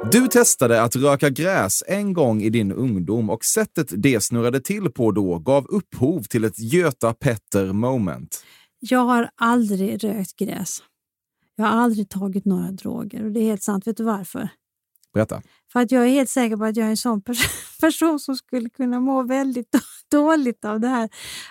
Du 0.04 0.28
testade 0.28 0.82
att 0.82 0.96
röka 0.96 1.30
gräs 1.30 1.82
en 1.86 2.12
gång 2.12 2.42
i 2.42 2.50
din 2.50 2.72
ungdom 2.72 3.30
och 3.30 3.44
sättet 3.44 3.92
det 3.96 4.20
snurrade 4.20 4.60
till 4.60 4.90
på 4.90 5.12
då 5.12 5.38
gav 5.38 5.66
upphov 5.66 6.22
till 6.22 6.44
ett 6.44 6.58
Göta 6.58 7.14
Petter 7.14 7.72
moment. 7.72 8.44
Jag 8.78 9.04
har 9.04 9.30
aldrig 9.36 10.04
rökt 10.04 10.36
gräs. 10.36 10.82
Jag 11.56 11.64
har 11.64 11.80
aldrig 11.80 12.08
tagit 12.08 12.44
några 12.44 12.70
droger 12.70 13.24
och 13.24 13.32
det 13.32 13.40
är 13.40 13.44
helt 13.44 13.62
sant. 13.62 13.86
Vet 13.86 13.96
du 13.96 14.04
varför? 14.04 14.48
Berätta. 15.14 15.42
För 15.72 15.80
att 15.80 15.92
jag 15.92 16.04
är 16.04 16.08
helt 16.08 16.30
säker 16.30 16.56
på 16.56 16.64
att 16.64 16.76
jag 16.76 16.86
är 16.86 16.90
en 16.90 16.96
sån 16.96 17.22
person 17.80 18.20
som 18.20 18.36
skulle 18.36 18.68
kunna 18.68 19.00
må 19.00 19.22
väldigt 19.22 19.74
dåligt 20.10 20.64
av 20.64 20.80
det 20.80 20.88
här. 20.88 21.08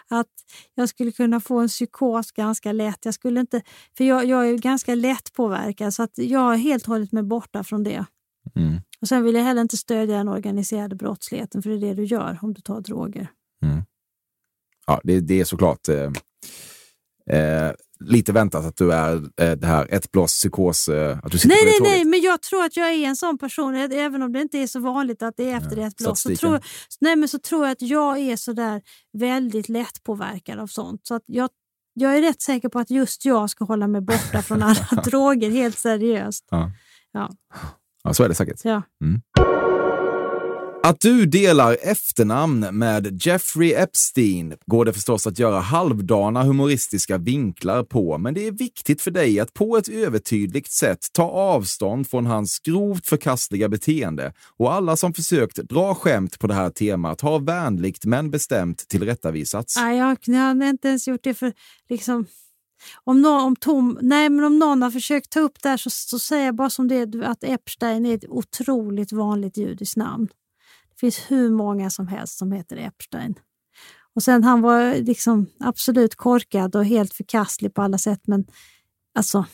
Att 0.07 0.27
jag 0.75 0.89
skulle 0.89 1.11
kunna 1.11 1.39
få 1.39 1.59
en 1.59 1.67
psykos 1.67 2.31
ganska 2.31 2.71
lätt. 2.71 3.05
Jag 3.05 3.13
skulle 3.13 3.39
inte, 3.39 3.61
för 3.97 4.03
jag, 4.03 4.25
jag 4.25 4.49
är 4.49 4.57
ganska 4.57 4.95
lätt 4.95 5.33
påverkad 5.33 5.93
så 5.93 6.03
att 6.03 6.17
jag 6.17 6.39
har 6.39 6.55
helt 6.55 6.85
hållit 6.85 7.11
mig 7.11 7.23
borta 7.23 7.63
från 7.63 7.83
det. 7.83 8.05
Mm. 8.55 8.81
Och 9.01 9.07
Sen 9.07 9.23
vill 9.23 9.35
jag 9.35 9.43
heller 9.43 9.61
inte 9.61 9.77
stödja 9.77 10.17
den 10.17 10.27
organiserade 10.27 10.95
brottsligheten, 10.95 11.61
för 11.61 11.69
det 11.69 11.75
är 11.75 11.79
det 11.79 11.93
du 11.93 12.03
gör 12.03 12.39
om 12.41 12.53
du 12.53 12.61
tar 12.61 12.81
droger. 12.81 13.29
Ja, 14.89 15.01
det, 15.03 15.19
det 15.19 15.39
är 15.39 15.45
såklart 15.45 15.89
eh, 15.89 16.11
eh, 17.37 17.71
lite 17.99 18.31
väntat 18.31 18.65
att 18.65 18.75
du 18.75 18.93
är 18.93 19.15
eh, 19.15 19.51
det 19.51 19.67
här 19.67 19.87
ett 19.89 20.11
blås 20.11 20.31
psykos, 20.31 20.87
eh, 20.87 21.17
att 21.23 21.31
du 21.31 21.37
sitter 21.37 21.55
Nej, 21.55 21.65
nej, 21.65 21.91
nej, 21.91 22.05
men 22.05 22.21
jag 22.21 22.41
tror 22.41 22.63
att 22.63 22.77
jag 22.77 22.87
är 22.87 23.07
en 23.07 23.15
sån 23.15 23.37
person, 23.37 23.75
även 23.75 24.21
om 24.21 24.33
det 24.33 24.41
inte 24.41 24.57
är 24.57 24.67
så 24.67 24.79
vanligt 24.79 25.21
att 25.21 25.33
det 25.37 25.51
är 25.51 25.57
efter 25.57 25.77
ett 25.77 25.97
blås. 25.97 26.21
Så 26.21 26.35
tror, 26.35 26.61
nej, 27.01 27.15
men 27.15 27.29
så 27.29 27.39
tror 27.39 27.65
jag 27.65 27.71
att 27.71 27.81
jag 27.81 28.19
är 28.19 28.35
så 28.35 28.53
där 28.53 28.81
väldigt 29.17 29.69
lättpåverkad 29.69 30.59
av 30.59 30.67
sånt. 30.67 31.07
Så 31.07 31.15
att 31.15 31.23
jag, 31.25 31.49
jag 31.93 32.17
är 32.17 32.21
rätt 32.21 32.41
säker 32.41 32.69
på 32.69 32.79
att 32.79 32.89
just 32.89 33.25
jag 33.25 33.49
ska 33.49 33.65
hålla 33.65 33.87
mig 33.87 34.01
borta 34.01 34.41
från 34.41 34.63
alla 34.63 35.01
droger, 35.05 35.49
helt 35.49 35.79
seriöst. 35.79 36.45
Ja. 36.49 36.71
Ja. 37.11 37.29
Ja, 38.09 38.13
så 38.13 38.23
är 38.23 38.29
det 38.29 38.35
säkert. 38.35 38.59
Ja. 38.63 38.81
Att 40.83 40.99
du 40.99 41.25
delar 41.25 41.77
efternamn 41.81 42.67
med 42.71 43.25
Jeffrey 43.25 43.73
Epstein 43.73 44.53
går 44.65 44.85
det 44.85 44.93
förstås 44.93 45.27
att 45.27 45.39
göra 45.39 45.59
halvdana 45.59 46.43
humoristiska 46.43 47.17
vinklar 47.17 47.83
på, 47.83 48.17
men 48.17 48.33
det 48.33 48.47
är 48.47 48.51
viktigt 48.51 49.01
för 49.01 49.11
dig 49.11 49.39
att 49.39 49.53
på 49.53 49.77
ett 49.77 49.87
övertydligt 49.87 50.71
sätt 50.71 50.99
ta 51.13 51.23
avstånd 51.23 52.09
från 52.09 52.25
hans 52.25 52.59
grovt 52.59 53.07
förkastliga 53.07 53.69
beteende 53.69 54.33
och 54.57 54.73
alla 54.73 54.95
som 54.95 55.13
försökt 55.13 55.55
dra 55.55 55.95
skämt 55.95 56.39
på 56.39 56.47
det 56.47 56.53
här 56.53 56.69
temat 56.69 57.21
har 57.21 57.39
vänligt 57.39 58.05
men 58.05 58.31
bestämt 58.31 58.87
tillrättavisats. 58.87 59.75
Nej, 59.75 59.97
jag, 59.97 60.17
jag 60.21 60.39
har 60.39 60.69
inte 60.69 60.87
ens 60.87 61.07
gjort 61.07 61.23
det 61.23 61.33
för 61.33 61.53
liksom... 61.89 62.25
Om 63.03 63.21
någon, 63.21 63.41
om 63.41 63.55
Tom, 63.55 63.99
nej, 64.01 64.29
men 64.29 64.45
om 64.45 64.59
någon 64.59 64.81
har 64.81 64.91
försökt 64.91 65.29
ta 65.29 65.39
upp 65.39 65.63
det 65.63 65.69
här 65.69 65.77
så, 65.77 65.89
så 65.89 66.19
säger 66.19 66.45
jag 66.45 66.55
bara 66.55 66.69
som 66.69 66.87
det 66.87 66.95
är, 66.95 67.23
att 67.23 67.43
Epstein 67.43 68.05
är 68.05 68.15
ett 68.15 68.29
otroligt 68.29 69.11
vanligt 69.11 69.57
judiskt 69.57 69.97
namn. 69.97 70.27
Det 70.89 70.99
finns 70.99 71.19
hur 71.27 71.51
många 71.51 71.89
som 71.89 72.07
helst 72.07 72.37
som 72.37 72.51
heter 72.51 72.77
Epstein. 72.77 73.35
Och 74.15 74.23
sen 74.23 74.43
han 74.43 74.61
var 74.61 74.95
liksom 74.95 75.45
absolut 75.59 76.15
korkad 76.15 76.75
och 76.75 76.85
helt 76.85 77.13
förkastlig 77.13 77.73
på 77.73 77.81
alla 77.81 77.97
sätt. 77.97 78.21
Men 78.27 78.45
alltså, 79.15 79.45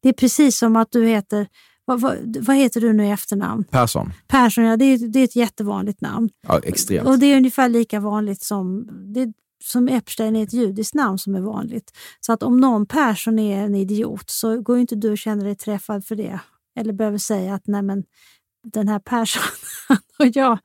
det 0.00 0.08
är 0.08 0.12
precis 0.12 0.58
som 0.58 0.76
att 0.76 0.92
du 0.92 1.06
heter, 1.06 1.46
vad, 1.84 2.00
vad, 2.00 2.36
vad 2.40 2.56
heter 2.56 2.80
du 2.80 2.92
nu 2.92 3.06
i 3.06 3.10
efternamn? 3.10 3.64
Persson. 3.64 4.12
Persson, 4.28 4.64
ja, 4.64 4.76
det 4.76 4.84
är, 4.84 4.98
det 4.98 5.20
är 5.20 5.24
ett 5.24 5.36
jättevanligt 5.36 6.00
namn. 6.00 6.28
Ja, 6.48 6.60
extremt. 6.64 7.08
Och 7.08 7.18
det 7.18 7.26
är 7.26 7.36
ungefär 7.36 7.68
lika 7.68 8.00
vanligt 8.00 8.42
som, 8.42 8.88
det, 9.14 9.32
som 9.64 9.88
Epstein 9.88 10.36
är 10.36 10.42
ett 10.42 10.52
judiskt 10.52 10.94
namn 10.94 11.18
som 11.18 11.34
är 11.34 11.40
vanligt. 11.40 11.92
Så 12.20 12.32
att 12.32 12.42
om 12.42 12.60
någon 12.60 12.86
Persson 12.86 13.38
är 13.38 13.62
en 13.64 13.74
idiot 13.74 14.30
så 14.30 14.60
går 14.60 14.78
inte 14.78 14.94
du 14.94 15.10
och 15.10 15.18
känner 15.18 15.44
dig 15.44 15.56
träffad 15.56 16.04
för 16.04 16.16
det. 16.16 16.40
Eller 16.80 16.92
behöver 16.92 17.18
säga 17.18 17.54
att 17.54 17.66
nej 17.66 17.82
men 17.82 18.04
den 18.72 18.88
här 18.88 18.98
Persson 18.98 19.42
och 20.18 20.26
jag, 20.26 20.58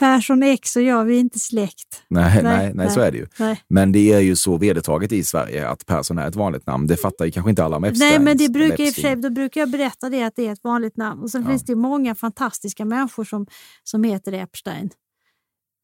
Persson 0.00 0.42
X 0.42 0.76
och 0.76 0.82
jag, 0.82 1.04
vi 1.04 1.16
är 1.16 1.20
inte 1.20 1.38
släkt. 1.38 2.02
Nej, 2.08 2.42
nej, 2.42 2.42
Nej, 2.42 2.72
nej, 2.74 2.90
så 2.90 3.00
är 3.00 3.12
det 3.12 3.18
ju. 3.18 3.26
Nej. 3.38 3.62
Men 3.68 3.92
det 3.92 4.12
är 4.12 4.20
ju 4.20 4.36
så 4.36 4.58
vedertaget 4.58 5.12
i 5.12 5.24
Sverige 5.24 5.68
att 5.68 5.86
Persson 5.86 6.18
är 6.18 6.28
ett 6.28 6.36
vanligt 6.36 6.66
namn. 6.66 6.86
Det 6.86 6.96
fattar 6.96 7.24
ju 7.24 7.30
kanske 7.30 7.50
inte 7.50 7.64
alla 7.64 7.76
om 7.76 7.84
Epstein. 7.84 8.10
Nej, 8.10 8.20
men 8.20 8.36
det 8.36 8.48
brukar 8.48 8.84
i 8.84 8.92
sig, 8.92 9.16
då 9.16 9.30
brukar 9.30 9.60
jag 9.60 9.70
berätta 9.70 10.10
det 10.10 10.22
att 10.22 10.36
det 10.36 10.46
är 10.46 10.52
ett 10.52 10.64
vanligt 10.64 10.96
namn. 10.96 11.22
Och 11.22 11.30
sen 11.30 11.42
Ja. 11.42 11.48
finns 11.48 11.64
det 11.64 11.74
många 11.76 12.14
fantastiska 12.14 12.84
människor 12.84 13.24
som, 13.24 13.46
som 13.84 14.04
heter 14.04 14.32
Epstein. 14.32 14.90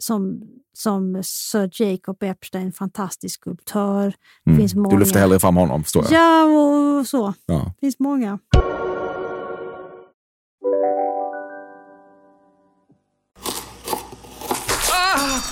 Som, 0.06 0.40
som 0.72 1.22
Sir 1.24 1.70
Jacob 1.72 2.22
Epstein, 2.22 2.72
fantastisk 2.72 3.40
skulptör. 3.40 4.14
Det 4.44 4.50
Mm. 4.50 4.60
finns 4.60 4.74
många. 4.74 4.88
Du 4.90 4.98
lyfter 4.98 5.20
hellre 5.20 5.40
fram 5.40 5.56
honom, 5.56 5.82
förstår 5.82 6.04
jag. 6.04 6.12
Ja, 6.12 6.44
och 6.44 7.06
så. 7.06 7.34
Ja. 7.46 7.72
Det 7.74 7.86
finns 7.86 7.98
många. 7.98 8.38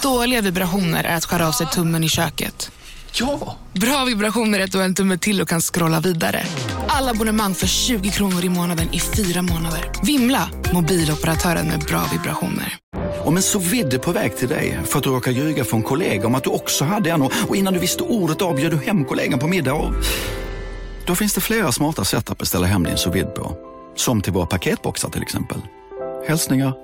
Dåliga 0.02 0.40
vibrationer 0.40 1.04
är 1.04 1.16
att 1.16 1.24
skära 1.24 1.48
av 1.48 1.52
sig 1.52 1.66
tummen 1.66 2.04
i 2.04 2.08
köket. 2.08 2.70
Ja! 3.14 3.56
Bra 3.72 4.04
vibrationer 4.04 4.60
är 4.60 4.64
att 4.64 4.72
du 4.72 4.78
har 4.78 4.84
en 4.84 4.94
tumme 4.94 5.18
till 5.18 5.40
och 5.40 5.48
kan 5.48 5.60
scrolla 5.60 6.00
vidare. 6.00 6.46
Alla 6.88 7.10
abonnemang 7.10 7.54
för 7.54 7.66
20 7.66 8.10
kronor 8.10 8.44
i 8.44 8.48
månaden 8.48 8.88
i 8.92 9.00
fyra 9.00 9.42
månader. 9.42 9.90
Vimla! 10.02 10.50
Mobiloperatören 10.74 11.66
med 11.66 11.80
bra 11.80 12.04
vibrationer. 12.12 12.76
Om 13.24 13.36
en 13.36 13.42
så 13.42 13.58
vidde 13.58 13.98
på 13.98 14.12
väg 14.12 14.36
till 14.36 14.48
dig 14.48 14.78
för 14.84 14.98
att 14.98 15.04
du 15.04 15.10
råkar 15.10 15.32
ljuga 15.32 15.64
från 15.64 15.82
kollega 15.82 16.26
om 16.26 16.34
att 16.34 16.44
du 16.44 16.50
också 16.50 16.84
hade 16.84 17.10
en 17.10 17.22
och 17.22 17.32
och 17.48 17.56
innan 17.56 17.74
du 17.74 17.80
visste 17.80 18.02
ordet 18.02 18.42
av 18.42 18.56
du 18.56 18.76
hem 18.76 19.04
kollegan 19.04 19.38
på 19.38 19.46
middag 19.46 19.74
och... 19.74 19.94
Då 21.06 21.14
finns 21.14 21.34
det 21.34 21.40
flera 21.40 21.72
smarta 21.72 22.04
sätt 22.04 22.30
att 22.30 22.38
beställa 22.38 22.66
hem 22.66 22.84
din 22.84 22.96
sous 22.96 23.24
på. 23.34 23.56
Som 23.96 24.20
till 24.20 24.32
våra 24.32 24.46
paketboxar 24.46 25.08
till 25.08 25.22
exempel. 25.22 25.58
Hälsningar 26.28 26.74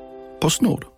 Postnord. 0.40 0.97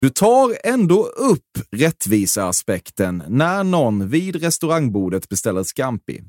Du 0.00 0.10
tar 0.10 0.56
ändå 0.64 1.06
upp 1.06 1.58
rättviseaspekten 1.70 3.22
när 3.28 3.64
någon 3.64 4.08
vid 4.08 4.36
restaurangbordet 4.36 5.28
beställer 5.28 5.64
scampi. 5.64 6.22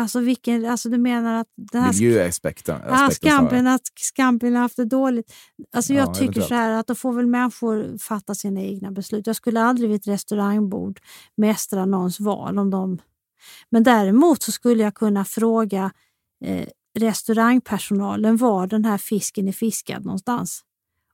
Alltså, 0.00 0.20
vilken, 0.20 0.64
alltså 0.64 0.88
du 0.88 0.98
menar 0.98 1.40
att 1.40 1.46
det 1.72 1.78
här 1.78 1.92
Miljöaspekten. 1.92 2.80
Ja, 2.86 3.06
aspekten 3.06 3.30
snarare. 3.30 3.48
Skampen, 3.48 3.66
att 3.66 3.80
Skampen 3.96 4.54
har 4.54 4.62
haft 4.62 4.76
det 4.76 4.84
dåligt. 4.84 5.34
Alltså 5.72 5.92
Ja, 5.92 5.98
jag 5.98 6.14
tycker 6.14 6.24
eventuellt. 6.24 6.48
så 6.48 6.54
här 6.54 6.70
att 6.70 6.86
då 6.86 6.94
får 6.94 7.12
väl 7.12 7.26
människor 7.26 7.98
fatta 7.98 8.34
sina 8.34 8.60
egna 8.60 8.90
beslut. 8.90 9.26
Jag 9.26 9.36
skulle 9.36 9.62
aldrig 9.62 9.90
vid 9.90 10.00
ett 10.00 10.06
restaurangbord 10.06 11.00
mästra 11.36 11.84
någons 11.84 12.20
val. 12.20 12.58
om 12.58 12.70
de... 12.70 12.98
Men 13.70 13.82
däremot 13.82 14.42
så 14.42 14.52
skulle 14.52 14.82
jag 14.82 14.94
kunna 14.94 15.24
fråga 15.24 15.90
eh, 16.44 16.66
restaurangpersonalen 16.98 18.36
var 18.36 18.66
den 18.66 18.84
här 18.84 18.98
fisken 18.98 19.48
är 19.48 19.52
fiskad 19.52 20.04
någonstans. 20.04 20.62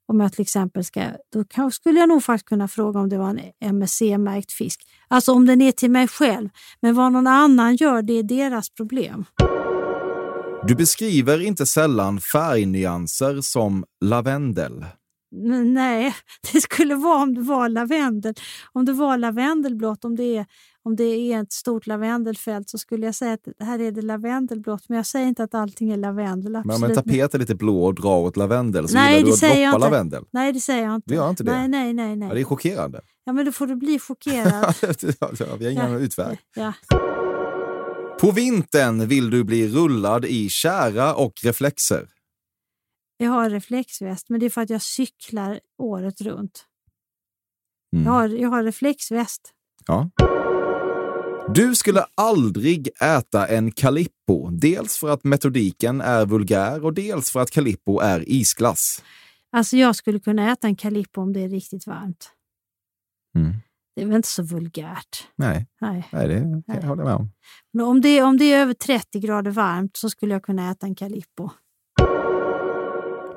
Om 0.08 0.20
jag 0.20 0.32
till 0.32 0.42
exempel 0.42 0.84
ska, 0.84 1.02
då 1.32 1.44
kan, 1.44 1.72
skulle 1.72 2.00
jag 2.00 2.08
nog 2.08 2.24
faktiskt 2.24 2.48
kunna 2.48 2.68
fråga 2.68 3.00
om 3.00 3.08
det 3.08 3.18
var 3.18 3.28
en 3.28 3.40
MSC-märkt 3.74 4.52
fisk. 4.52 4.80
Alltså 5.08 5.32
om 5.32 5.46
den 5.46 5.60
är 5.60 5.72
till 5.72 5.90
mig 5.90 6.08
själv. 6.08 6.48
Men 6.80 6.94
vad 6.94 7.12
någon 7.12 7.26
annan 7.26 7.76
gör, 7.76 8.02
det 8.02 8.12
är 8.12 8.22
deras 8.22 8.70
problem. 8.70 9.24
Du 10.66 10.74
beskriver 10.74 11.40
inte 11.40 11.66
sällan 11.66 12.20
färgnyanser 12.20 13.40
som 13.40 13.84
lavendel. 14.04 14.84
N- 15.32 15.74
Nej, 15.74 16.14
det 16.52 16.60
skulle 16.60 16.94
vara 16.94 17.22
om 17.22 17.34
det 17.34 17.40
var 17.42 17.68
lavendel. 17.68 18.34
Om 18.72 18.84
det 18.84 18.92
var 18.92 19.18
lavendelblått, 19.18 20.04
om 20.04 20.16
det 20.16 20.36
är, 20.36 20.46
om 20.84 20.96
det 20.96 21.04
är 21.04 21.42
ett 21.42 21.52
stort 21.52 21.86
lavendelfält 21.86 22.70
så 22.70 22.78
skulle 22.78 23.06
jag 23.06 23.14
säga 23.14 23.32
att 23.32 23.66
här 23.66 23.78
är 23.78 23.90
det 23.92 24.02
lavendelblått. 24.02 24.88
Men 24.88 24.96
jag 24.96 25.06
säger 25.06 25.26
inte 25.26 25.42
att 25.44 25.54
allting 25.54 25.90
är 25.90 25.96
lavendel. 25.96 26.52
Men 26.52 26.60
om 26.62 26.70
en 26.70 26.74
absolut 26.74 26.94
tapet 26.94 27.34
är 27.34 27.38
lite 27.38 27.54
blå 27.54 27.84
och 27.84 27.94
drar 27.94 28.16
åt 28.18 28.36
lavendel 28.36 28.88
så 28.88 28.94
Nej, 28.94 29.16
gillar 29.18 29.30
det 29.30 29.40
du 29.40 29.46
att 29.52 29.58
jag 29.58 29.72
droppa 29.72 29.76
inte. 29.86 29.90
lavendel. 29.90 30.24
Nej, 30.30 30.52
det 30.52 30.60
säger 30.60 30.84
jag 30.84 30.94
inte. 30.94 31.10
Du 31.10 31.14
gör 31.14 31.30
inte 31.30 31.44
det? 31.44 31.52
Nej, 31.52 31.68
nej, 31.68 31.94
nej. 31.94 32.16
nej. 32.16 32.28
Ja, 32.28 32.34
det 32.34 32.40
är 32.40 32.44
chockerande. 32.44 33.00
Ja, 33.24 33.32
men 33.32 33.44
då 33.44 33.52
får 33.52 33.66
du 33.66 33.76
bli 33.76 33.98
chockerad. 33.98 34.74
Vi 35.58 35.64
har 35.64 35.70
ingen 35.72 35.92
Ja. 35.92 35.98
utväg. 35.98 36.38
ja. 36.54 36.72
På 38.20 38.30
vintern 38.30 39.08
vill 39.08 39.30
du 39.30 39.44
bli 39.44 39.68
rullad 39.68 40.24
i 40.24 40.48
kära 40.48 41.14
och 41.14 41.32
reflexer. 41.44 42.06
Jag 43.22 43.30
har 43.30 43.50
reflexväst, 43.50 44.28
men 44.28 44.40
det 44.40 44.46
är 44.46 44.50
för 44.50 44.60
att 44.60 44.70
jag 44.70 44.82
cyklar 44.82 45.60
året 45.78 46.20
runt. 46.20 46.64
Mm. 47.96 48.04
Jag, 48.04 48.12
har, 48.12 48.28
jag 48.28 48.48
har 48.48 48.62
reflexväst. 48.62 49.52
Ja. 49.86 50.10
Du 51.54 51.74
skulle 51.74 52.04
aldrig 52.14 52.88
äta 53.00 53.46
en 53.46 53.72
Calippo, 53.72 54.50
dels 54.50 54.98
för 54.98 55.10
att 55.10 55.24
metodiken 55.24 56.00
är 56.00 56.26
vulgär 56.26 56.84
och 56.84 56.94
dels 56.94 57.30
för 57.30 57.40
att 57.40 57.50
Calippo 57.50 58.00
är 58.00 58.28
isglass. 58.28 59.02
Alltså 59.52 59.76
jag 59.76 59.96
skulle 59.96 60.20
kunna 60.20 60.52
äta 60.52 60.66
en 60.66 60.76
Calippo 60.76 61.20
om 61.20 61.32
det 61.32 61.40
är 61.40 61.48
riktigt 61.48 61.86
varmt. 61.86 62.30
Mm. 63.38 63.52
Det 63.94 64.02
är 64.02 64.06
väl 64.06 64.16
inte 64.16 64.28
så 64.28 64.42
vulgärt? 64.42 65.26
Nej, 65.36 65.66
Nej. 65.80 66.08
nej, 66.12 66.28
det 66.28 66.62
kan 66.66 66.74
jag 66.74 66.82
hålla 66.82 67.04
med 67.04 67.14
om. 67.14 67.30
Men 67.72 67.86
om, 67.86 68.00
det, 68.00 68.22
om 68.22 68.38
det 68.38 68.44
är 68.44 68.60
över 68.60 68.74
30 68.74 69.20
grader 69.20 69.50
varmt 69.50 69.96
så 69.96 70.10
skulle 70.10 70.32
jag 70.32 70.42
kunna 70.42 70.70
äta 70.70 70.86
en 70.86 70.94
Calippo. 70.94 71.50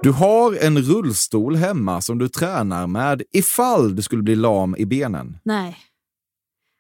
Du 0.05 0.11
har 0.11 0.65
en 0.65 0.77
rullstol 0.81 1.55
hemma 1.55 2.01
som 2.01 2.17
du 2.17 2.29
tränar 2.29 2.87
med 2.87 3.23
ifall 3.31 3.95
du 3.95 4.01
skulle 4.01 4.23
bli 4.23 4.35
lam 4.35 4.75
i 4.77 4.85
benen. 4.85 5.37
Nej. 5.43 5.77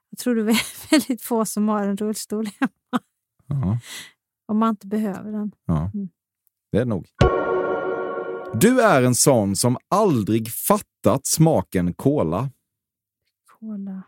Jag 0.09 0.17
tror 0.19 0.35
det 0.35 0.41
är 0.51 0.89
väldigt 0.91 1.21
få 1.21 1.45
som 1.45 1.67
har 1.69 1.87
en 1.87 1.97
rullstol 1.97 2.45
hemma. 2.59 3.03
Ja. 3.47 3.79
Om 4.47 4.57
man 4.57 4.69
inte 4.69 4.87
behöver 4.87 5.31
den. 5.31 5.51
Ja, 5.65 5.91
Mm. 5.93 6.09
det 6.71 6.77
är 6.77 6.85
nog. 6.85 7.07
Du 8.53 8.81
är 8.81 9.01
en 9.03 9.15
sån 9.15 9.55
som 9.55 9.77
aldrig 9.87 10.49
fattat 10.51 11.25
smaken 11.25 11.93
cola, 11.93 12.49
Cola. 13.59 14.03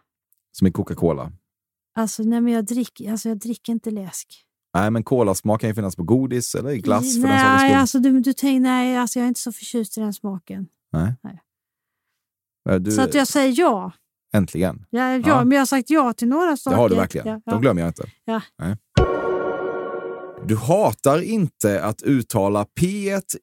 som 0.52 0.68
i 0.68 0.72
Coca-Cola. 0.72 1.32
Alltså, 1.96 2.24
nej, 2.24 2.42
men 2.42 2.54
jag, 2.54 2.66
dricker, 2.66 3.12
alltså, 3.12 3.30
jag 3.30 3.38
dricker 3.38 3.74
inte 3.74 3.92
läsk. 3.92 4.44
Nej, 4.74 4.92
men 4.92 5.04
kolasmak 5.04 5.62
kan 5.62 5.70
ju 5.70 5.74
finnas 5.76 5.96
på 5.96 6.04
godis 6.04 6.56
eller 6.56 6.70
i 6.70 6.78
glass 6.78 7.16
för 7.16 7.28
den 7.28 7.30
nej, 7.30 7.70
skull. 7.70 7.80
alltså, 7.80 8.00
du, 8.00 8.20
du 8.20 8.34
tänker, 8.34 8.60
nej, 8.60 8.98
alltså, 8.98 9.20
jag 9.20 9.24
är 9.24 9.28
inte 9.28 9.40
så 9.40 9.52
förtjust 9.52 9.98
i 9.98 10.02
den 10.02 10.14
smaken. 10.14 10.68
Nej. 10.94 11.16
nej. 11.24 11.40
Du, 12.80 12.92
Så 12.92 13.02
att 13.02 13.14
jag 13.14 13.28
säger 13.28 13.54
ja. 13.60 13.92
Äntligen. 14.34 14.86
Ja, 14.90 15.12
ja, 15.12 15.22
Ja. 15.26 15.44
Men 15.44 15.52
jag 15.52 15.62
har 15.62 15.66
sagt 15.66 15.90
ja 15.90 16.14
till 16.14 16.28
några 16.28 16.52
Det 16.52 16.58
saker. 16.58 16.78
har 16.78 16.90
du 16.90 16.96
verkligen. 16.96 17.28
Ja, 17.28 17.42
ja. 17.46 17.52
De 17.52 17.62
glömmer 17.62 17.82
jag 17.82 17.90
inte. 17.90 18.04
Ja. 18.26 18.42
Nej. 18.58 18.76
Du 20.46 20.56
hatar 20.56 21.22
inte 21.22 21.84
att 21.84 22.02
uttala 22.02 22.66
P 22.80 22.86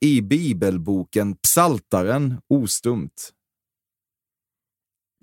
i 0.01 0.23
bibelboken 0.23 1.37
Psaltaren 1.37 2.37
ostumt. 2.49 3.11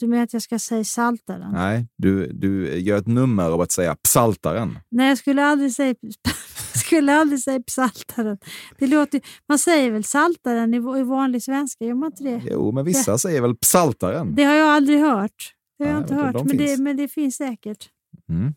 Du 0.01 0.07
menar 0.07 0.23
att 0.23 0.33
jag 0.33 0.41
ska 0.41 0.59
säga 0.59 0.83
saltaren? 0.83 1.51
Nej, 1.53 1.87
du, 1.97 2.31
du 2.33 2.79
gör 2.79 2.97
ett 2.97 3.07
nummer 3.07 3.43
av 3.43 3.61
att 3.61 3.71
säga 3.71 3.95
Psaltaren. 3.95 4.79
Nej, 4.91 5.09
jag 5.09 5.17
skulle 5.17 5.45
aldrig 5.45 5.71
säga, 5.73 5.95
skulle 6.75 7.13
aldrig 7.15 7.39
säga 7.39 7.59
psaltaren. 7.67 8.37
Det 8.79 8.87
låter, 8.87 9.21
man 9.49 9.59
säger 9.59 9.91
väl 9.91 10.03
saltaren 10.03 10.73
i, 10.73 10.77
i 10.77 11.03
vanlig 11.03 11.43
svenska, 11.43 11.85
gör 11.85 11.93
man 11.93 12.11
inte 12.11 12.23
det? 12.23 12.41
Jo, 12.51 12.71
men 12.71 12.85
vissa 12.85 13.17
säger 13.17 13.41
väl 13.41 13.55
Psaltaren. 13.55 14.35
Det 14.35 14.43
har 14.43 14.53
jag 14.55 14.69
aldrig 14.69 14.99
hört. 14.99 15.53
Det 15.77 15.83
har 15.83 15.91
jag 15.91 15.93
Nej, 15.95 16.01
inte 16.03 16.13
men 16.15 16.25
hört, 16.25 16.33
de 16.33 16.47
men 16.47 16.57
det, 16.57 16.77
men 16.77 16.97
det 16.97 17.07
finns 17.07 17.35
säkert. 17.35 17.89
Mm. 18.29 18.53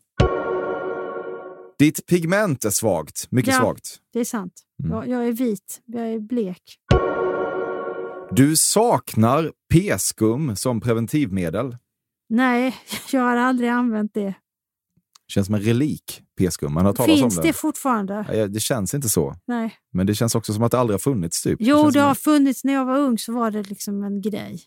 Ditt 1.79 2.05
pigment 2.05 2.65
är 2.65 2.69
svagt, 2.69 3.27
mycket 3.31 3.53
Ja. 3.53 3.59
svagt. 3.59 3.97
Det 4.13 4.19
är 4.19 4.25
sant. 4.25 4.53
Mm. 4.83 4.95
Jag, 4.97 5.07
jag 5.07 5.27
är 5.27 5.31
vit, 5.31 5.81
jag 5.85 6.09
är 6.13 6.19
blek. 6.19 6.61
Du 8.31 8.55
saknar 8.55 9.51
p-skum 9.73 10.55
som 10.55 10.81
preventivmedel. 10.81 11.77
Nej, 12.29 12.75
jag 13.11 13.21
har 13.21 13.35
aldrig 13.37 13.69
använt 13.69 14.13
det. 14.13 14.33
Känns 15.27 15.45
som 15.45 15.55
en 15.55 15.61
relik, 15.61 16.21
p-skum. 16.39 16.73
Man 16.73 16.85
har 16.85 16.93
talat 16.93 17.09
om 17.09 17.17
Finns 17.17 17.35
det. 17.35 17.41
det 17.41 17.53
fortfarande? 17.53 18.47
Det 18.49 18.59
känns 18.59 18.93
inte 18.93 19.09
så. 19.09 19.35
Nej. 19.47 19.73
Men 19.93 20.07
det 20.07 20.15
känns 20.15 20.35
också 20.35 20.53
som 20.53 20.63
att 20.63 20.71
det 20.71 20.79
aldrig 20.79 20.93
har 20.93 20.99
funnits. 20.99 21.41
Typ. 21.43 21.57
Jo, 21.61 21.85
det 21.85 21.91
som 21.91 22.01
har 22.01 22.11
att- 22.11 22.19
funnits. 22.19 22.63
När 22.63 22.73
jag 22.73 22.85
var 22.85 22.97
ung 22.99 23.17
så 23.17 23.33
var 23.33 23.51
det 23.51 23.63
liksom 23.63 24.03
en 24.03 24.21
grej. 24.21 24.59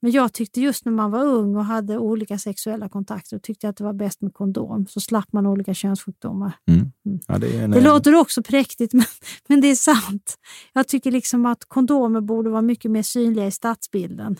Men 0.00 0.12
jag 0.12 0.32
tyckte 0.32 0.60
just 0.60 0.84
när 0.84 0.92
man 0.92 1.10
var 1.10 1.24
ung 1.24 1.56
och 1.56 1.64
hade 1.64 1.98
olika 1.98 2.38
sexuella 2.38 2.88
kontakter, 2.88 3.38
tyckte 3.38 3.66
jag 3.66 3.70
att 3.70 3.76
det 3.76 3.84
var 3.84 3.92
bäst 3.92 4.20
med 4.20 4.34
kondom. 4.34 4.86
Så 4.86 5.00
slapp 5.00 5.32
man 5.32 5.46
olika 5.46 5.74
könssjukdomar. 5.74 6.52
Mm. 6.70 6.92
Ja, 7.26 7.38
det 7.38 7.58
en, 7.58 7.70
Det 7.70 7.80
låter 7.80 8.14
också 8.14 8.42
präktigt, 8.42 8.92
men, 8.94 9.04
men 9.48 9.60
det 9.60 9.68
är 9.68 9.74
sant. 9.74 10.34
Jag 10.72 10.88
tycker 10.88 11.10
liksom 11.10 11.46
att 11.46 11.64
kondomer 11.64 12.20
borde 12.20 12.50
vara 12.50 12.62
mycket 12.62 12.90
mer 12.90 13.02
synliga 13.02 13.46
i 13.46 13.50
stadsbilden. 13.50 14.36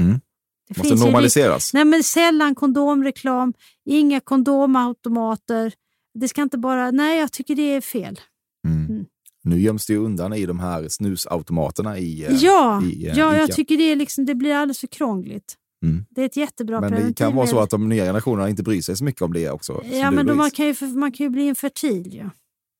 Mm. 0.00 0.20
Det 0.68 0.78
Måste 0.78 1.04
normaliseras. 1.04 1.74
Nej, 1.74 1.84
men 1.84 2.02
sällan 2.02 2.54
kondomreklam, 2.54 3.52
inga 3.84 4.20
kondomautomater. 4.20 5.72
Det 6.14 6.28
ska 6.28 6.42
inte 6.42 6.58
bara... 6.58 6.90
Nej, 6.90 7.18
jag 7.18 7.32
tycker 7.32 7.54
det 7.54 7.62
är 7.62 7.80
fel. 7.80 8.20
Mm. 8.68 9.06
Nu 9.44 9.60
göms 9.60 9.86
det 9.86 9.92
ju 9.92 9.98
undan 9.98 10.32
i 10.32 10.46
de 10.46 10.60
här 10.60 10.88
snusautomaterna 10.88 11.98
i, 11.98 12.24
eh, 12.24 12.32
Ja, 12.34 12.82
i 12.84 13.06
eh, 13.06 13.18
ja 13.18 13.36
jag 13.36 13.52
tycker 13.52 13.76
det, 13.76 13.82
är 13.92 13.96
liksom, 13.96 14.26
det 14.26 14.34
blir 14.34 14.54
alldeles 14.54 14.78
för 14.80 14.86
krångligt. 14.86 15.54
Mm. 15.84 16.04
Det 16.10 16.20
är 16.22 16.26
ett 16.26 16.36
jättebra 16.36 16.80
Men 16.80 16.92
det 16.92 17.14
kan 17.16 17.34
vara 17.36 17.46
så 17.46 17.60
att 17.60 17.70
de 17.70 17.88
nya 17.88 18.04
generationerna 18.04 18.48
inte 18.48 18.62
bryr 18.62 18.80
sig 18.82 18.96
så 18.96 19.04
mycket 19.04 19.22
om 19.22 19.32
det 19.32 19.50
också. 19.50 19.82
Ja, 19.92 20.10
men 20.10 20.26
de, 20.26 20.36
man, 20.36 20.50
kan 20.50 20.66
ju, 20.66 20.74
man 20.94 21.12
kan 21.12 21.24
ju 21.24 21.30
bli 21.30 21.42
infertil 21.42 22.14
ju. 22.14 22.30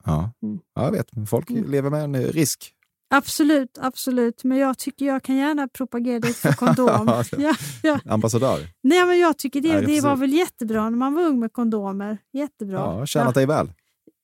ja. 0.05 0.33
Mm. 0.43 0.59
ja, 0.75 0.85
jag 0.85 0.93
vet. 0.93 1.07
Folk 1.31 1.51
Mm. 1.51 1.71
lever 1.71 1.91
med 1.91 2.05
en 2.05 2.15
eh, 2.15 2.21
risk. 2.21 2.75
Absolut, 3.15 3.79
absolut. 3.81 4.45
Men 4.45 4.59
jag 4.59 4.79
tycker 4.79 5.07
jag 5.07 5.23
kan 5.23 5.37
gärna 5.37 5.69
propagera 5.69 6.19
lite 6.19 6.35
för 6.35 6.53
kondom. 6.67 7.07
ja, 7.39 7.55
ja. 7.83 8.01
Ambassadör. 8.09 8.59
Nej, 8.83 9.07
men 9.07 9.19
jag 9.19 9.39
tycker 9.39 9.61
det, 9.61 9.73
Nej, 9.73 9.87
det 9.87 10.01
var 10.01 10.17
väl 10.17 10.33
jättebra 10.33 10.91
när 10.91 10.99
man 10.99 11.15
var 11.15 11.23
ung 11.23 11.41
med 11.41 11.53
kondomer. 11.53 12.19
Jättebra. 12.33 12.77
Ja, 12.79 13.07
tjänat 13.07 13.35
dig 13.35 13.47
väl. 13.47 13.73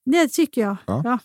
Det 0.05 0.27
tycker 0.27 0.61
jag. 0.61 0.75
Ja. 0.87 1.19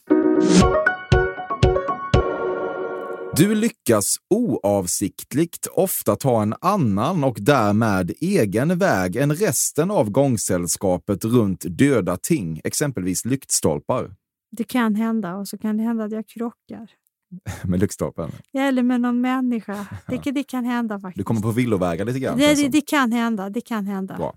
Ja. 3.30 3.36
Du 3.36 3.54
lyckas 3.54 4.16
oavsiktligt 4.30 5.66
ofta 5.66 6.16
ta 6.16 6.42
en 6.42 6.54
annan 6.60 7.24
och 7.24 7.36
därmed 7.40 8.12
egen 8.20 8.78
väg 8.78 9.16
än 9.16 9.34
resten 9.34 9.90
av 9.90 10.10
gångsällskapet 10.10 11.24
runt 11.24 11.64
döda 11.68 12.16
ting, 12.16 12.60
exempelvis 12.64 13.24
lyktstolpar. 13.24 14.14
Det 14.50 14.64
kan 14.64 14.94
hända 14.94 15.36
och 15.36 15.48
så 15.48 15.58
kan 15.58 15.76
det 15.76 15.82
hända 15.82 16.04
att 16.04 16.12
jag 16.12 16.26
krockar. 16.28 16.90
Med 17.64 17.80
lyktstolpen. 17.80 18.30
Eller 18.52 18.82
med 18.82 19.00
någon 19.00 19.20
människa. 19.20 19.86
Det, 20.24 20.30
det 20.30 20.42
kan 20.42 20.64
hända 20.64 21.00
faktiskt. 21.00 21.18
Du 21.18 21.24
kommer 21.24 21.40
på 21.40 21.50
villovägar 21.50 22.04
lite 22.04 22.18
grann. 22.18 22.38
det, 22.38 22.54
det, 22.54 22.68
det 22.68 22.80
kan 22.80 23.12
hända. 23.12 23.50
Det 23.50 23.60
kan 23.60 23.86
hända. 23.86 24.16
Bra. 24.16 24.34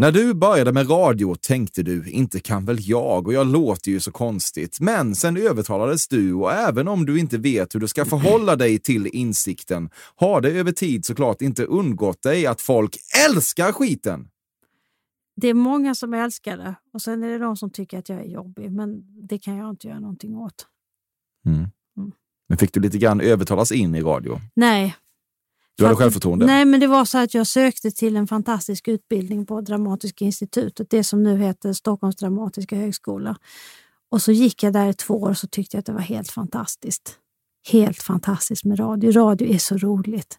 När 0.00 0.12
du 0.12 0.34
började 0.34 0.72
med 0.72 0.90
radio 0.90 1.34
tänkte 1.34 1.82
du, 1.82 2.10
inte 2.10 2.40
kan 2.40 2.64
väl 2.64 2.76
jag 2.80 3.26
och 3.26 3.32
jag 3.32 3.46
låter 3.46 3.90
ju 3.90 4.00
så 4.00 4.12
konstigt. 4.12 4.80
Men 4.80 5.14
sen 5.14 5.36
övertalades 5.36 6.08
du 6.08 6.34
och 6.34 6.52
även 6.52 6.88
om 6.88 7.06
du 7.06 7.18
inte 7.18 7.38
vet 7.38 7.74
hur 7.74 7.80
du 7.80 7.88
ska 7.88 8.04
förhålla 8.04 8.56
dig 8.56 8.78
till 8.78 9.06
insikten 9.06 9.90
har 10.16 10.40
det 10.40 10.50
över 10.50 10.72
tid 10.72 11.04
såklart 11.04 11.42
inte 11.42 11.64
undgått 11.64 12.22
dig 12.22 12.46
att 12.46 12.60
folk 12.60 12.96
älskar 13.28 13.72
skiten. 13.72 14.28
Det 15.36 15.48
är 15.48 15.54
många 15.54 15.94
som 15.94 16.14
älskar 16.14 16.56
det 16.56 16.74
och 16.92 17.02
sen 17.02 17.22
är 17.22 17.28
det 17.28 17.38
de 17.38 17.56
som 17.56 17.70
tycker 17.70 17.98
att 17.98 18.08
jag 18.08 18.18
är 18.18 18.28
jobbig. 18.28 18.72
Men 18.72 19.02
det 19.28 19.38
kan 19.38 19.56
jag 19.56 19.70
inte 19.70 19.88
göra 19.88 20.00
någonting 20.00 20.36
åt. 20.36 20.66
Men 22.48 22.58
fick 22.58 22.74
du 22.74 22.80
lite 22.80 22.98
grann 22.98 23.20
övertalas 23.20 23.72
in 23.72 23.94
i 23.94 24.00
radio? 24.00 24.40
Nej. 24.54 24.96
Du 25.80 25.86
hade 25.86 25.96
självförtroende? 25.96 26.46
Nej, 26.46 26.64
men 26.64 26.80
det 26.80 26.86
var 26.86 27.04
så 27.04 27.18
att 27.18 27.34
jag 27.34 27.46
sökte 27.46 27.90
till 27.90 28.16
en 28.16 28.26
fantastisk 28.26 28.88
utbildning 28.88 29.46
på 29.46 29.60
Dramatiska 29.60 30.24
institutet, 30.24 30.90
det 30.90 31.04
som 31.04 31.22
nu 31.22 31.38
heter 31.38 31.72
Stockholms 31.72 32.16
dramatiska 32.16 32.76
högskola. 32.76 33.36
Och 34.10 34.22
så 34.22 34.32
gick 34.32 34.62
jag 34.62 34.72
där 34.72 34.88
i 34.88 34.94
två 34.94 35.14
år 35.14 35.30
och 35.30 35.38
så 35.38 35.46
tyckte 35.46 35.76
jag 35.76 35.78
att 35.80 35.86
det 35.86 35.92
var 35.92 36.00
helt 36.00 36.30
fantastiskt. 36.30 37.18
Helt 37.68 38.02
fantastiskt 38.02 38.64
med 38.64 38.78
radio. 38.78 39.12
Radio 39.12 39.48
är 39.48 39.58
så 39.58 39.76
roligt. 39.76 40.38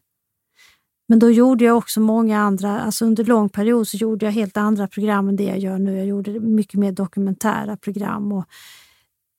Men 1.07 1.19
då 1.19 1.31
gjorde 1.31 1.65
jag 1.65 1.77
också 1.77 1.99
många 1.99 2.39
andra, 2.39 2.81
alltså 2.81 3.05
under 3.05 3.23
lång 3.25 3.49
period 3.49 3.87
så 3.87 3.97
gjorde 3.97 4.25
jag 4.25 4.33
helt 4.33 4.57
andra 4.57 4.87
program 4.87 5.29
än 5.29 5.35
det 5.35 5.43
jag 5.43 5.59
gör 5.59 5.79
nu. 5.79 5.97
Jag 5.97 6.05
gjorde 6.05 6.39
mycket 6.39 6.79
mer 6.79 6.91
dokumentära 6.91 7.77
program 7.77 8.31
och 8.31 8.45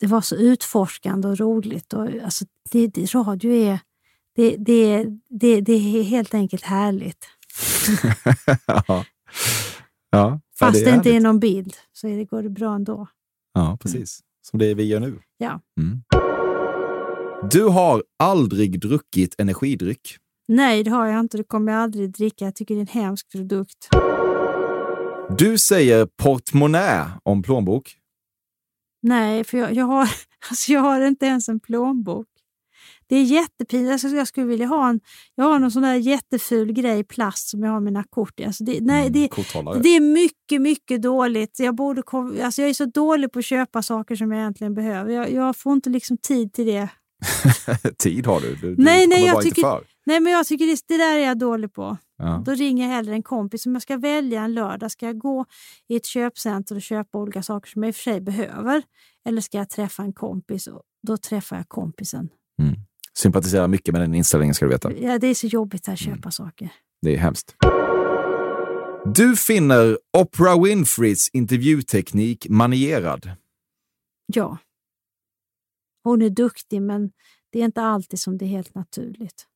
det 0.01 0.07
var 0.07 0.21
så 0.21 0.37
utforskande 0.37 1.29
och 1.29 1.39
roligt. 1.39 1.93
Och, 1.93 2.09
alltså, 2.25 2.45
det, 2.71 2.87
det, 2.87 3.15
radio 3.15 3.53
är, 3.53 3.81
det, 4.35 4.57
det, 4.57 5.07
det, 5.29 5.61
det 5.61 5.73
är 5.73 6.03
helt 6.03 6.35
enkelt 6.35 6.63
härligt. 6.63 7.27
ja. 8.87 9.05
ja. 10.11 10.41
Fast 10.59 10.79
ja, 10.79 10.85
det, 10.85 10.97
inte 10.97 11.11
är 11.11 11.21
någon 11.21 11.41
bild 11.41 11.77
så 11.93 12.09
är 12.09 12.17
det, 12.17 12.25
går 12.25 12.43
det 12.43 12.51
bra 12.51 12.75
ändå. 12.75 13.09
Ja, 13.55 13.79
precis. 13.81 14.21
Som 14.43 14.59
det 14.59 14.75
vi 14.75 14.85
gör 14.85 15.01
nu. 15.01 15.21
Ja. 15.39 15.61
Mm. 15.81 16.03
Du 17.51 17.65
har 17.65 18.03
aldrig 18.19 18.81
druckit 18.81 19.35
energidryck. 19.39 20.17
Nej, 20.49 20.85
det 20.85 20.91
har 20.91 21.07
jag 21.07 21.21
inte. 21.21 21.37
Det 21.37 21.45
kommer 21.45 21.73
jag 21.73 21.81
aldrig 21.81 22.11
dricka. 22.11 22.45
Jag 22.45 22.55
tycker 22.55 22.75
det 22.75 22.79
är 22.79 22.97
en 22.97 23.03
hemsk 23.03 23.29
produkt. 23.33 23.89
Du 25.39 25.59
säger 25.59 26.07
portmonnä 26.07 27.11
om 27.23 27.43
plånbok. 27.43 27.97
Nej, 29.03 29.45
för 29.45 29.59
jag, 29.59 29.75
jag, 29.75 29.85
har, 29.85 30.09
alltså 30.51 30.73
jag 30.73 30.81
har 30.81 31.01
inte 31.01 31.27
ens 31.27 31.49
en 31.49 31.61
plånbok. 31.61 32.27
Det 33.13 33.17
är 33.19 33.23
jättepinsamt. 33.25 33.93
Alltså 33.93 34.09
jag 34.09 34.27
skulle 34.29 34.47
vilja 34.47 34.67
ha 34.67 34.89
en, 34.89 35.01
jag 35.35 35.45
har 35.45 35.59
någon 35.59 35.71
sån 35.71 35.83
där 35.83 35.95
jätteful 35.95 36.73
grej 36.73 36.99
i 36.99 37.05
plast 37.05 37.49
som 37.49 37.63
jag 37.63 37.71
har 37.71 37.81
mina 37.81 38.05
kort 38.05 38.41
i. 38.41 38.45
Alltså 38.45 38.65
det, 38.65 38.79
nej, 38.81 39.11
det, 39.11 39.29
Korthållare. 39.29 39.79
det 39.83 39.89
är 39.89 40.01
mycket, 40.01 40.61
mycket 40.61 41.03
dåligt. 41.03 41.59
Jag, 41.59 41.75
borde, 41.75 42.03
kom- 42.03 42.39
alltså 42.43 42.63
jag 42.63 42.69
är 42.71 42.75
så 42.75 42.85
dålig 42.85 43.33
på 43.33 43.39
att 43.39 43.45
köpa 43.45 43.83
saker 43.83 44.17
som 44.17 44.33
jag 44.33 44.41
egentligen 44.41 44.75
behöver. 44.75 45.13
Jag, 45.13 45.33
jag 45.33 45.57
får 45.57 45.73
inte 45.73 45.91
liksom 45.91 46.17
tid 46.19 46.53
till 46.53 46.67
det. 46.67 46.89
Tid 47.99 48.27
har 48.27 48.41
du. 48.41 48.55
Du, 48.57 48.75
du 48.75 48.83
Nej, 48.83 49.07
nej, 49.07 49.25
jag 49.27 49.43
tycker- 49.43 49.63
för. 49.63 49.85
Nej, 50.07 50.21
men 50.21 50.33
jag 50.33 50.47
tycker 50.47 50.67
det, 50.67 50.79
det 50.89 50.97
där 50.97 51.15
är 51.19 51.27
jag 51.27 51.39
dålig 51.39 51.73
på. 51.73 51.97
Ja. 52.19 52.43
Då 52.47 52.53
ringer 52.53 52.85
jag 52.89 52.95
hellre 52.95 53.15
en 53.15 53.23
kompis. 53.23 53.67
Om 53.67 53.73
jag 53.75 53.83
ska 53.83 53.97
välja 53.97 54.43
en 54.43 54.55
lördag, 54.55 54.91
ska 54.91 55.07
jag 55.07 55.19
gå 55.19 55.45
i 55.89 55.97
ett 55.97 56.07
köpcenter 56.07 56.75
och 56.77 56.83
köpa 56.83 57.19
olika 57.19 57.43
saker 57.43 57.71
som 57.71 57.83
jag 57.83 57.89
i 57.89 57.93
och 57.93 57.97
för 57.97 58.03
sig 58.03 58.21
behöver? 58.21 58.83
Eller 59.29 59.41
ska 59.41 59.59
jag 59.59 59.71
träffa 59.71 60.03
en 60.03 60.13
kompis? 60.13 60.67
Och 60.67 60.83
då 61.07 61.17
träffar 61.17 61.57
jag 61.57 61.69
kompisen. 61.69 62.29
Sympatiserar 63.19 63.69
mycket 63.69 63.93
med 63.93 64.01
den 64.03 64.15
inställningen 64.15 64.55
ska 64.55 64.65
du 64.65 64.71
veta. 64.73 64.93
Ja, 64.93 65.19
det 65.19 65.27
är 65.27 65.35
så 65.35 65.47
jobbigt 65.47 65.89
att 65.89 66.01
Mm. 66.01 66.17
köpa 66.17 66.31
saker. 66.31 66.73
Det 67.03 67.15
är 67.15 67.19
hemskt. 67.19 67.55
Du 69.15 69.37
finner 69.37 69.99
Oprah 70.19 70.63
Winfreys 70.63 71.29
intervjuteknik 71.33 72.47
manierad. 72.49 73.31
Ja. 74.27 74.59
Hon 76.05 76.23
är 76.23 76.31
duktig, 76.31 76.83
men 76.83 77.11
det 77.53 77.61
är 77.61 77.65
inte 77.65 77.83
alltid 77.83 78.19
som 78.21 78.39
det 78.39 78.45
är 78.45 78.49
helt 78.49 78.75
naturligt. 78.75 79.47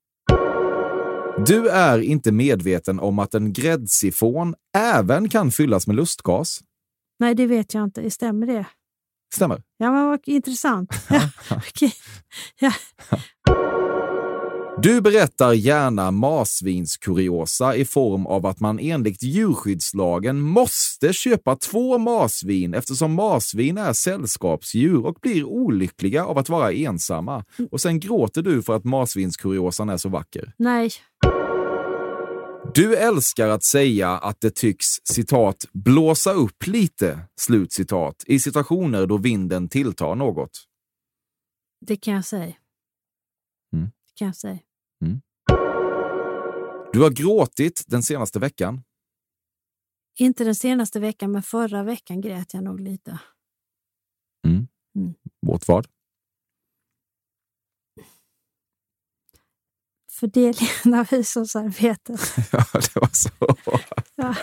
Du 1.46 1.68
är 1.68 1.98
inte 1.98 2.32
medveten 2.32 3.00
om 3.00 3.18
att 3.18 3.34
en 3.34 3.52
gräddsifon 3.52 4.54
även 4.76 5.28
kan 5.28 5.50
fyllas 5.52 5.86
med 5.86 5.96
lustgas. 5.96 6.61
Nej, 7.18 7.34
det 7.34 7.46
vet 7.46 7.74
jag 7.74 7.84
inte. 7.84 8.11
Stämmer 8.11 8.46
det? 8.46 8.66
Stämmer. 9.35 9.62
Ja, 9.79 9.93
men 9.93 10.07
vad 10.07 10.20
intressant. 10.24 10.91
Ja. 12.61 12.72
Du 14.83 15.01
berättar 15.01 15.53
gärna 15.53 16.11
marsvinskuriosa 16.11 17.77
i 17.77 17.85
form 17.85 18.27
av 18.27 18.47
att 18.47 18.61
man 18.61 18.79
enligt 18.79 19.22
djurskyddslagen 19.22 20.41
måste 20.41 21.12
köpa 21.12 21.57
två 21.57 21.99
marsvin 21.99 22.74
eftersom 22.74 23.14
marsvin 23.14 23.79
är 23.79 23.93
sällskapsdjur 23.93 25.07
och 25.07 25.16
blir 25.22 25.45
olyckliga 25.45 26.24
av 26.24 26.39
att 26.39 26.49
vara 26.49 26.72
ensamma. 26.72 27.45
Och 27.70 27.81
sen 27.81 28.01
gråter 28.01 28.43
du 28.43 28.62
för 28.62 28.77
att 28.77 28.85
marsvinskuriosan 28.85 29.89
är 29.89 29.97
så 29.97 30.09
vacker. 30.09 30.53
Nej. 30.59 30.91
Du 32.77 32.97
älskar 32.97 33.49
att 33.49 33.64
säga 33.64 34.11
att 34.11 34.41
det 34.41 34.51
tycks 34.51 34.87
citat 35.05 35.66
blåsa 35.72 36.33
upp 36.33 36.66
lite, 36.66 37.29
slut 37.41 37.72
citat, 37.72 38.24
i 38.27 38.41
situationer 38.41 39.07
då 39.07 39.18
vinden 39.18 39.68
tilltar 39.68 40.14
något. 40.14 40.51
Det 41.87 41.97
kan 41.97 42.14
jag 42.14 42.24
säga. 42.24 42.57
Mm. 43.72 43.87
Det 43.87 44.14
kan 44.14 44.27
jag 44.27 44.37
säga. 44.37 44.59
Du 46.93 47.03
har 47.03 47.11
gråtit 47.11 47.85
den 47.87 48.03
senaste 48.03 48.39
veckan. 48.39 48.83
Inte 50.18 50.45
den 50.45 50.55
senaste 50.55 51.01
veckan, 51.01 51.33
men 51.33 51.43
förra 51.43 51.83
veckan 51.83 52.20
grät 52.20 52.55
jag 52.55 52.64
nog 52.64 52.81
lite. 52.81 53.18
Åt 55.47 55.68
vad? 55.68 55.87
Fördelningen 60.21 60.95
av 61.01 61.11
hushållsarbetet. 61.11 62.21
Ja, 62.53 62.64
det 62.73 62.95
var 62.97 63.09
så. 63.12 63.31
Ja. 64.17 64.35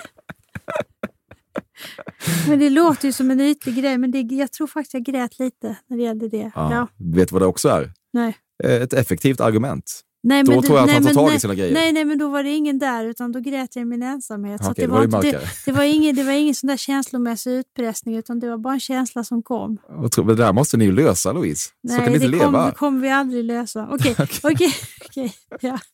Men 2.48 2.60
det 2.60 2.70
låter 2.70 3.08
ju 3.08 3.12
som 3.14 3.32
en 3.32 3.42
ytlig 3.42 3.76
grej, 3.76 3.98
men 3.98 4.12
det, 4.12 4.20
jag 4.22 4.52
tror 4.52 4.68
faktiskt 4.68 4.94
jag 4.94 5.04
grät 5.04 5.40
lite 5.40 5.78
när 5.88 5.98
det 5.98 6.04
gällde 6.04 6.30
det. 6.30 6.52
Ja. 6.56 6.74
Ja. 6.74 6.88
Vet 7.16 7.30
du 7.30 7.34
vad 7.34 7.42
det 7.42 7.46
också 7.46 7.70
är? 7.70 7.92
Nej. 8.14 8.38
Eh, 8.64 8.82
Ett 8.82 8.94
effektivt 8.94 9.40
argument. 9.42 10.02
Nej, 10.26 10.44
Då 10.44 10.52
men 10.52 10.64
tror 10.64 10.78
jag 10.78 10.84
att 10.84 10.88
nej, 10.88 10.94
han 10.94 11.04
tar 11.04 11.22
men 11.22 11.30
tag 11.30 11.36
i 11.36 11.40
sina 11.40 11.56
grejer. 11.56 11.74
Nej, 11.74 11.94
nej, 11.94 12.06
men 12.06 12.18
då 12.18 12.28
var 12.30 12.44
det 12.44 12.50
ingen 12.50 12.80
där, 12.80 13.06
utan 13.06 13.32
då 13.32 13.40
grät 13.40 13.76
jag 13.76 13.82
i 13.82 13.86
min 13.86 14.04
ensamhet. 14.04 14.62
Ja, 14.64 14.68
så 14.68 14.74
det, 14.74 14.88
var 14.88 15.04
inte, 15.04 15.22
det, 15.22 15.40
det, 15.66 15.72
var 15.72 15.84
ingen, 15.84 16.16
det 16.16 16.24
var 16.24 16.32
ingen 16.32 16.56
sån 16.56 16.68
där 16.68 16.78
känslomässig 16.78 17.52
utpressning, 17.52 18.16
utan 18.16 18.40
det 18.40 18.50
var 18.50 18.58
bara 18.58 18.74
en 18.74 18.80
känsla 18.80 19.24
som 19.24 19.44
kom. 19.44 19.78
Jag 20.02 20.12
tror, 20.12 20.26
det 20.28 20.36
där 20.36 20.54
måste 20.54 20.78
ni 20.78 20.86
ju 20.86 20.92
lösa, 20.92 21.32
Louise. 21.34 21.70
så 21.88 21.94
Nej, 21.94 21.98
kan 21.98 22.08
ni 22.08 22.14
inte 22.14 22.26
det, 22.28 22.32
leva. 22.32 22.46
kom, 22.52 22.66
det 22.66 22.76
kommer 22.76 23.02
vi 23.02 23.10
aldrig 23.10 23.44
lösa. 23.44 23.88
Okej, 23.92 24.16
okej, 24.44 24.74
okej. 25.06 25.34
Ja. 25.62 25.80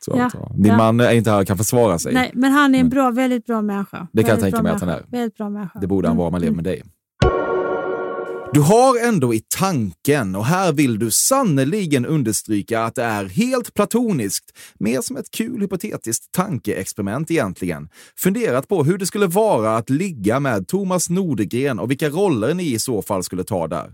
Så, 0.00 0.14
Ja, 0.16 0.30
så. 0.30 0.52
Din 0.54 0.66
ja. 0.66 0.76
man 0.76 1.00
är 1.00 1.12
inte 1.12 1.30
här 1.30 1.40
och 1.40 1.46
kan 1.46 1.58
försvara 1.58 1.98
sig. 1.98 2.14
Nej, 2.14 2.30
men 2.34 2.52
han 2.52 2.74
är 2.74 2.78
en 2.80 2.88
bra, 2.88 3.10
väldigt 3.10 3.46
bra 3.46 3.62
människa. 3.62 4.08
Det 4.12 4.22
kan 4.22 4.28
jag 4.28 4.36
Väldigt 4.36 4.42
tänka 4.42 4.56
bra 4.56 4.62
mig 4.62 4.72
att 4.72 4.80
han 4.80 4.88
är. 4.90 5.04
Väldigt 5.08 5.36
bra 5.36 5.48
människa. 5.50 5.78
Det 5.78 5.86
borde 5.86 6.08
han 6.08 6.12
Mm, 6.12 6.18
vara 6.18 6.26
om 6.26 6.32
man 6.32 6.40
lever 6.40 6.52
mm. 6.52 6.64
med 6.64 6.64
dig. 6.64 6.82
Du 8.52 8.60
har 8.60 8.98
ändå 9.08 9.34
i 9.34 9.40
tanken, 9.58 10.36
och 10.36 10.44
här 10.44 10.72
vill 10.72 10.98
du 10.98 11.10
sannoliken 11.10 12.06
understryka 12.06 12.80
att 12.84 12.94
det 12.94 13.02
är 13.02 13.24
helt 13.24 13.74
platoniskt, 13.74 14.58
mer 14.78 15.00
som 15.00 15.16
ett 15.16 15.30
kul 15.30 15.60
hypotetiskt 15.60 16.32
tankeexperiment 16.32 17.30
egentligen, 17.30 17.88
funderat 18.16 18.68
på 18.68 18.84
hur 18.84 18.98
det 18.98 19.06
skulle 19.06 19.26
vara 19.26 19.76
att 19.76 19.90
ligga 19.90 20.40
med 20.40 20.68
Thomas 20.68 21.10
Nordegren 21.10 21.78
och 21.78 21.90
vilka 21.90 22.08
roller 22.08 22.54
ni 22.54 22.72
i 22.74 22.78
så 22.78 23.02
fall 23.02 23.22
skulle 23.24 23.44
ta 23.44 23.68
där. 23.68 23.92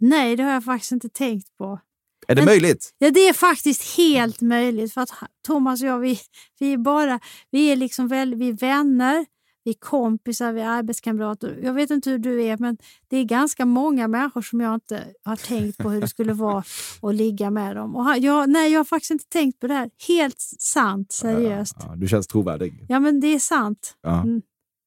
Nej, 0.00 0.36
det 0.36 0.42
har 0.42 0.52
jag 0.52 0.64
faktiskt 0.64 0.92
inte 0.92 1.08
tänkt 1.08 1.46
på. 1.58 1.80
Är 2.28 2.34
det 2.34 2.40
Men- 2.42 2.44
möjligt? 2.44 2.90
Ja, 2.98 3.10
det 3.10 3.28
är 3.28 3.32
faktiskt 3.32 3.96
helt 3.96 4.40
möjligt. 4.40 4.92
För 4.94 5.00
att 5.00 5.10
Thomas 5.46 5.82
och 5.82 5.88
jag, 5.88 5.98
vi, 5.98 6.18
vi 6.58 6.72
är 6.72 6.76
bara, 6.78 7.20
vi 7.50 7.72
är 7.72 7.76
liksom 7.76 8.08
väl, 8.08 8.34
vi 8.34 8.48
är 8.48 8.52
vänner, 8.52 9.26
vi 9.64 9.70
är 9.70 9.74
kompisar, 9.74 10.52
vi 10.52 10.60
är 10.60 10.68
arbetskamrater. 10.68 11.58
Jag 11.62 11.72
vet 11.74 11.90
inte 11.90 12.10
hur 12.10 12.18
du 12.18 12.42
är, 12.44 12.56
men 12.58 12.76
det 13.08 13.16
är 13.16 13.24
ganska 13.24 13.66
många 13.66 14.08
människor 14.08 14.42
som 14.42 14.60
jag 14.60 14.74
inte 14.74 15.04
har 15.24 15.36
tänkt 15.36 15.78
på 15.78 15.90
hur 15.90 16.00
det 16.00 16.08
skulle 16.08 16.32
vara 16.32 16.64
att 17.02 17.14
ligga 17.14 17.50
med 17.50 17.76
dem. 17.76 17.96
Och 17.96 18.18
jag, 18.18 18.50
nej, 18.50 18.72
jag 18.72 18.78
har 18.80 18.84
faktiskt 18.84 19.10
inte 19.10 19.24
tänkt 19.28 19.60
på 19.60 19.66
det 19.66 19.74
här. 19.74 19.90
Helt 20.08 20.40
sant, 20.58 21.12
seriöst. 21.12 21.76
Ja, 21.80 21.94
du 21.96 22.08
känns 22.08 22.26
trovärdig. 22.26 22.84
Ja, 22.88 23.00
men 23.00 23.20
det 23.20 23.26
är 23.34 23.38
sant. 23.38 23.94
Ja, 24.02 24.20
Mm. 24.22 24.42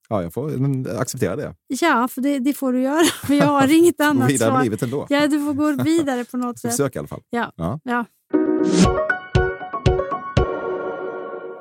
ja 0.10 0.24
jag 0.24 0.34
får 0.34 0.52
acceptera 1.00 1.36
det. 1.36 1.56
Ja, 1.68 2.08
för 2.08 2.22
det, 2.22 2.40
det 2.40 2.54
får 2.54 2.74
du 2.74 2.82
göra. 2.82 3.04
För 3.26 3.34
jag 3.34 3.46
har 3.46 3.78
inget 3.78 3.98
Gå 3.98 4.04
annat 4.04 4.30
vidare 4.30 4.50
med 4.50 4.56
svar. 4.58 4.64
livet 4.64 4.84
ändå. 4.84 5.06
Ja, 5.10 5.28
du 5.28 5.46
får 5.46 5.54
gå 5.54 5.84
vidare 5.84 6.26
på 6.26 6.38
något 6.38 6.60
sätt. 6.60 6.72
Försök 6.72 6.96
i 6.96 7.00
alla 7.00 7.08
fall. 7.08 7.22
Ja. 7.30 7.52
Ja. 7.56 7.80
Ja. 7.84 8.06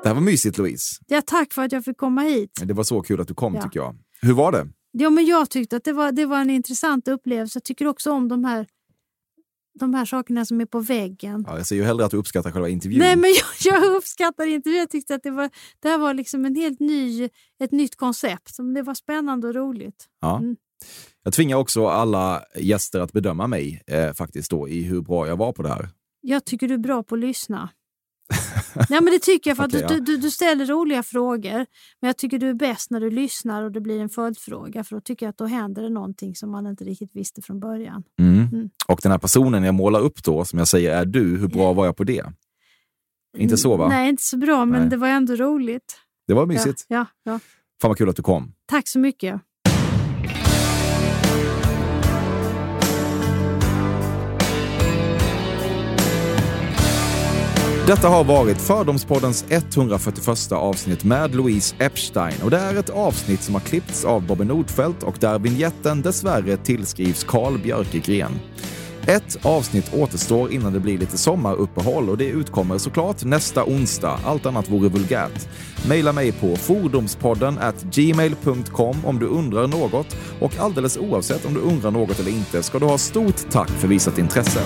Det 0.05 0.09
här 0.09 0.13
var 0.15 0.21
mysigt, 0.21 0.57
Louise. 0.57 0.95
Ja, 1.07 1.21
tack 1.25 1.53
för 1.53 1.61
att 1.63 1.71
jag 1.71 1.85
fick 1.85 1.97
komma 1.97 2.21
hit. 2.21 2.51
Det 2.63 2.73
var 2.73 2.83
så 2.83 3.01
kul 3.01 3.21
att 3.21 3.27
du 3.27 3.33
kom, 3.33 3.55
Ja. 3.55 3.61
tycker 3.61 3.79
jag. 3.79 3.95
Hur 4.21 4.33
var 4.33 4.51
det? 4.51 4.67
Ja, 4.91 5.09
men 5.09 5.25
jag 5.25 5.49
tyckte 5.49 5.75
att 5.75 5.83
det 5.83 5.93
var, 5.93 6.11
det 6.11 6.25
var 6.25 6.39
en 6.41 6.49
intressant 6.49 7.07
upplevelse. 7.07 7.57
Jag 7.57 7.63
tycker 7.63 7.87
också 7.87 8.11
om 8.11 8.27
de 8.27 8.43
här, 8.45 8.67
de 9.79 9.93
här 9.93 10.05
sakerna 10.05 10.45
som 10.45 10.61
är 10.61 10.65
på 10.65 10.79
väggen. 10.79 11.43
Ja, 11.47 11.57
jag 11.57 11.65
ser 11.67 11.75
ju 11.75 11.83
hellre 11.83 12.05
att 12.05 12.11
du 12.11 12.17
uppskattar 12.17 12.51
själva 12.51 12.69
intervjun. 12.69 12.99
Nej, 12.99 13.15
men 13.15 13.29
jag, 13.63 13.73
jag 13.73 13.95
uppskattar 13.95 14.45
inte 14.45 14.69
det. 14.69 14.75
Jag 14.75 14.89
tyckte 14.89 15.15
att 15.15 15.23
det, 15.23 15.31
var, 15.31 15.49
det 15.79 15.89
här 15.89 15.97
var 15.97 16.13
liksom 16.13 16.45
en 16.45 16.55
helt 16.55 16.79
ny, 16.79 17.29
ett 17.63 17.71
nytt 17.71 17.95
koncept. 17.95 18.57
Det 18.75 18.81
var 18.81 18.93
spännande 18.93 19.47
och 19.47 19.55
roligt. 19.55 20.05
Ja. 20.21 20.37
Mm. 20.37 20.55
Jag 21.23 21.33
tvingar 21.33 21.57
också 21.57 21.87
alla 21.87 22.43
gäster 22.59 22.99
att 22.99 23.11
bedöma 23.11 23.47
mig 23.47 23.81
eh, 23.87 24.13
faktiskt 24.13 24.51
då, 24.51 24.69
i 24.69 24.81
hur 24.83 25.01
bra 25.01 25.27
jag 25.27 25.37
var 25.37 25.53
på 25.53 25.63
det 25.63 25.69
här. 25.69 25.89
Jag 26.21 26.45
tycker 26.45 26.67
du 26.67 26.73
är 26.73 26.77
bra 26.77 27.03
på 27.03 27.15
att 27.15 27.21
lyssna. 27.21 27.69
Nej, 28.89 29.01
men 29.01 29.13
det 29.13 29.19
tycker 29.19 29.49
jag 29.49 29.57
för 29.57 29.67
Okej, 29.67 29.85
du, 29.87 29.99
du, 29.99 30.17
du 30.17 30.31
ställer 30.31 30.65
roliga 30.65 31.03
frågor. 31.03 31.65
Men 32.01 32.07
jag 32.07 32.17
tycker 32.17 32.39
du 32.39 32.49
är 32.49 32.53
bäst 32.53 32.91
när 32.91 32.99
du 32.99 33.09
lyssnar 33.09 33.63
och 33.63 33.71
det 33.71 33.81
blir 33.81 33.99
en 33.99 34.09
följdfråga. 34.09 34.83
För 34.83 34.95
då 34.95 35.01
tycker 35.01 35.25
jag 35.25 35.29
att 35.29 35.37
då 35.37 35.45
händer 35.45 35.81
det 35.81 35.89
någonting 35.89 36.35
som 36.35 36.51
man 36.51 36.67
inte 36.67 36.83
riktigt 36.83 37.15
visste 37.15 37.41
från 37.41 37.59
början. 37.59 38.03
Mm. 38.19 38.47
Mm. 38.53 38.69
Och 38.87 38.99
den 39.03 39.11
här 39.11 39.19
personen 39.19 39.63
jag 39.63 39.75
målar 39.75 39.99
upp 39.99 40.23
då, 40.23 40.45
som 40.45 40.59
jag 40.59 40.67
säger 40.67 40.91
är 40.91 41.05
du, 41.05 41.37
hur 41.37 41.47
bra 41.47 41.73
var 41.73 41.85
jag 41.85 41.97
på 41.97 42.03
det? 42.03 42.25
Inte 43.37 43.57
så 43.57 43.77
va? 43.77 43.87
Nej, 43.87 44.09
inte 44.09 44.23
så 44.23 44.37
bra, 44.37 44.65
men 44.65 44.81
Nej. 44.81 44.89
det 44.89 44.97
var 44.97 45.07
ändå 45.07 45.35
roligt. 45.35 45.97
Det 46.27 46.33
var 46.33 46.45
mysigt. 46.45 46.85
Ja, 46.87 47.05
ja, 47.23 47.31
ja. 47.31 47.39
Fan 47.81 47.89
vad 47.89 47.97
kul 47.97 48.09
att 48.09 48.15
du 48.15 48.23
kom. 48.23 48.53
Tack 48.65 48.87
så 48.87 48.99
mycket. 48.99 49.41
Detta 57.87 58.09
har 58.09 58.23
varit 58.23 58.61
Fördomspoddens 58.61 59.45
141 59.49 60.51
avsnitt 60.51 61.03
med 61.03 61.35
Louise 61.35 61.75
Epstein 61.79 62.41
och 62.43 62.51
det 62.51 62.57
är 62.57 62.75
ett 62.75 62.89
avsnitt 62.89 63.41
som 63.41 63.55
har 63.55 63.61
klippts 63.61 64.05
av 64.05 64.27
Bobby 64.27 64.45
Nordfeldt 64.45 65.03
och 65.03 65.15
där 65.19 65.39
vignetten 65.39 66.01
dessvärre 66.01 66.57
tillskrivs 66.57 67.23
Carl 67.23 67.57
Björkegren. 67.57 68.39
Ett 69.07 69.45
avsnitt 69.45 69.93
återstår 69.93 70.51
innan 70.51 70.73
det 70.73 70.79
blir 70.79 70.97
lite 70.97 71.17
sommaruppehåll 71.17 72.09
och 72.09 72.17
det 72.17 72.25
utkommer 72.25 72.77
såklart 72.77 73.23
nästa 73.23 73.63
onsdag. 73.63 74.19
Allt 74.25 74.45
annat 74.45 74.69
vore 74.69 74.89
vulgärt. 74.89 75.47
Maila 75.87 76.11
mig 76.11 76.31
på 76.31 76.55
fordomspodden 76.55 77.57
at 77.57 77.83
gmail.com 77.83 79.05
om 79.05 79.19
du 79.19 79.25
undrar 79.25 79.67
något 79.67 80.17
och 80.39 80.57
alldeles 80.59 80.97
oavsett 80.97 81.45
om 81.45 81.53
du 81.53 81.59
undrar 81.59 81.91
något 81.91 82.19
eller 82.19 82.31
inte 82.31 82.63
ska 82.63 82.79
du 82.79 82.85
ha 82.85 82.97
stort 82.97 83.51
tack 83.51 83.69
för 83.69 83.87
visat 83.87 84.17
intresse. 84.17 84.61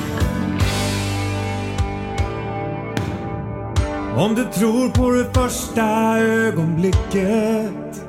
Om 4.19 4.35
du 4.35 4.43
tror 4.43 4.89
på 4.89 5.11
det 5.11 5.33
första 5.33 6.17
ögonblicket. 6.19 8.07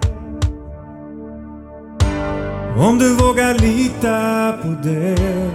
Om 2.78 2.98
du 2.98 3.14
vågar 3.14 3.54
lita 3.54 4.52
på 4.62 4.68
det. 4.88 5.50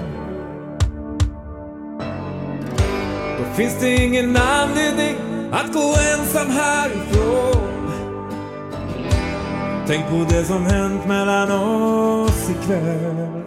Då 3.38 3.54
finns 3.56 3.80
det 3.80 3.96
ingen 3.96 4.38
anledning 4.38 5.16
att 5.52 5.74
gå 5.74 5.96
ensam 6.14 6.50
härifrån. 6.50 7.92
Tänk 9.88 10.10
på 10.10 10.26
det 10.30 10.44
som 10.46 10.66
hänt 10.66 11.08
mellan 11.08 11.52
oss 11.52 12.50
ikväll. 12.50 13.45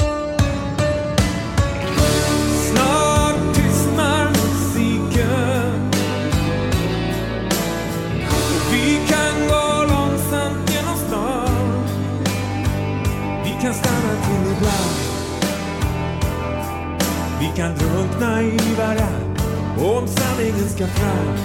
Kan 17.59 17.74
drunkna 17.74 18.42
i 18.42 18.59
varann 18.78 19.36
om 19.78 20.09
sanningen 20.09 20.68
ska 20.68 20.86
fram 20.86 21.36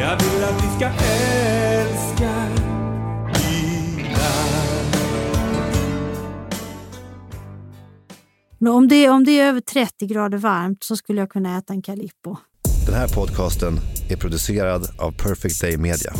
Jag 0.00 0.18
vill 0.18 0.44
att 0.44 0.64
vi 0.64 0.76
ska 0.76 0.86
älska 0.86 2.48
Men 8.58 8.72
om, 8.72 8.88
det, 8.88 9.08
om 9.08 9.24
det 9.24 9.40
är 9.40 9.48
över 9.48 9.60
30 9.60 10.06
grader 10.06 10.38
varmt 10.38 10.84
så 10.84 10.96
skulle 10.96 11.20
jag 11.20 11.30
kunna 11.30 11.58
äta 11.58 11.72
en 11.72 11.82
Calippo. 11.82 12.36
Den 12.86 12.94
här 12.94 13.08
podcasten 13.08 13.78
är 14.10 14.16
producerad 14.16 14.82
av 14.98 15.12
Perfect 15.12 15.60
Day 15.60 15.76
Media. 15.76 16.12